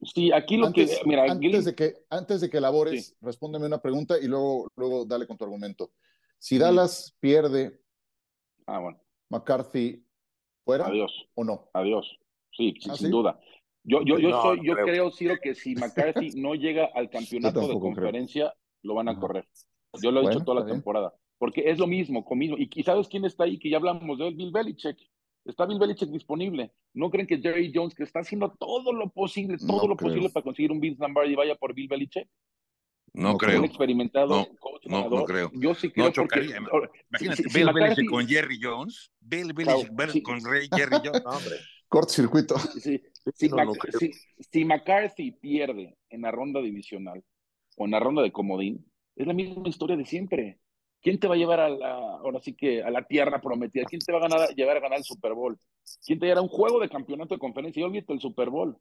sí, 0.00 0.32
aquí 0.32 0.56
lo 0.56 0.68
antes, 0.68 1.00
que 1.00 1.06
mira, 1.06 1.30
antes 1.30 1.66
de 1.66 1.74
que 1.74 1.92
antes 2.08 2.40
de 2.40 2.48
que 2.48 2.56
elabores, 2.56 3.08
sí. 3.08 3.14
respóndeme 3.20 3.66
una 3.66 3.82
pregunta 3.82 4.18
y 4.18 4.26
luego 4.26 4.72
luego 4.74 5.04
dale 5.04 5.26
con 5.26 5.36
tu 5.36 5.44
argumento. 5.44 5.92
Si 6.38 6.56
Dallas 6.56 7.08
sí. 7.08 7.12
pierde, 7.20 7.78
ah, 8.66 8.78
bueno. 8.78 9.02
McCarthy 9.28 10.02
fuera 10.64 10.86
Adiós. 10.86 11.12
o 11.34 11.44
no? 11.44 11.68
Adiós. 11.74 12.10
Sí, 12.50 12.72
¿Ah, 12.88 12.96
sin 12.96 13.10
duda. 13.10 13.38
Yo, 13.84 14.00
yo, 14.06 14.18
yo, 14.18 14.30
no, 14.30 14.40
soy, 14.40 14.60
yo 14.64 14.72
creo, 14.72 14.86
creo 14.86 15.10
Ciro, 15.10 15.34
que 15.42 15.54
si 15.54 15.74
McCarthy 15.76 16.40
no 16.40 16.54
llega 16.54 16.88
al 16.94 17.10
campeonato 17.10 17.68
de 17.68 17.78
conferencia, 17.78 18.44
creo. 18.44 18.78
lo 18.84 18.94
van 18.94 19.10
a 19.10 19.20
correr. 19.20 19.46
Yo 20.02 20.10
lo 20.10 20.20
he 20.20 20.22
bueno, 20.22 20.30
dicho 20.30 20.44
toda 20.46 20.60
la 20.60 20.64
bien. 20.64 20.78
temporada 20.78 21.12
porque 21.42 21.68
es 21.68 21.76
lo 21.76 21.88
mismo, 21.88 22.24
conmigo. 22.24 22.56
Y, 22.56 22.70
y 22.72 22.84
sabes 22.84 23.08
quién 23.08 23.24
está 23.24 23.42
ahí, 23.42 23.58
que 23.58 23.68
ya 23.68 23.78
hablamos 23.78 24.16
de 24.16 24.28
él, 24.28 24.36
Bill 24.36 24.52
Belichick. 24.52 24.96
Está 25.44 25.66
Bill 25.66 25.80
Belichick 25.80 26.08
disponible. 26.08 26.70
¿No 26.94 27.10
creen 27.10 27.26
que 27.26 27.38
Jerry 27.38 27.72
Jones, 27.74 27.96
que 27.96 28.04
está 28.04 28.20
haciendo 28.20 28.52
todo 28.52 28.92
lo 28.92 29.10
posible, 29.10 29.58
todo 29.58 29.82
no 29.82 29.88
lo 29.88 29.96
creo. 29.96 30.10
posible 30.10 30.30
para 30.30 30.44
conseguir 30.44 30.70
un 30.70 30.78
Vince 30.78 31.02
Lombardi, 31.02 31.34
vaya 31.34 31.56
por 31.56 31.74
Bill 31.74 31.88
Belichick? 31.88 32.28
No, 33.12 33.36
creo. 33.36 33.58
Un 33.58 33.64
experimentado 33.64 34.28
no, 34.28 34.56
coach 34.60 34.86
no, 34.86 35.10
no, 35.10 35.24
creo. 35.24 35.50
Yo 35.54 35.74
sí 35.74 35.90
creo. 35.90 36.06
No 36.06 36.12
chocaría. 36.12 36.60
Porque, 36.70 37.00
Imagínate, 37.10 37.42
si, 37.42 37.58
Bill 37.58 37.72
Belichick 37.72 38.08
con 38.08 38.28
Jerry 38.28 38.60
Jones. 38.62 39.12
Bill 39.18 39.52
Belichick 39.52 39.96
claro, 39.96 40.12
sí. 40.12 40.22
con 40.22 40.44
Ray 40.44 40.68
Jerry 40.72 40.98
Jones. 41.04 41.22
No, 41.24 41.30
hombre. 41.30 41.56
Cortocircuito. 41.88 42.56
Sí, 42.60 43.02
si, 43.34 43.50
si 44.38 44.64
McCarthy 44.64 45.32
pierde 45.32 45.98
en 46.08 46.22
la 46.22 46.30
ronda 46.30 46.60
divisional 46.62 47.20
o 47.76 47.84
en 47.84 47.90
la 47.90 47.98
ronda 47.98 48.22
de 48.22 48.30
comodín, 48.30 48.88
es 49.16 49.26
la 49.26 49.34
misma 49.34 49.68
historia 49.68 49.96
de 49.96 50.06
siempre. 50.06 50.60
¿Quién 51.02 51.18
te 51.18 51.26
va 51.26 51.34
a 51.34 51.38
llevar 51.38 51.60
a 51.60 51.68
la, 51.68 51.94
ahora 51.94 52.40
sí 52.40 52.54
que 52.54 52.82
a 52.82 52.90
la 52.90 53.02
tierra 53.02 53.40
prometida? 53.40 53.84
¿Quién 53.84 54.00
te 54.00 54.12
va 54.12 54.18
a 54.18 54.28
ganar, 54.28 54.54
llevar 54.54 54.76
a 54.76 54.80
ganar 54.80 54.98
el 54.98 55.04
Super 55.04 55.34
Bowl? 55.34 55.58
¿Quién 56.06 56.20
te 56.20 56.26
llevará 56.26 56.42
un 56.42 56.48
juego 56.48 56.78
de 56.78 56.88
campeonato 56.88 57.34
de 57.34 57.40
conferencia? 57.40 57.80
Y 57.80 57.84
olvídate 57.84 58.12
el 58.12 58.20
Super 58.20 58.50
Bowl. 58.50 58.76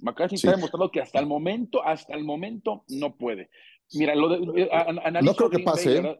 McCarthy 0.00 0.38
sí. 0.38 0.48
ha 0.48 0.52
demostrado 0.52 0.90
que 0.90 1.00
hasta 1.00 1.18
el 1.20 1.26
momento, 1.26 1.84
hasta 1.84 2.14
el 2.14 2.24
momento, 2.24 2.84
no 2.88 3.14
puede. 3.16 3.50
Mira, 3.92 4.14
lo 4.14 4.28
de, 4.28 4.62
eh, 4.62 4.68
a, 4.72 5.10
no 5.20 5.34
creo 5.34 5.50
que 5.50 5.58
pase, 5.60 6.00
Bay. 6.00 6.16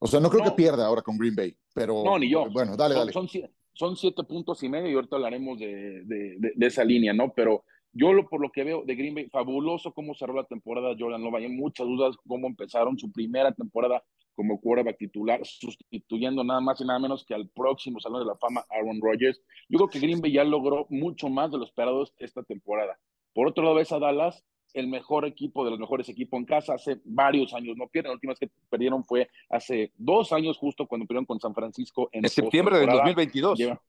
O 0.00 0.06
sea, 0.08 0.18
no 0.18 0.28
creo 0.30 0.44
no. 0.44 0.50
que 0.50 0.56
pierda 0.56 0.84
ahora 0.84 1.02
con 1.02 1.16
Green 1.16 1.36
Bay, 1.36 1.56
pero... 1.72 2.02
No, 2.04 2.18
ni 2.18 2.28
yo. 2.28 2.50
Bueno, 2.50 2.76
dale, 2.76 2.94
son, 2.94 3.00
dale. 3.00 3.12
Son, 3.12 3.28
son, 3.72 3.96
siete 3.96 4.24
puntos 4.24 4.62
y 4.64 4.68
medio 4.68 4.90
y 4.90 4.94
ahorita 4.94 5.16
hablaremos 5.16 5.58
de, 5.60 6.02
de, 6.04 6.36
de, 6.38 6.52
de 6.54 6.66
esa 6.66 6.84
línea, 6.84 7.12
¿no? 7.12 7.32
Pero 7.32 7.64
yo 7.92 8.12
lo, 8.12 8.28
por 8.28 8.40
lo 8.40 8.50
que 8.50 8.64
veo 8.64 8.84
de 8.84 8.94
Green 8.94 9.14
Bay, 9.14 9.28
fabuloso 9.28 9.92
cómo 9.92 10.14
cerró 10.14 10.34
la 10.34 10.44
temporada 10.44 10.94
Jordan 10.98 11.22
Love. 11.22 11.36
Hay 11.36 11.48
muchas 11.48 11.86
dudas 11.86 12.16
cómo 12.26 12.46
empezaron 12.46 12.98
su 12.98 13.10
primera 13.10 13.52
temporada 13.52 14.02
como 14.38 14.60
quarterback 14.60 14.98
titular, 14.98 15.40
sustituyendo 15.44 16.44
nada 16.44 16.60
más 16.60 16.80
y 16.80 16.84
nada 16.84 17.00
menos 17.00 17.24
que 17.26 17.34
al 17.34 17.48
próximo 17.48 17.98
Salón 17.98 18.20
de 18.20 18.26
la 18.26 18.36
Fama, 18.36 18.64
Aaron 18.70 19.00
Rodgers. 19.02 19.42
Yo 19.68 19.78
creo 19.78 19.88
que 19.88 19.98
Green 19.98 20.20
Bay 20.20 20.30
ya 20.30 20.44
logró 20.44 20.86
mucho 20.90 21.28
más 21.28 21.50
de 21.50 21.58
lo 21.58 21.64
esperado 21.64 22.08
esta 22.18 22.44
temporada. 22.44 22.96
Por 23.34 23.48
otro 23.48 23.64
lado, 23.64 23.74
ves 23.74 23.90
a 23.90 23.98
Dallas, 23.98 24.44
el 24.74 24.86
mejor 24.86 25.26
equipo 25.26 25.64
de 25.64 25.72
los 25.72 25.80
mejores 25.80 26.08
equipos 26.08 26.38
en 26.38 26.44
casa, 26.44 26.74
hace 26.74 27.00
varios 27.04 27.52
años 27.52 27.76
no 27.76 27.88
pierden. 27.88 28.10
La 28.10 28.14
última 28.14 28.30
vez 28.30 28.38
que 28.38 28.50
perdieron 28.70 29.02
fue 29.02 29.28
hace 29.50 29.90
dos 29.96 30.32
años, 30.32 30.56
justo 30.56 30.86
cuando 30.86 31.04
perdieron 31.04 31.26
con 31.26 31.40
San 31.40 31.52
Francisco 31.52 32.08
en, 32.12 32.24
en 32.24 32.30
septiembre 32.30 32.78
del 32.78 32.90
2022. 32.90 33.58
Lleva... 33.58 33.82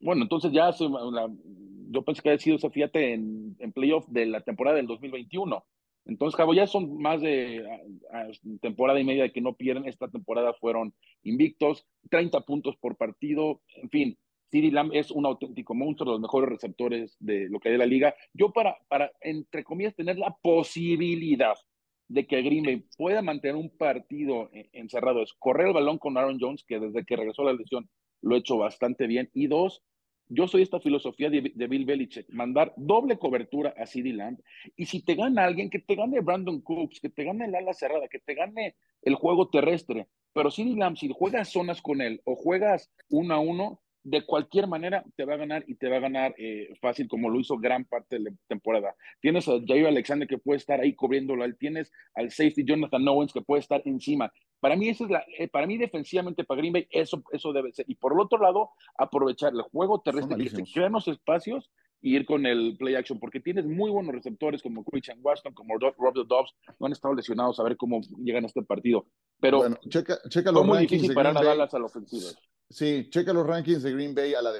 Bueno, 0.00 0.22
entonces 0.22 0.50
ya 0.52 0.68
hace 0.68 0.88
la, 0.88 1.28
yo 1.90 2.02
pensé 2.02 2.22
que 2.22 2.30
había 2.30 2.38
sido, 2.38 2.58
fíjate, 2.70 3.12
en, 3.12 3.56
en 3.58 3.72
playoff 3.72 4.08
de 4.08 4.24
la 4.24 4.40
temporada 4.40 4.78
del 4.78 4.86
2021. 4.86 5.62
Entonces, 6.04 6.36
Cabo, 6.36 6.54
ya 6.54 6.66
son 6.66 7.00
más 7.00 7.20
de 7.20 7.64
temporada 8.60 8.98
y 8.98 9.04
media 9.04 9.24
de 9.24 9.32
que 9.32 9.40
no 9.40 9.54
pierden. 9.54 9.86
Esta 9.86 10.08
temporada 10.08 10.52
fueron 10.54 10.94
invictos, 11.22 11.86
30 12.10 12.40
puntos 12.40 12.76
por 12.76 12.96
partido, 12.96 13.60
en 13.76 13.90
fin. 13.90 14.18
CeeDee 14.50 14.70
Lamb 14.70 14.90
es 14.92 15.10
un 15.10 15.24
auténtico 15.24 15.74
monstruo, 15.74 16.12
los 16.12 16.20
mejores 16.20 16.50
receptores 16.50 17.16
de 17.20 17.48
lo 17.48 17.58
que 17.58 17.68
hay 17.68 17.72
de 17.72 17.78
la 17.78 17.86
liga. 17.86 18.14
Yo 18.34 18.52
para, 18.52 18.76
para, 18.88 19.10
entre 19.22 19.64
comillas, 19.64 19.94
tener 19.94 20.18
la 20.18 20.36
posibilidad 20.42 21.54
de 22.08 22.26
que 22.26 22.42
Green 22.42 22.64
Bay 22.64 22.84
pueda 22.98 23.22
mantener 23.22 23.56
un 23.56 23.70
partido 23.70 24.50
e, 24.52 24.68
encerrado 24.72 25.22
es 25.22 25.32
correr 25.38 25.68
el 25.68 25.72
balón 25.72 25.96
con 25.98 26.18
Aaron 26.18 26.38
Jones, 26.38 26.64
que 26.66 26.78
desde 26.78 27.04
que 27.04 27.16
regresó 27.16 27.42
a 27.42 27.46
la 27.46 27.52
lesión 27.54 27.88
lo 28.20 28.34
ha 28.34 28.38
hecho 28.38 28.58
bastante 28.58 29.06
bien. 29.06 29.30
Y 29.32 29.46
dos, 29.46 29.82
yo 30.34 30.48
soy 30.48 30.62
esta 30.62 30.80
filosofía 30.80 31.30
de, 31.30 31.40
Bill 31.40 31.84
Belichick, 31.84 32.28
mandar 32.30 32.72
doble 32.76 33.18
cobertura 33.18 33.74
a 33.76 33.86
CeeDee 33.86 34.14
Lamb. 34.14 34.38
Y 34.76 34.86
si 34.86 35.04
te 35.04 35.14
gana 35.14 35.44
alguien, 35.44 35.70
que 35.70 35.78
te 35.78 35.94
gane 35.94 36.20
Brandon 36.20 36.60
Cooks, 36.60 37.00
que 37.00 37.10
te 37.10 37.24
gane 37.24 37.46
el 37.46 37.54
ala 37.54 37.72
cerrada, 37.72 38.08
que 38.08 38.18
te 38.18 38.34
gane 38.34 38.76
el 39.02 39.14
juego 39.14 39.48
terrestre. 39.48 40.08
Pero 40.32 40.50
CeeDee 40.50 40.76
Lamb, 40.76 40.96
si 40.96 41.08
juegas 41.12 41.50
zonas 41.50 41.82
con 41.82 42.00
él 42.00 42.20
o 42.24 42.34
juegas 42.34 42.90
uno 43.10 43.34
a 43.34 43.38
uno, 43.38 43.82
de 44.04 44.24
cualquier 44.24 44.66
manera 44.66 45.04
te 45.16 45.24
va 45.24 45.34
a 45.34 45.38
ganar 45.38 45.64
y 45.66 45.76
te 45.76 45.88
va 45.88 45.96
a 45.96 46.00
ganar 46.00 46.34
eh, 46.36 46.74
fácil 46.80 47.08
como 47.08 47.30
lo 47.30 47.38
hizo 47.38 47.56
gran 47.58 47.84
parte 47.84 48.16
de 48.16 48.24
la 48.24 48.30
temporada. 48.48 48.94
Tienes 49.20 49.48
a 49.48 49.60
Jair 49.66 49.86
Alexander 49.86 50.26
que 50.26 50.38
puede 50.38 50.58
estar 50.58 50.80
ahí 50.80 50.94
cubriéndolo, 50.94 51.44
tienes 51.54 51.92
al 52.14 52.30
safety 52.30 52.64
Jonathan 52.64 53.06
Owens 53.06 53.32
que 53.32 53.42
puede 53.42 53.60
estar 53.60 53.82
encima. 53.84 54.32
Para 54.60 54.76
mí 54.76 54.88
eso 54.88 55.04
es 55.04 55.10
la, 55.10 55.24
eh, 55.38 55.48
para 55.48 55.66
mí 55.66 55.76
defensivamente 55.76 56.44
para 56.44 56.58
Green 56.58 56.72
Bay 56.72 56.86
eso, 56.90 57.22
eso 57.32 57.52
debe 57.52 57.72
ser. 57.72 57.84
Y 57.88 57.96
por 57.96 58.12
el 58.12 58.20
otro 58.20 58.38
lado, 58.38 58.70
aprovechar 58.96 59.52
el 59.52 59.62
juego 59.62 60.00
terrestre 60.00 60.36
que 60.36 60.88
los 60.88 61.08
espacios 61.08 61.70
y 62.02 62.16
ir 62.16 62.26
con 62.26 62.44
el 62.46 62.76
play 62.76 62.96
action, 62.96 63.18
porque 63.20 63.40
tienes 63.40 63.64
muy 63.64 63.90
buenos 63.90 64.12
receptores 64.12 64.60
como 64.60 64.84
Christian 64.84 65.20
Washington, 65.22 65.54
como 65.54 65.78
Robert 65.78 66.26
Dobbs, 66.26 66.52
no 66.80 66.86
han 66.86 66.92
estado 66.92 67.14
lesionados 67.14 67.60
a 67.60 67.62
ver 67.62 67.76
cómo 67.76 68.00
llegan 68.18 68.42
a 68.42 68.48
este 68.48 68.62
partido. 68.62 69.06
Pero 69.40 69.58
bueno, 69.58 69.78
checa, 69.88 70.18
checa 70.28 70.50
los 70.50 70.66
muy 70.66 70.78
difícil 70.78 71.14
parar 71.14 71.36
a 71.38 71.42
Dallas 71.42 71.72
a 71.72 71.78
la 71.78 71.86
ofensiva. 71.86 72.28
Sí, 72.72 73.08
checa 73.10 73.32
los 73.32 73.46
rankings 73.46 73.82
de 73.82 73.92
Green 73.92 74.14
Bay 74.14 74.32
a 74.34 74.40
la 74.40 74.50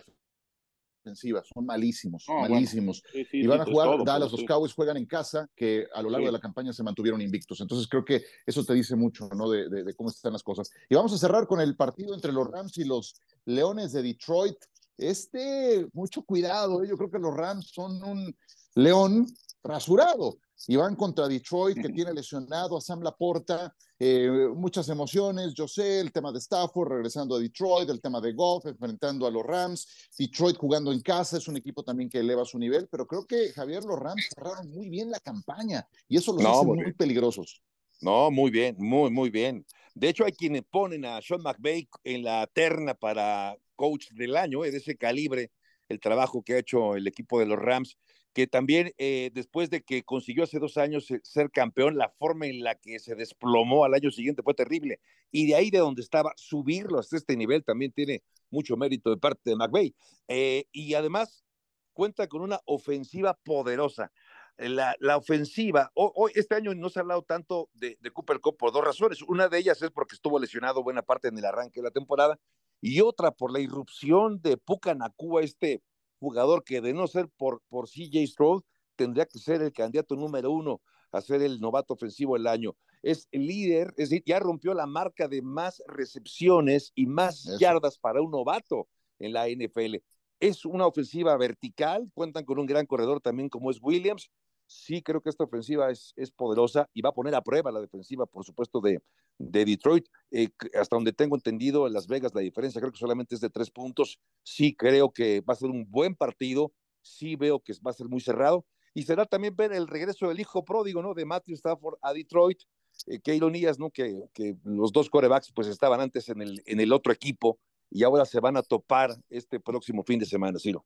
defensiva, 1.03 1.43
son 1.43 1.65
malísimos, 1.65 2.27
malísimos. 2.29 3.03
y 3.33 3.47
van 3.47 3.63
a 3.63 3.65
jugar 3.65 4.05
Dallas, 4.05 4.31
los 4.31 4.45
Cowboys 4.45 4.75
juegan 4.75 4.99
en 4.99 5.07
casa, 5.07 5.49
que 5.57 5.87
a 5.95 6.03
lo 6.03 6.11
largo 6.11 6.27
de 6.27 6.33
la 6.33 6.39
campaña 6.39 6.73
se 6.73 6.83
mantuvieron 6.83 7.23
invictos. 7.23 7.61
Entonces 7.61 7.89
creo 7.89 8.05
que 8.05 8.23
eso 8.45 8.65
te 8.65 8.75
dice 8.75 8.95
mucho, 8.97 9.29
¿no? 9.35 9.49
De, 9.49 9.69
de, 9.69 9.95
cómo 9.95 10.11
están 10.11 10.35
las 10.35 10.43
cosas. 10.43 10.71
Y 10.91 10.95
vamos 10.95 11.13
a 11.15 11.19
cerrar 11.19 11.47
con 11.47 11.61
el 11.61 11.75
partido 11.75 12.15
entre 12.15 12.33
los 12.33 12.47
Rams 12.47 12.77
y 12.77 12.85
los 12.85 13.15
Leones 13.47 13.93
de 13.93 14.03
Detroit. 14.03 14.57
Este, 14.99 15.89
mucho 15.95 16.23
cuidado, 16.23 16.85
¿eh? 16.85 16.89
yo 16.89 16.97
creo 16.99 17.11
que 17.11 17.19
los 17.19 17.35
Rams 17.35 17.71
son 17.73 18.05
un 18.05 18.37
león 18.75 19.27
rasurado 19.65 20.39
y 20.69 20.77
van 20.77 20.95
contra 20.95 21.29
Detroit, 21.29 21.81
que 21.81 21.89
tiene 21.89 22.13
lesionado 22.13 22.77
a 22.77 22.81
Sam 22.81 23.03
Laporta, 23.03 23.75
eh, 23.99 24.49
muchas 24.55 24.89
emociones, 24.89 25.55
yo 25.55 25.67
sé, 25.67 26.01
el 26.01 26.13
tema 26.13 26.31
de 26.31 26.39
Stafford 26.39 26.93
regresando 26.93 27.37
a 27.37 27.41
Detroit, 27.41 27.89
el 27.91 28.01
tema 28.01 28.21
de 28.21 28.33
Golf 28.33 28.67
enfrentando 28.67 29.27
a 29.27 29.31
los 29.31 29.45
Rams, 29.45 30.09
Detroit 30.17 30.57
jugando 30.57 30.93
en 30.93 31.01
casa, 31.01 31.39
es 31.39 31.49
un 31.49 31.57
equipo 31.57 31.83
también 31.83 32.09
que 32.09 32.19
eleva 32.19 32.45
su 32.45 32.59
nivel, 32.59 32.89
pero 32.91 33.07
creo 33.07 33.27
que 33.27 33.53
Javier, 33.53 33.85
los 33.85 33.99
Rams 33.99 34.29
cerraron 34.35 34.71
muy 34.71 34.89
bien 34.89 35.11
la 35.11 35.21
campaña 35.21 35.87
y 36.09 36.17
eso 36.17 36.33
los 36.33 36.45
hace 36.45 36.67
muy, 36.67 36.93
peligrosos. 36.93 37.63
No, 38.01 38.31
muy 38.31 38.51
bien, 38.51 38.77
muy, 38.79 39.11
muy 39.11 39.31
bien. 39.31 39.65
De 39.95 40.09
hecho, 40.09 40.25
hay 40.25 40.33
quienes 40.33 40.63
ponen 40.65 41.05
a 41.05 41.21
Sean 41.23 41.43
McVay 41.43 41.89
en 42.05 42.25
la 42.25 42.47
terna 42.53 42.95
para 42.95 43.57
coach 43.77 44.11
del 44.13 44.37
año, 44.37 44.63
de 44.63 44.77
ese 44.77 44.97
calibre, 44.97 45.51
el 45.89 46.01
trabajo 46.01 46.43
que 46.43 46.55
ha 46.55 46.59
hecho 46.59 46.97
el 46.97 47.07
equipo 47.07 47.39
de 47.39 47.47
los 47.47 47.59
Rams 47.59 47.97
que 48.33 48.47
también 48.47 48.93
eh, 48.99 49.31
después 49.35 49.71
de 49.71 49.83
que 49.83 50.03
consiguió 50.05 50.45
hace 50.45 50.59
dos 50.59 50.79
años 50.79 51.07
ser 51.23 51.51
campeón, 51.51 51.97
la 51.97 52.09
forma 52.09 52.47
en 52.47 52.63
la 52.63 52.75
que 52.75 52.99
se 52.99 53.15
desplomó 53.15 53.85
al 53.85 53.95
año 53.95 54.11
siguiente 54.11 54.43
fue 54.43 54.55
terrible. 54.55 55.01
Y 55.31 55.47
de 55.47 55.55
ahí 55.55 55.71
de 55.71 55.79
donde 55.79 56.03
estaba, 56.03 56.33
subirlo 56.37 56.99
hasta 56.99 57.17
este 57.17 57.37
nivel 57.37 57.65
también 57.65 57.93
tiene 57.93 58.23
mucho 58.51 58.77
mérito 58.77 59.11
de 59.11 59.17
parte 59.19 59.51
de 59.51 59.57
McVeigh. 59.57 59.95
Eh, 60.29 60.65
y 60.73 60.95
además 60.95 61.45
cuenta 61.93 62.27
con 62.27 62.43
una 62.43 62.61
ofensiva 62.65 63.39
poderosa. 63.45 64.13
La, 64.59 64.95
la 65.01 65.17
ofensiva, 65.17 65.91
hoy, 65.95 66.31
este 66.35 66.55
año 66.55 66.75
no 66.75 66.91
se 66.91 66.99
ha 66.99 67.03
hablado 67.03 67.23
tanto 67.23 67.71
de, 67.73 67.97
Cooper 68.13 68.39
Cup 68.39 68.57
por 68.59 68.73
dos 68.73 68.85
razones. 68.85 69.23
Una 69.23 69.49
de 69.49 69.59
ellas 69.59 69.81
es 69.83 69.91
porque 69.91 70.15
estuvo 70.15 70.39
lesionado 70.39 70.83
buena 70.83 71.03
parte 71.03 71.29
en 71.29 71.39
el 71.39 71.45
arranque 71.45 71.81
de 71.81 71.85
la 71.85 71.91
temporada 71.91 72.39
y 72.81 73.01
otra 73.01 73.31
por 73.31 73.53
la 73.53 73.61
irrupción 73.61 74.41
de 74.43 74.57
Puka 74.59 74.95
Nakua, 74.95 75.43
este 75.43 75.83
jugador 76.23 76.63
que 76.63 76.81
de 76.81 76.95
no 76.95 77.09
ser 77.09 77.29
por, 77.37 77.63
por 77.69 77.89
CJ 77.89 78.25
Stroud, 78.29 78.63
tendría 78.95 79.27
que 79.27 79.41
ser 79.41 79.61
el 79.61 79.73
candidato 79.73 80.15
número 80.15 80.53
uno 80.53 80.81
a 81.11 81.21
ser 81.21 81.43
el 81.43 81.61
novato 81.61 81.95
ofensivo 81.95 82.35
del 82.35 82.47
año. 82.47 82.77
Es 83.03 83.27
el 83.33 83.49
líder, 83.49 83.89
es 83.97 84.11
decir, 84.11 84.23
ya 84.25 84.39
rompió 84.39 84.73
la 84.73 84.87
marca 84.87 85.27
de 85.27 85.43
más 85.43 85.83
recepciones 85.89 86.93
y 86.95 87.07
más 87.07 87.59
yardas 87.59 87.99
para 87.99 88.23
un 88.23 88.31
novato 88.31 88.87
en 89.19 89.33
la 89.33 89.49
NFL. 89.49 89.97
Es 90.39 90.65
una 90.65 90.87
ofensiva 90.87 91.37
vertical, 91.37 92.09
cuentan 92.15 92.45
con 92.45 92.61
un 92.61 92.67
gran 92.67 92.87
corredor 92.87 93.21
también 93.21 93.49
como 93.49 93.73
es 93.73 93.81
Williams, 93.83 94.31
sí 94.73 95.03
creo 95.03 95.21
que 95.21 95.31
esta 95.31 95.45
ofensiva 95.45 95.91
es, 95.91 96.13
es 96.17 96.31
poderosa 96.31 96.89
y 96.95 97.03
va 97.03 97.11
a 97.11 97.15
poner 97.15 97.35
a 97.35 97.43
prueba 97.43 97.71
la 97.71 97.81
defensiva, 97.81 98.27
por 98.27 98.45
supuesto, 98.45 98.81
de, 98.81 99.01
de 99.39 99.65
Detroit. 99.65 100.07
Eh, 100.31 100.49
hasta 100.79 100.97
donde 100.97 101.13
tengo 101.13 101.37
entendido, 101.37 101.87
en 101.87 101.93
Las 101.93 102.07
Vegas 102.07 102.35
la 102.35 102.41
diferencia 102.41 102.81
creo 102.81 102.93
que 102.93 102.99
solamente 102.99 103.35
es 103.35 103.41
de 103.41 103.51
tres 103.51 103.71
puntos. 103.71 104.19
Sí 104.43 104.75
creo 104.75 105.13
que 105.13 105.41
va 105.43 105.55
a 105.55 105.57
ser 105.57 105.71
un 105.71 105.89
buen 105.91 106.15
partido, 106.15 106.73
sí 107.01 107.37
veo 107.37 107.61
que 107.61 107.73
va 107.87 107.91
a 107.91 107.95
ser 107.95 108.09
muy 108.09 108.21
cerrado. 108.21 108.65
Y 108.95 109.05
será 109.05 109.25
también 109.25 109.57
ver 109.57 109.73
el 109.73 109.89
regreso 109.89 110.29
del 110.29 110.41
hijo 110.41 110.65
pródigo, 110.65 111.03
¿no? 111.03 111.15
De 111.15 111.25
Matthew 111.25 111.55
Stafford 111.55 111.99
a 112.03 112.13
Detroit. 112.13 112.61
Eh, 113.07 113.21
qué 113.21 113.35
ironías, 113.35 113.79
¿no? 113.79 113.91
Que, 113.91 114.25
que 114.35 114.57
los 114.65 114.93
dos 114.93 115.09
corebacks 115.09 115.53
pues 115.55 115.69
estaban 115.69 116.01
antes 116.01 116.29
en 116.29 116.43
el, 116.43 116.63
en 116.67 116.81
el 116.81 116.93
otro 116.93 117.13
equipo 117.13 117.59
y 117.91 118.05
ahora 118.05 118.25
se 118.25 118.41
van 118.41 118.57
a 118.57 118.63
topar 118.63 119.15
este 119.29 119.61
próximo 119.61 120.03
fin 120.03 120.19
de 120.19 120.27
semana, 120.27 120.59
Ciro. 120.59 120.85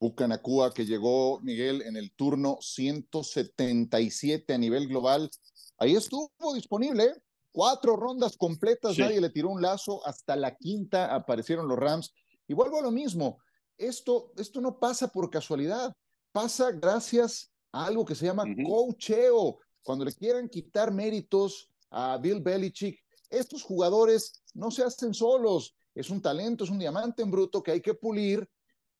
Bucanacúa, 0.00 0.72
que 0.72 0.86
llegó, 0.86 1.40
Miguel, 1.40 1.82
en 1.82 1.96
el 1.96 2.12
turno 2.12 2.58
177 2.60 4.54
a 4.54 4.58
nivel 4.58 4.88
global. 4.88 5.30
Ahí 5.78 5.94
estuvo 5.94 6.30
disponible, 6.54 7.04
¿eh? 7.04 7.22
cuatro 7.52 7.96
rondas 7.96 8.36
completas, 8.36 8.98
nadie 8.98 9.20
le 9.20 9.30
tiró 9.30 9.50
un 9.50 9.60
lazo, 9.60 10.04
hasta 10.06 10.36
la 10.36 10.56
quinta 10.56 11.14
aparecieron 11.14 11.68
los 11.68 11.78
Rams. 11.78 12.12
Y 12.48 12.54
vuelvo 12.54 12.78
a 12.78 12.82
lo 12.82 12.90
mismo, 12.90 13.38
esto, 13.76 14.32
esto 14.36 14.60
no 14.60 14.78
pasa 14.78 15.08
por 15.08 15.30
casualidad, 15.30 15.94
pasa 16.32 16.70
gracias 16.70 17.52
a 17.72 17.86
algo 17.86 18.04
que 18.04 18.14
se 18.14 18.26
llama 18.26 18.44
cocheo. 18.66 19.58
Cuando 19.82 20.04
le 20.04 20.12
quieran 20.12 20.48
quitar 20.48 20.92
méritos 20.92 21.70
a 21.90 22.18
Bill 22.18 22.40
Belichick, 22.40 22.98
estos 23.28 23.62
jugadores 23.62 24.42
no 24.54 24.70
se 24.70 24.82
hacen 24.82 25.14
solos, 25.14 25.74
es 25.94 26.10
un 26.10 26.20
talento, 26.20 26.64
es 26.64 26.70
un 26.70 26.78
diamante 26.78 27.22
en 27.22 27.30
bruto 27.30 27.62
que 27.62 27.72
hay 27.72 27.80
que 27.80 27.94
pulir 27.94 28.48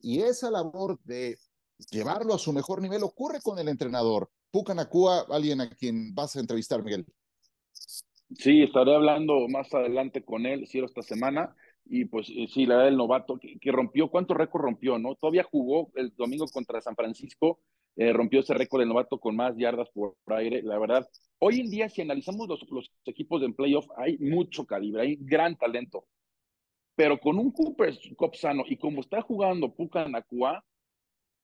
y 0.00 0.20
esa 0.20 0.50
labor 0.50 0.98
de 1.04 1.36
llevarlo 1.90 2.34
a 2.34 2.38
su 2.38 2.52
mejor 2.52 2.82
nivel 2.82 3.02
ocurre 3.02 3.40
con 3.42 3.58
el 3.58 3.68
entrenador. 3.68 4.30
Pucanacua, 4.50 5.26
alguien 5.30 5.60
a 5.60 5.70
quien 5.70 6.14
vas 6.14 6.36
a 6.36 6.40
entrevistar, 6.40 6.82
Miguel. 6.82 7.06
Sí, 7.72 8.62
estaré 8.62 8.94
hablando 8.94 9.48
más 9.48 9.72
adelante 9.74 10.24
con 10.24 10.46
él, 10.46 10.66
si 10.66 10.78
esta 10.78 11.02
semana. 11.02 11.54
Y 11.84 12.04
pues 12.04 12.28
eh, 12.30 12.46
sí, 12.48 12.66
la 12.66 12.84
del 12.84 12.96
novato 12.96 13.38
que, 13.38 13.72
rompió, 13.72 14.08
¿cuánto 14.08 14.34
récord 14.34 14.62
rompió? 14.62 14.98
no 14.98 15.16
Todavía 15.16 15.42
jugó 15.42 15.90
el 15.94 16.14
domingo 16.16 16.46
contra 16.46 16.80
San 16.80 16.94
Francisco, 16.94 17.60
eh, 17.96 18.12
rompió 18.12 18.40
ese 18.40 18.54
récord 18.54 18.80
del 18.80 18.88
novato 18.88 19.18
con 19.18 19.34
más 19.34 19.56
yardas 19.56 19.88
por, 19.92 20.14
aire. 20.26 20.62
La 20.62 20.78
verdad, 20.78 21.08
hoy 21.40 21.60
en 21.60 21.70
día, 21.70 21.88
si 21.88 22.02
analizamos 22.02 22.48
los, 22.48 22.64
los 22.70 22.92
equipos 23.06 23.42
en 23.42 23.54
playoff, 23.54 23.86
hay 23.96 24.18
mucho 24.18 24.64
calibre, 24.64 25.02
hay 25.02 25.16
gran 25.20 25.56
talento 25.56 26.06
pero 27.00 27.18
con 27.18 27.38
un 27.38 27.50
Cooper 27.50 27.98
Cup 28.14 28.36
sano 28.36 28.62
y 28.68 28.76
como 28.76 29.00
está 29.00 29.22
jugando 29.22 29.74
Puka 29.74 30.06
Nakua, 30.06 30.62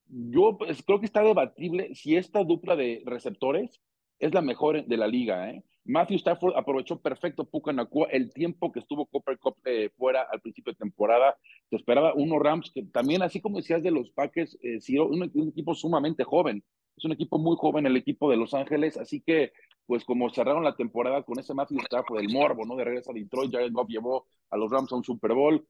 yo 0.06 0.58
pues, 0.58 0.82
creo 0.82 1.00
que 1.00 1.06
está 1.06 1.22
debatible 1.22 1.94
si 1.94 2.14
esta 2.14 2.44
dupla 2.44 2.76
de 2.76 3.02
receptores 3.06 3.80
es 4.18 4.34
la 4.34 4.42
mejor 4.42 4.84
de 4.84 4.96
la 4.98 5.06
liga. 5.06 5.48
¿eh? 5.48 5.64
Matthew 5.86 6.18
Stafford 6.18 6.58
aprovechó 6.58 7.00
perfecto 7.00 7.46
Puka 7.46 7.72
Nakua 7.72 8.08
el 8.10 8.34
tiempo 8.34 8.70
que 8.70 8.80
estuvo 8.80 9.06
Cooper 9.06 9.38
Cup 9.38 9.56
eh, 9.64 9.88
fuera 9.96 10.26
al 10.30 10.42
principio 10.42 10.74
de 10.74 10.76
temporada. 10.76 11.38
Se 11.70 11.76
esperaba 11.76 12.12
unos 12.12 12.38
Rams 12.38 12.70
que 12.70 12.82
también, 12.82 13.22
así 13.22 13.40
como 13.40 13.56
decías 13.56 13.82
de 13.82 13.92
los 13.92 14.10
Packers, 14.10 14.58
eh, 14.60 14.78
un, 15.00 15.48
equipo 15.48 15.74
sumamente 15.74 16.22
joven. 16.24 16.62
Es 16.98 17.04
un 17.06 17.12
equipo 17.12 17.38
muy 17.38 17.56
joven 17.56 17.86
el 17.86 17.96
equipo 17.96 18.30
de 18.30 18.36
Los 18.36 18.52
Ángeles, 18.52 18.98
así 18.98 19.22
que 19.22 19.52
pues 19.86 20.04
como 20.04 20.28
cerraron 20.30 20.64
la 20.64 20.76
temporada 20.76 21.22
con 21.22 21.38
ese 21.38 21.54
Matthew 21.54 21.80
Stafford, 21.80 22.20
el 22.20 22.32
morbo, 22.32 22.64
¿no? 22.64 22.76
De 22.76 22.84
regreso 22.84 23.10
a 23.10 23.14
Detroit, 23.14 23.52
Jared 23.52 23.72
Goff 23.72 23.88
llevó 23.88 24.26
a 24.50 24.56
los 24.56 24.70
Rams 24.70 24.92
a 24.92 24.96
un 24.96 25.04
Super 25.04 25.32
Bowl, 25.32 25.66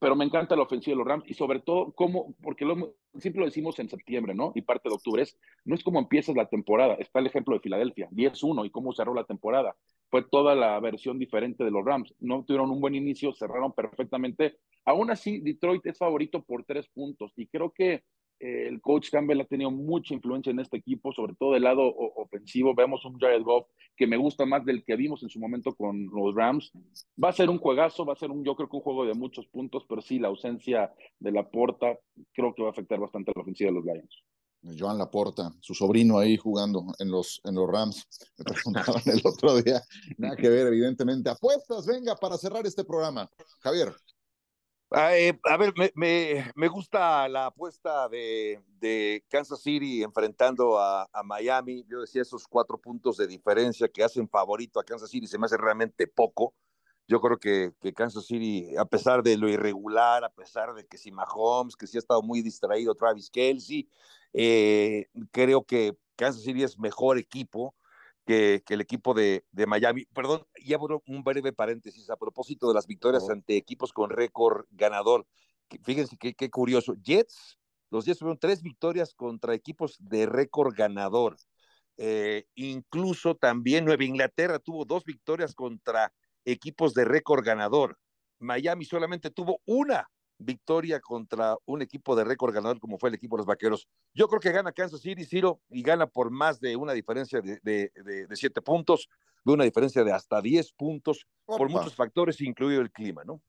pero 0.00 0.16
me 0.16 0.24
encanta 0.24 0.56
la 0.56 0.62
ofensiva 0.62 0.94
de 0.94 0.98
los 0.98 1.06
Rams 1.06 1.24
y 1.26 1.34
sobre 1.34 1.60
todo 1.60 1.92
cómo, 1.92 2.34
porque 2.42 2.64
lo, 2.64 2.96
siempre 3.18 3.40
lo 3.40 3.46
decimos 3.46 3.78
en 3.78 3.88
septiembre, 3.88 4.34
¿no? 4.34 4.52
Y 4.54 4.62
parte 4.62 4.88
de 4.88 4.94
octubre, 4.94 5.22
es, 5.22 5.38
no 5.64 5.74
es 5.74 5.84
como 5.84 6.00
empiezas 6.00 6.34
la 6.34 6.46
temporada, 6.46 6.94
está 6.94 7.20
el 7.20 7.26
ejemplo 7.26 7.54
de 7.54 7.60
Filadelfia, 7.60 8.08
10-1 8.10 8.66
y 8.66 8.70
cómo 8.70 8.92
cerró 8.92 9.14
la 9.14 9.24
temporada. 9.24 9.76
Fue 10.10 10.22
toda 10.22 10.54
la 10.54 10.78
versión 10.80 11.18
diferente 11.18 11.64
de 11.64 11.70
los 11.70 11.84
Rams. 11.84 12.14
No 12.20 12.44
tuvieron 12.44 12.70
un 12.70 12.80
buen 12.80 12.94
inicio, 12.94 13.32
cerraron 13.32 13.72
perfectamente. 13.72 14.58
Aún 14.84 15.10
así, 15.10 15.40
Detroit 15.40 15.86
es 15.86 15.98
favorito 15.98 16.42
por 16.42 16.64
tres 16.64 16.88
puntos 16.88 17.32
y 17.36 17.46
creo 17.46 17.72
que 17.72 18.04
el 18.38 18.80
coach 18.80 19.10
Campbell 19.10 19.40
ha 19.40 19.44
tenido 19.44 19.70
mucha 19.70 20.14
influencia 20.14 20.50
en 20.50 20.60
este 20.60 20.76
equipo, 20.76 21.12
sobre 21.12 21.34
todo 21.34 21.52
del 21.52 21.62
lado 21.62 21.82
ofensivo. 22.16 22.74
Vemos 22.74 23.04
un 23.04 23.18
Jared 23.18 23.42
Goff 23.42 23.66
que 23.96 24.06
me 24.06 24.16
gusta 24.16 24.44
más 24.44 24.64
del 24.64 24.84
que 24.84 24.96
vimos 24.96 25.22
en 25.22 25.28
su 25.28 25.38
momento 25.38 25.74
con 25.74 26.06
los 26.06 26.34
Rams. 26.34 26.72
Va 27.22 27.30
a 27.30 27.32
ser 27.32 27.48
un 27.48 27.58
juegazo, 27.58 28.04
va 28.04 28.12
a 28.12 28.16
ser 28.16 28.30
un, 28.30 28.44
yo 28.44 28.54
creo 28.56 28.68
que 28.68 28.76
un 28.76 28.82
juego 28.82 29.06
de 29.06 29.14
muchos 29.14 29.46
puntos, 29.46 29.84
pero 29.88 30.00
sí, 30.00 30.18
la 30.18 30.28
ausencia 30.28 30.92
de 31.18 31.32
la 31.32 31.48
porta 31.48 31.98
creo 32.32 32.54
que 32.54 32.62
va 32.62 32.68
a 32.68 32.72
afectar 32.72 32.98
bastante 32.98 33.30
a 33.30 33.34
la 33.36 33.42
ofensiva 33.42 33.70
de 33.70 33.76
los 33.76 33.84
Lions. 33.84 34.24
Joan 34.78 34.98
Laporta, 34.98 35.52
su 35.60 35.74
sobrino 35.74 36.18
ahí 36.18 36.36
jugando 36.36 36.86
en 36.98 37.10
los, 37.10 37.40
en 37.44 37.54
los 37.54 37.68
Rams. 37.70 38.06
Me 38.38 38.44
preguntaban 38.54 39.02
el 39.06 39.20
otro 39.24 39.60
día. 39.60 39.82
Nada 40.16 40.36
que 40.36 40.48
ver, 40.48 40.66
evidentemente. 40.66 41.30
Apuestas, 41.30 41.86
venga, 41.86 42.16
para 42.16 42.38
cerrar 42.38 42.66
este 42.66 42.84
programa. 42.84 43.28
Javier. 43.60 43.94
Ah, 44.96 45.16
eh, 45.16 45.36
a 45.50 45.56
ver, 45.56 45.74
me, 45.96 46.52
me, 46.54 46.68
gusta 46.68 47.28
la 47.28 47.46
apuesta 47.46 48.08
de, 48.08 48.62
de 48.78 49.24
Kansas 49.28 49.60
City 49.60 50.04
enfrentando 50.04 50.78
a, 50.78 51.08
a, 51.12 51.22
Miami. 51.24 51.84
Yo 51.88 52.02
decía 52.02 52.22
esos 52.22 52.46
cuatro 52.46 52.78
puntos 52.78 53.16
de 53.16 53.26
diferencia 53.26 53.88
que 53.88 54.04
hacen 54.04 54.28
favorito 54.28 54.78
a 54.78 54.84
Kansas 54.84 55.10
City, 55.10 55.26
se 55.26 55.36
me 55.36 55.46
hace 55.46 55.56
realmente 55.56 56.06
poco. 56.06 56.54
Yo 57.08 57.20
creo 57.20 57.38
que, 57.38 57.72
que 57.80 57.92
Kansas 57.92 58.26
City, 58.26 58.76
a 58.76 58.84
pesar 58.84 59.24
de 59.24 59.36
lo 59.36 59.48
irregular, 59.48 60.22
a 60.22 60.30
pesar 60.30 60.74
de 60.74 60.86
que 60.86 60.96
si 60.96 61.10
Mahomes, 61.10 61.74
que 61.74 61.88
sí 61.88 61.96
ha 61.96 62.00
estado 62.00 62.22
muy 62.22 62.40
distraído 62.40 62.94
Travis 62.94 63.30
Kelsey, 63.30 63.88
eh, 64.32 65.06
creo 65.32 65.64
que 65.64 65.96
Kansas 66.14 66.44
City 66.44 66.62
es 66.62 66.78
mejor 66.78 67.18
equipo 67.18 67.74
que, 68.24 68.62
que 68.64 68.74
el 68.74 68.80
equipo 68.80 69.14
de, 69.14 69.44
de, 69.52 69.66
Miami. 69.66 70.06
Perdón, 70.06 70.46
y 70.56 70.74
abro 70.74 71.02
un 71.06 71.22
breve 71.22 71.52
paréntesis 71.52 72.10
a 72.10 72.16
propósito 72.16 72.68
de 72.68 72.74
las 72.74 72.86
victorias 72.86 73.28
ante 73.28 73.56
equipos 73.56 73.92
con 73.92 74.10
récord 74.10 74.66
ganador. 74.70 75.26
Fíjense 75.82 76.16
qué, 76.16 76.34
qué 76.34 76.50
curioso. 76.50 76.94
Jets, 77.02 77.58
los 77.90 78.04
Jets 78.04 78.18
tuvieron 78.18 78.38
tres 78.38 78.62
victorias 78.62 79.14
contra 79.14 79.54
equipos 79.54 79.96
de 80.00 80.26
récord 80.26 80.74
ganador. 80.74 81.36
Eh, 81.96 82.46
incluso 82.54 83.36
también 83.36 83.84
Nueva 83.84 84.04
Inglaterra 84.04 84.58
tuvo 84.58 84.84
dos 84.84 85.04
victorias 85.04 85.54
contra 85.54 86.12
equipos 86.44 86.94
de 86.94 87.04
récord 87.04 87.44
ganador. 87.44 87.98
Miami 88.38 88.84
solamente 88.84 89.30
tuvo 89.30 89.60
una 89.64 90.10
victoria 90.38 91.00
contra 91.00 91.56
un 91.66 91.82
equipo 91.82 92.16
de 92.16 92.24
récord 92.24 92.54
ganador 92.54 92.80
como 92.80 92.98
fue 92.98 93.08
el 93.08 93.14
equipo 93.14 93.36
de 93.36 93.40
los 93.40 93.46
Vaqueros. 93.46 93.88
Yo 94.14 94.28
creo 94.28 94.40
que 94.40 94.52
gana 94.52 94.72
Kansas 94.72 95.00
City, 95.00 95.24
Ciro, 95.24 95.60
y 95.68 95.82
gana 95.82 96.06
por 96.06 96.30
más 96.30 96.60
de 96.60 96.76
una 96.76 96.92
diferencia 96.92 97.40
de, 97.40 97.60
de, 97.62 98.36
siete 98.36 98.60
puntos, 98.62 99.08
de 99.44 99.52
una 99.52 99.64
diferencia 99.64 100.04
de 100.04 100.12
hasta 100.12 100.40
diez 100.40 100.72
puntos, 100.72 101.26
por 101.44 101.68
muchos 101.68 101.94
factores, 101.94 102.40
incluido 102.40 102.80
el 102.80 102.90
clima, 102.90 103.22
¿no? 103.24 103.40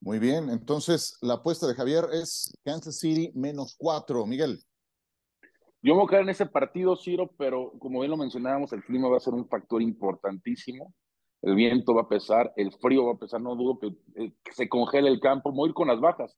Muy 0.00 0.18
bien, 0.18 0.50
entonces 0.50 1.16
la 1.22 1.34
apuesta 1.34 1.66
de 1.66 1.74
Javier 1.74 2.04
es 2.12 2.52
Kansas 2.62 2.98
City 2.98 3.30
menos 3.34 3.74
cuatro. 3.76 4.26
Miguel. 4.26 4.60
Yo 5.80 5.94
me 5.94 6.00
voy 6.00 6.06
a 6.06 6.10
quedar 6.10 6.22
en 6.22 6.30
ese 6.30 6.46
partido, 6.46 6.96
Ciro, 6.96 7.30
pero 7.38 7.72
como 7.78 8.00
bien 8.00 8.10
lo 8.10 8.16
mencionábamos, 8.16 8.72
el 8.72 8.82
clima 8.84 9.08
va 9.08 9.18
a 9.18 9.20
ser 9.20 9.34
un 9.34 9.48
factor 9.48 9.82
importantísimo 9.82 10.94
el 11.44 11.54
viento 11.54 11.94
va 11.94 12.02
a 12.02 12.08
pesar, 12.08 12.52
el 12.56 12.72
frío 12.72 13.04
va 13.04 13.12
a 13.12 13.18
pesar, 13.18 13.40
no 13.40 13.54
dudo 13.54 13.78
que, 13.78 13.88
eh, 14.22 14.32
se 14.50 14.66
congele 14.66 15.10
el 15.10 15.20
campo, 15.20 15.52
voy 15.52 15.68
a 15.68 15.70
ir 15.70 15.74
con 15.74 15.88
las 15.88 16.00
bajas. 16.00 16.34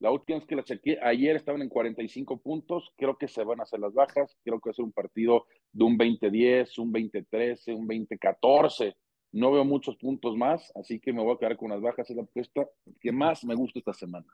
La 0.00 0.10
última 0.10 0.38
vez 0.38 0.48
que 0.48 0.56
la 0.56 0.64
chequeé, 0.64 0.98
ayer 1.02 1.36
estaban 1.36 1.62
en 1.62 1.68
45 1.68 2.38
puntos, 2.38 2.92
creo 2.96 3.16
que 3.16 3.28
se 3.28 3.44
van 3.44 3.60
a 3.60 3.62
hacer 3.62 3.78
las 3.78 3.94
bajas, 3.94 4.36
creo 4.42 4.60
que 4.60 4.70
va 4.70 4.72
a 4.72 4.74
ser 4.74 4.84
un 4.84 4.92
partido 4.92 5.46
de 5.72 5.84
un 5.84 5.96
20-10, 5.96 6.76
un 6.78 6.92
20-13, 6.92 7.76
un 7.76 7.86
20-14, 7.86 8.96
no 9.32 9.52
veo 9.52 9.64
muchos 9.64 9.96
puntos 9.96 10.36
más, 10.36 10.72
así 10.74 10.98
que 10.98 11.12
me 11.12 11.22
voy 11.22 11.34
a 11.34 11.38
quedar 11.38 11.56
con 11.56 11.70
las 11.70 11.80
bajas, 11.80 12.10
es 12.10 12.16
la 12.16 12.22
apuesta 12.22 12.66
que 13.00 13.12
más 13.12 13.44
me 13.44 13.54
gusta 13.54 13.78
esta 13.78 13.92
semana. 13.92 14.26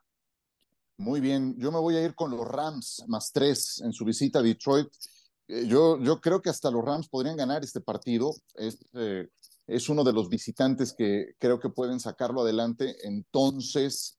Muy 0.97 1.21
bien, 1.21 1.55
yo 1.59 1.71
me 1.71 1.81
voy 1.81 1.97
a 1.97 2.03
ir 2.03 2.15
con 2.15 2.31
los 2.31 2.49
Rams 2.49 3.05
más 3.09 3.31
tres 3.31 3.83
en 3.85 3.93
su 3.93 4.07
visita 4.07 4.39
a 4.39 4.43
Detroit. 4.43 4.89
Eh, 5.49 5.67
yo, 5.67 6.01
yo 6.01 6.19
creo 6.21 6.41
que 6.41 6.49
hasta 6.49 6.71
los 6.71 6.83
Rams 6.83 7.09
podrían 7.09 7.37
ganar 7.37 7.63
este 7.63 7.81
partido. 7.81 8.31
Este, 8.55 9.29
es 9.67 9.89
uno 9.89 10.05
de 10.05 10.13
los 10.13 10.29
visitantes 10.29 10.93
que 10.93 11.35
creo 11.39 11.59
que 11.59 11.71
pueden 11.71 12.01
sacarlo 12.01 12.43
adelante. 12.43 12.97
Entonces, 13.03 14.19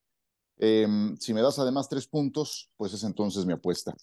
em, 0.58 1.16
si 1.18 1.34
me 1.34 1.42
das 1.42 1.60
además 1.60 1.90
tres 1.90 2.08
puntos, 2.08 2.72
pues 2.78 2.94
es 2.94 3.04
entonces 3.04 3.46
mi 3.46 3.54
apuesta. 3.54 3.96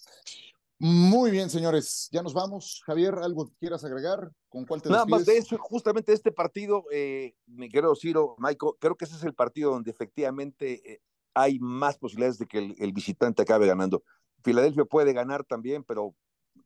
Muy 0.78 1.30
bien, 1.30 1.48
señores, 1.48 2.08
ya 2.10 2.22
nos 2.22 2.34
vamos. 2.34 2.82
Javier, 2.84 3.14
¿algo 3.14 3.46
que 3.46 3.54
quieras 3.60 3.84
agregar? 3.84 4.32
¿Con 4.48 4.66
cuál 4.66 4.82
te 4.82 4.88
Nada 4.88 5.06
más 5.06 5.24
de 5.24 5.38
eso, 5.38 5.56
justamente 5.58 6.12
este 6.12 6.32
partido, 6.32 6.84
eh, 6.90 7.34
mi 7.46 7.68
querido 7.68 7.94
Ciro, 7.94 8.34
Michael, 8.38 8.72
creo 8.80 8.96
que 8.96 9.04
ese 9.04 9.14
es 9.14 9.22
el 9.22 9.34
partido 9.34 9.70
donde 9.70 9.92
efectivamente 9.92 10.82
eh, 10.92 11.00
hay 11.34 11.60
más 11.60 11.98
posibilidades 11.98 12.38
de 12.38 12.46
que 12.46 12.58
el, 12.58 12.92
visitante 12.92 13.42
acabe 13.42 13.66
ganando. 13.66 14.02
Filadelfia 14.42 14.84
puede 14.84 15.12
ganar 15.12 15.44
también, 15.44 15.84
pero 15.84 16.16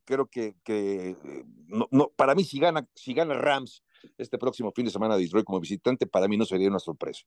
creo 0.06 0.26
que, 0.26 0.56
que 0.64 1.10
eh, 1.10 1.44
no, 1.66 1.86
no, 1.90 2.08
para 2.16 2.34
mí 2.34 2.42
si 2.42 2.58
gana, 2.58 2.88
si 2.94 3.12
gana 3.12 3.34
Rams 3.34 3.82
este 4.18 4.38
próximo 4.38 4.72
fin 4.72 4.84
de 4.84 4.90
semana 4.90 5.16
de 5.16 5.22
Detroit 5.22 5.44
como 5.44 5.60
visitante, 5.60 6.06
para 6.06 6.28
mí 6.28 6.36
no 6.36 6.44
sería 6.44 6.68
una 6.68 6.78
sorpresa. 6.78 7.24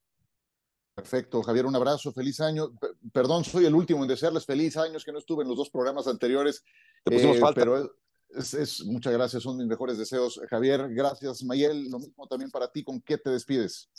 Perfecto, 0.96 1.42
Javier, 1.42 1.66
un 1.66 1.76
abrazo, 1.76 2.12
feliz 2.12 2.42
año. 2.42 2.72
perdón, 3.14 3.44
soy 3.46 3.66
el 3.66 3.74
último 3.74 4.04
en 4.04 4.10
desearles 4.10 4.46
feliz 4.46 4.76
años, 4.76 5.06
que 5.06 5.12
no 5.12 5.20
estuve 5.20 5.44
en 5.44 5.50
los 5.50 5.58
dos 5.58 5.70
programas 5.70 6.08
anteriores. 6.08 6.64
Te 7.04 7.12
pusimos 7.12 7.38
eh, 7.38 7.40
falta. 7.40 7.62
Pero 7.62 7.90
es, 8.30 8.84
muchas 8.86 9.14
gracias, 9.14 9.42
son 9.44 9.58
mis 9.58 9.68
mejores 9.68 9.98
deseos. 9.98 10.42
Javier, 10.50 10.90
gracias, 10.90 11.44
Mayel, 11.44 11.90
lo 11.90 12.00
mismo 12.00 12.28
también 12.28 12.52
para 12.52 12.70
ti, 12.70 12.84
¿con 12.84 13.02
qué 13.02 13.18
te 13.18 13.30
despides? 13.30 13.90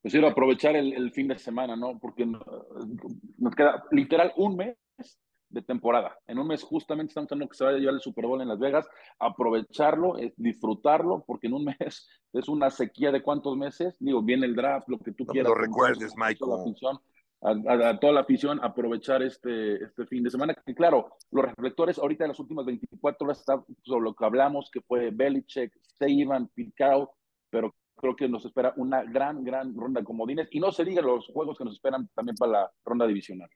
Pues 0.00 0.12
quiero 0.12 0.28
aprovechar 0.28 0.76
el, 0.76 0.92
el 0.92 1.12
fin 1.12 1.28
de 1.28 1.38
semana, 1.38 1.76
¿no? 1.76 1.98
Porque 1.98 2.24
nos 2.24 3.54
queda 3.54 3.84
literal 3.90 4.32
un 4.36 4.56
mes 4.56 4.76
de 5.56 5.62
temporada. 5.62 6.18
En 6.26 6.38
un 6.38 6.46
mes 6.46 6.62
justamente 6.62 7.10
estamos 7.10 7.32
hablando 7.32 7.50
que 7.50 7.56
se 7.56 7.64
va 7.64 7.70
a 7.70 7.74
llevar 7.74 7.94
el 7.94 8.00
Super 8.00 8.26
Bowl 8.26 8.40
en 8.40 8.48
Las 8.48 8.58
Vegas, 8.58 8.86
aprovecharlo, 9.18 10.18
eh, 10.18 10.34
disfrutarlo, 10.36 11.24
porque 11.26 11.46
en 11.46 11.54
un 11.54 11.64
mes 11.80 12.08
es 12.32 12.48
una 12.48 12.70
sequía 12.70 13.10
de 13.10 13.22
cuántos 13.22 13.56
meses, 13.56 13.96
digo, 13.98 14.22
viene 14.22 14.46
el 14.46 14.54
draft, 14.54 14.88
lo 14.88 14.98
que 14.98 15.12
tú 15.12 15.24
quieras. 15.26 15.48
lo 15.48 15.54
recuerdes, 15.54 16.14
Michael. 16.16 16.50
A, 17.42 18.00
toda 18.00 18.12
la 18.14 18.20
afición 18.20 18.58
aprovechar 18.62 19.22
este, 19.22 19.84
este 19.84 20.06
fin 20.06 20.22
de 20.22 20.30
semana. 20.30 20.56
Y 20.66 20.74
claro, 20.74 21.10
los 21.30 21.44
reflectores 21.44 21.98
ahorita 21.98 22.24
en 22.24 22.28
las 22.28 22.40
últimas 22.40 22.64
24 22.64 23.24
horas 23.24 23.40
está 23.40 23.62
sobre 23.82 24.04
lo 24.04 24.14
que 24.14 24.24
hablamos, 24.24 24.70
que 24.70 24.80
fue 24.80 25.10
Belichick, 25.10 25.72
Seiban, 25.98 26.48
Picao, 26.48 27.12
pero 27.50 27.74
creo 27.94 28.16
que 28.16 28.28
nos 28.28 28.44
espera 28.44 28.72
una 28.76 29.04
gran, 29.04 29.44
gran 29.44 29.74
ronda 29.76 30.00
de 30.00 30.06
comodines 30.06 30.48
y 30.50 30.60
no 30.60 30.72
se 30.72 30.84
diga 30.84 31.02
los 31.02 31.26
juegos 31.28 31.56
que 31.56 31.64
nos 31.64 31.74
esperan 31.74 32.08
también 32.14 32.36
para 32.36 32.52
la 32.52 32.72
ronda 32.84 33.06
divisional. 33.06 33.48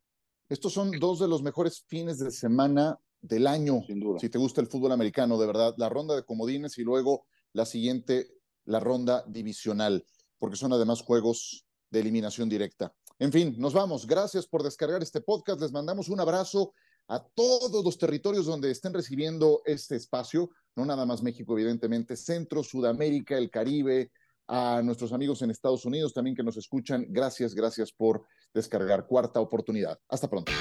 Estos 0.51 0.73
son 0.73 0.91
dos 0.91 1.21
de 1.21 1.29
los 1.29 1.45
mejores 1.45 1.85
fines 1.87 2.19
de 2.19 2.33
semana 2.33 2.99
del 3.23 3.47
año. 3.47 3.85
Sin 3.87 4.01
duda. 4.01 4.19
Si 4.19 4.29
te 4.29 4.37
gusta 4.37 4.61
el 4.61 4.67
fútbol 4.67 4.91
americano, 4.91 5.39
de 5.39 5.47
verdad. 5.47 5.75
La 5.79 5.89
ronda 5.89 6.17
de 6.17 6.25
comodines 6.25 6.77
y 6.79 6.83
luego 6.83 7.27
la 7.53 7.65
siguiente, 7.65 8.35
la 8.65 8.81
ronda 8.81 9.25
divisional, 9.29 10.05
porque 10.39 10.57
son 10.57 10.73
además 10.73 11.03
juegos 11.03 11.65
de 11.89 12.01
eliminación 12.01 12.49
directa. 12.49 12.93
En 13.21 13.31
fin, 13.31 13.55
nos 13.59 13.75
vamos. 13.75 14.09
Gracias 14.09 14.49
por 14.49 14.65
descargar 14.65 15.01
este 15.05 15.21
podcast. 15.21 15.61
Les 15.61 15.71
mandamos 15.71 16.09
un 16.09 16.19
abrazo 16.19 16.73
a 17.07 17.23
todos 17.23 17.85
los 17.85 17.97
territorios 17.97 18.47
donde 18.47 18.73
estén 18.73 18.93
recibiendo 18.93 19.63
este 19.65 19.95
espacio, 19.95 20.51
no 20.75 20.85
nada 20.85 21.07
más 21.07 21.23
México, 21.23 21.57
evidentemente, 21.57 22.17
Centro, 22.17 22.65
Sudamérica, 22.65 23.39
el 23.39 23.51
Caribe, 23.51 24.11
a 24.53 24.83
nuestros 24.83 25.13
amigos 25.13 25.43
en 25.43 25.51
Estados 25.53 25.85
Unidos 25.85 26.13
también 26.13 26.35
que 26.35 26.43
nos 26.43 26.57
escuchan. 26.57 27.07
Gracias, 27.09 27.55
gracias 27.55 27.93
por 27.93 28.27
descargar 28.53 29.07
cuarta 29.07 29.41
oportunidad. 29.41 29.99
Hasta 30.09 30.29
pronto. 30.29 30.53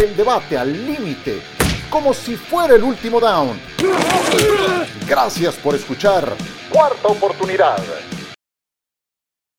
El 0.00 0.16
debate 0.16 0.56
al 0.56 0.72
límite, 0.72 1.40
como 1.90 2.14
si 2.14 2.36
fuera 2.36 2.74
el 2.74 2.82
último 2.82 3.20
down. 3.20 3.60
Gracias 5.06 5.56
por 5.56 5.74
escuchar 5.74 6.34
cuarta 6.72 7.08
oportunidad. 7.08 7.78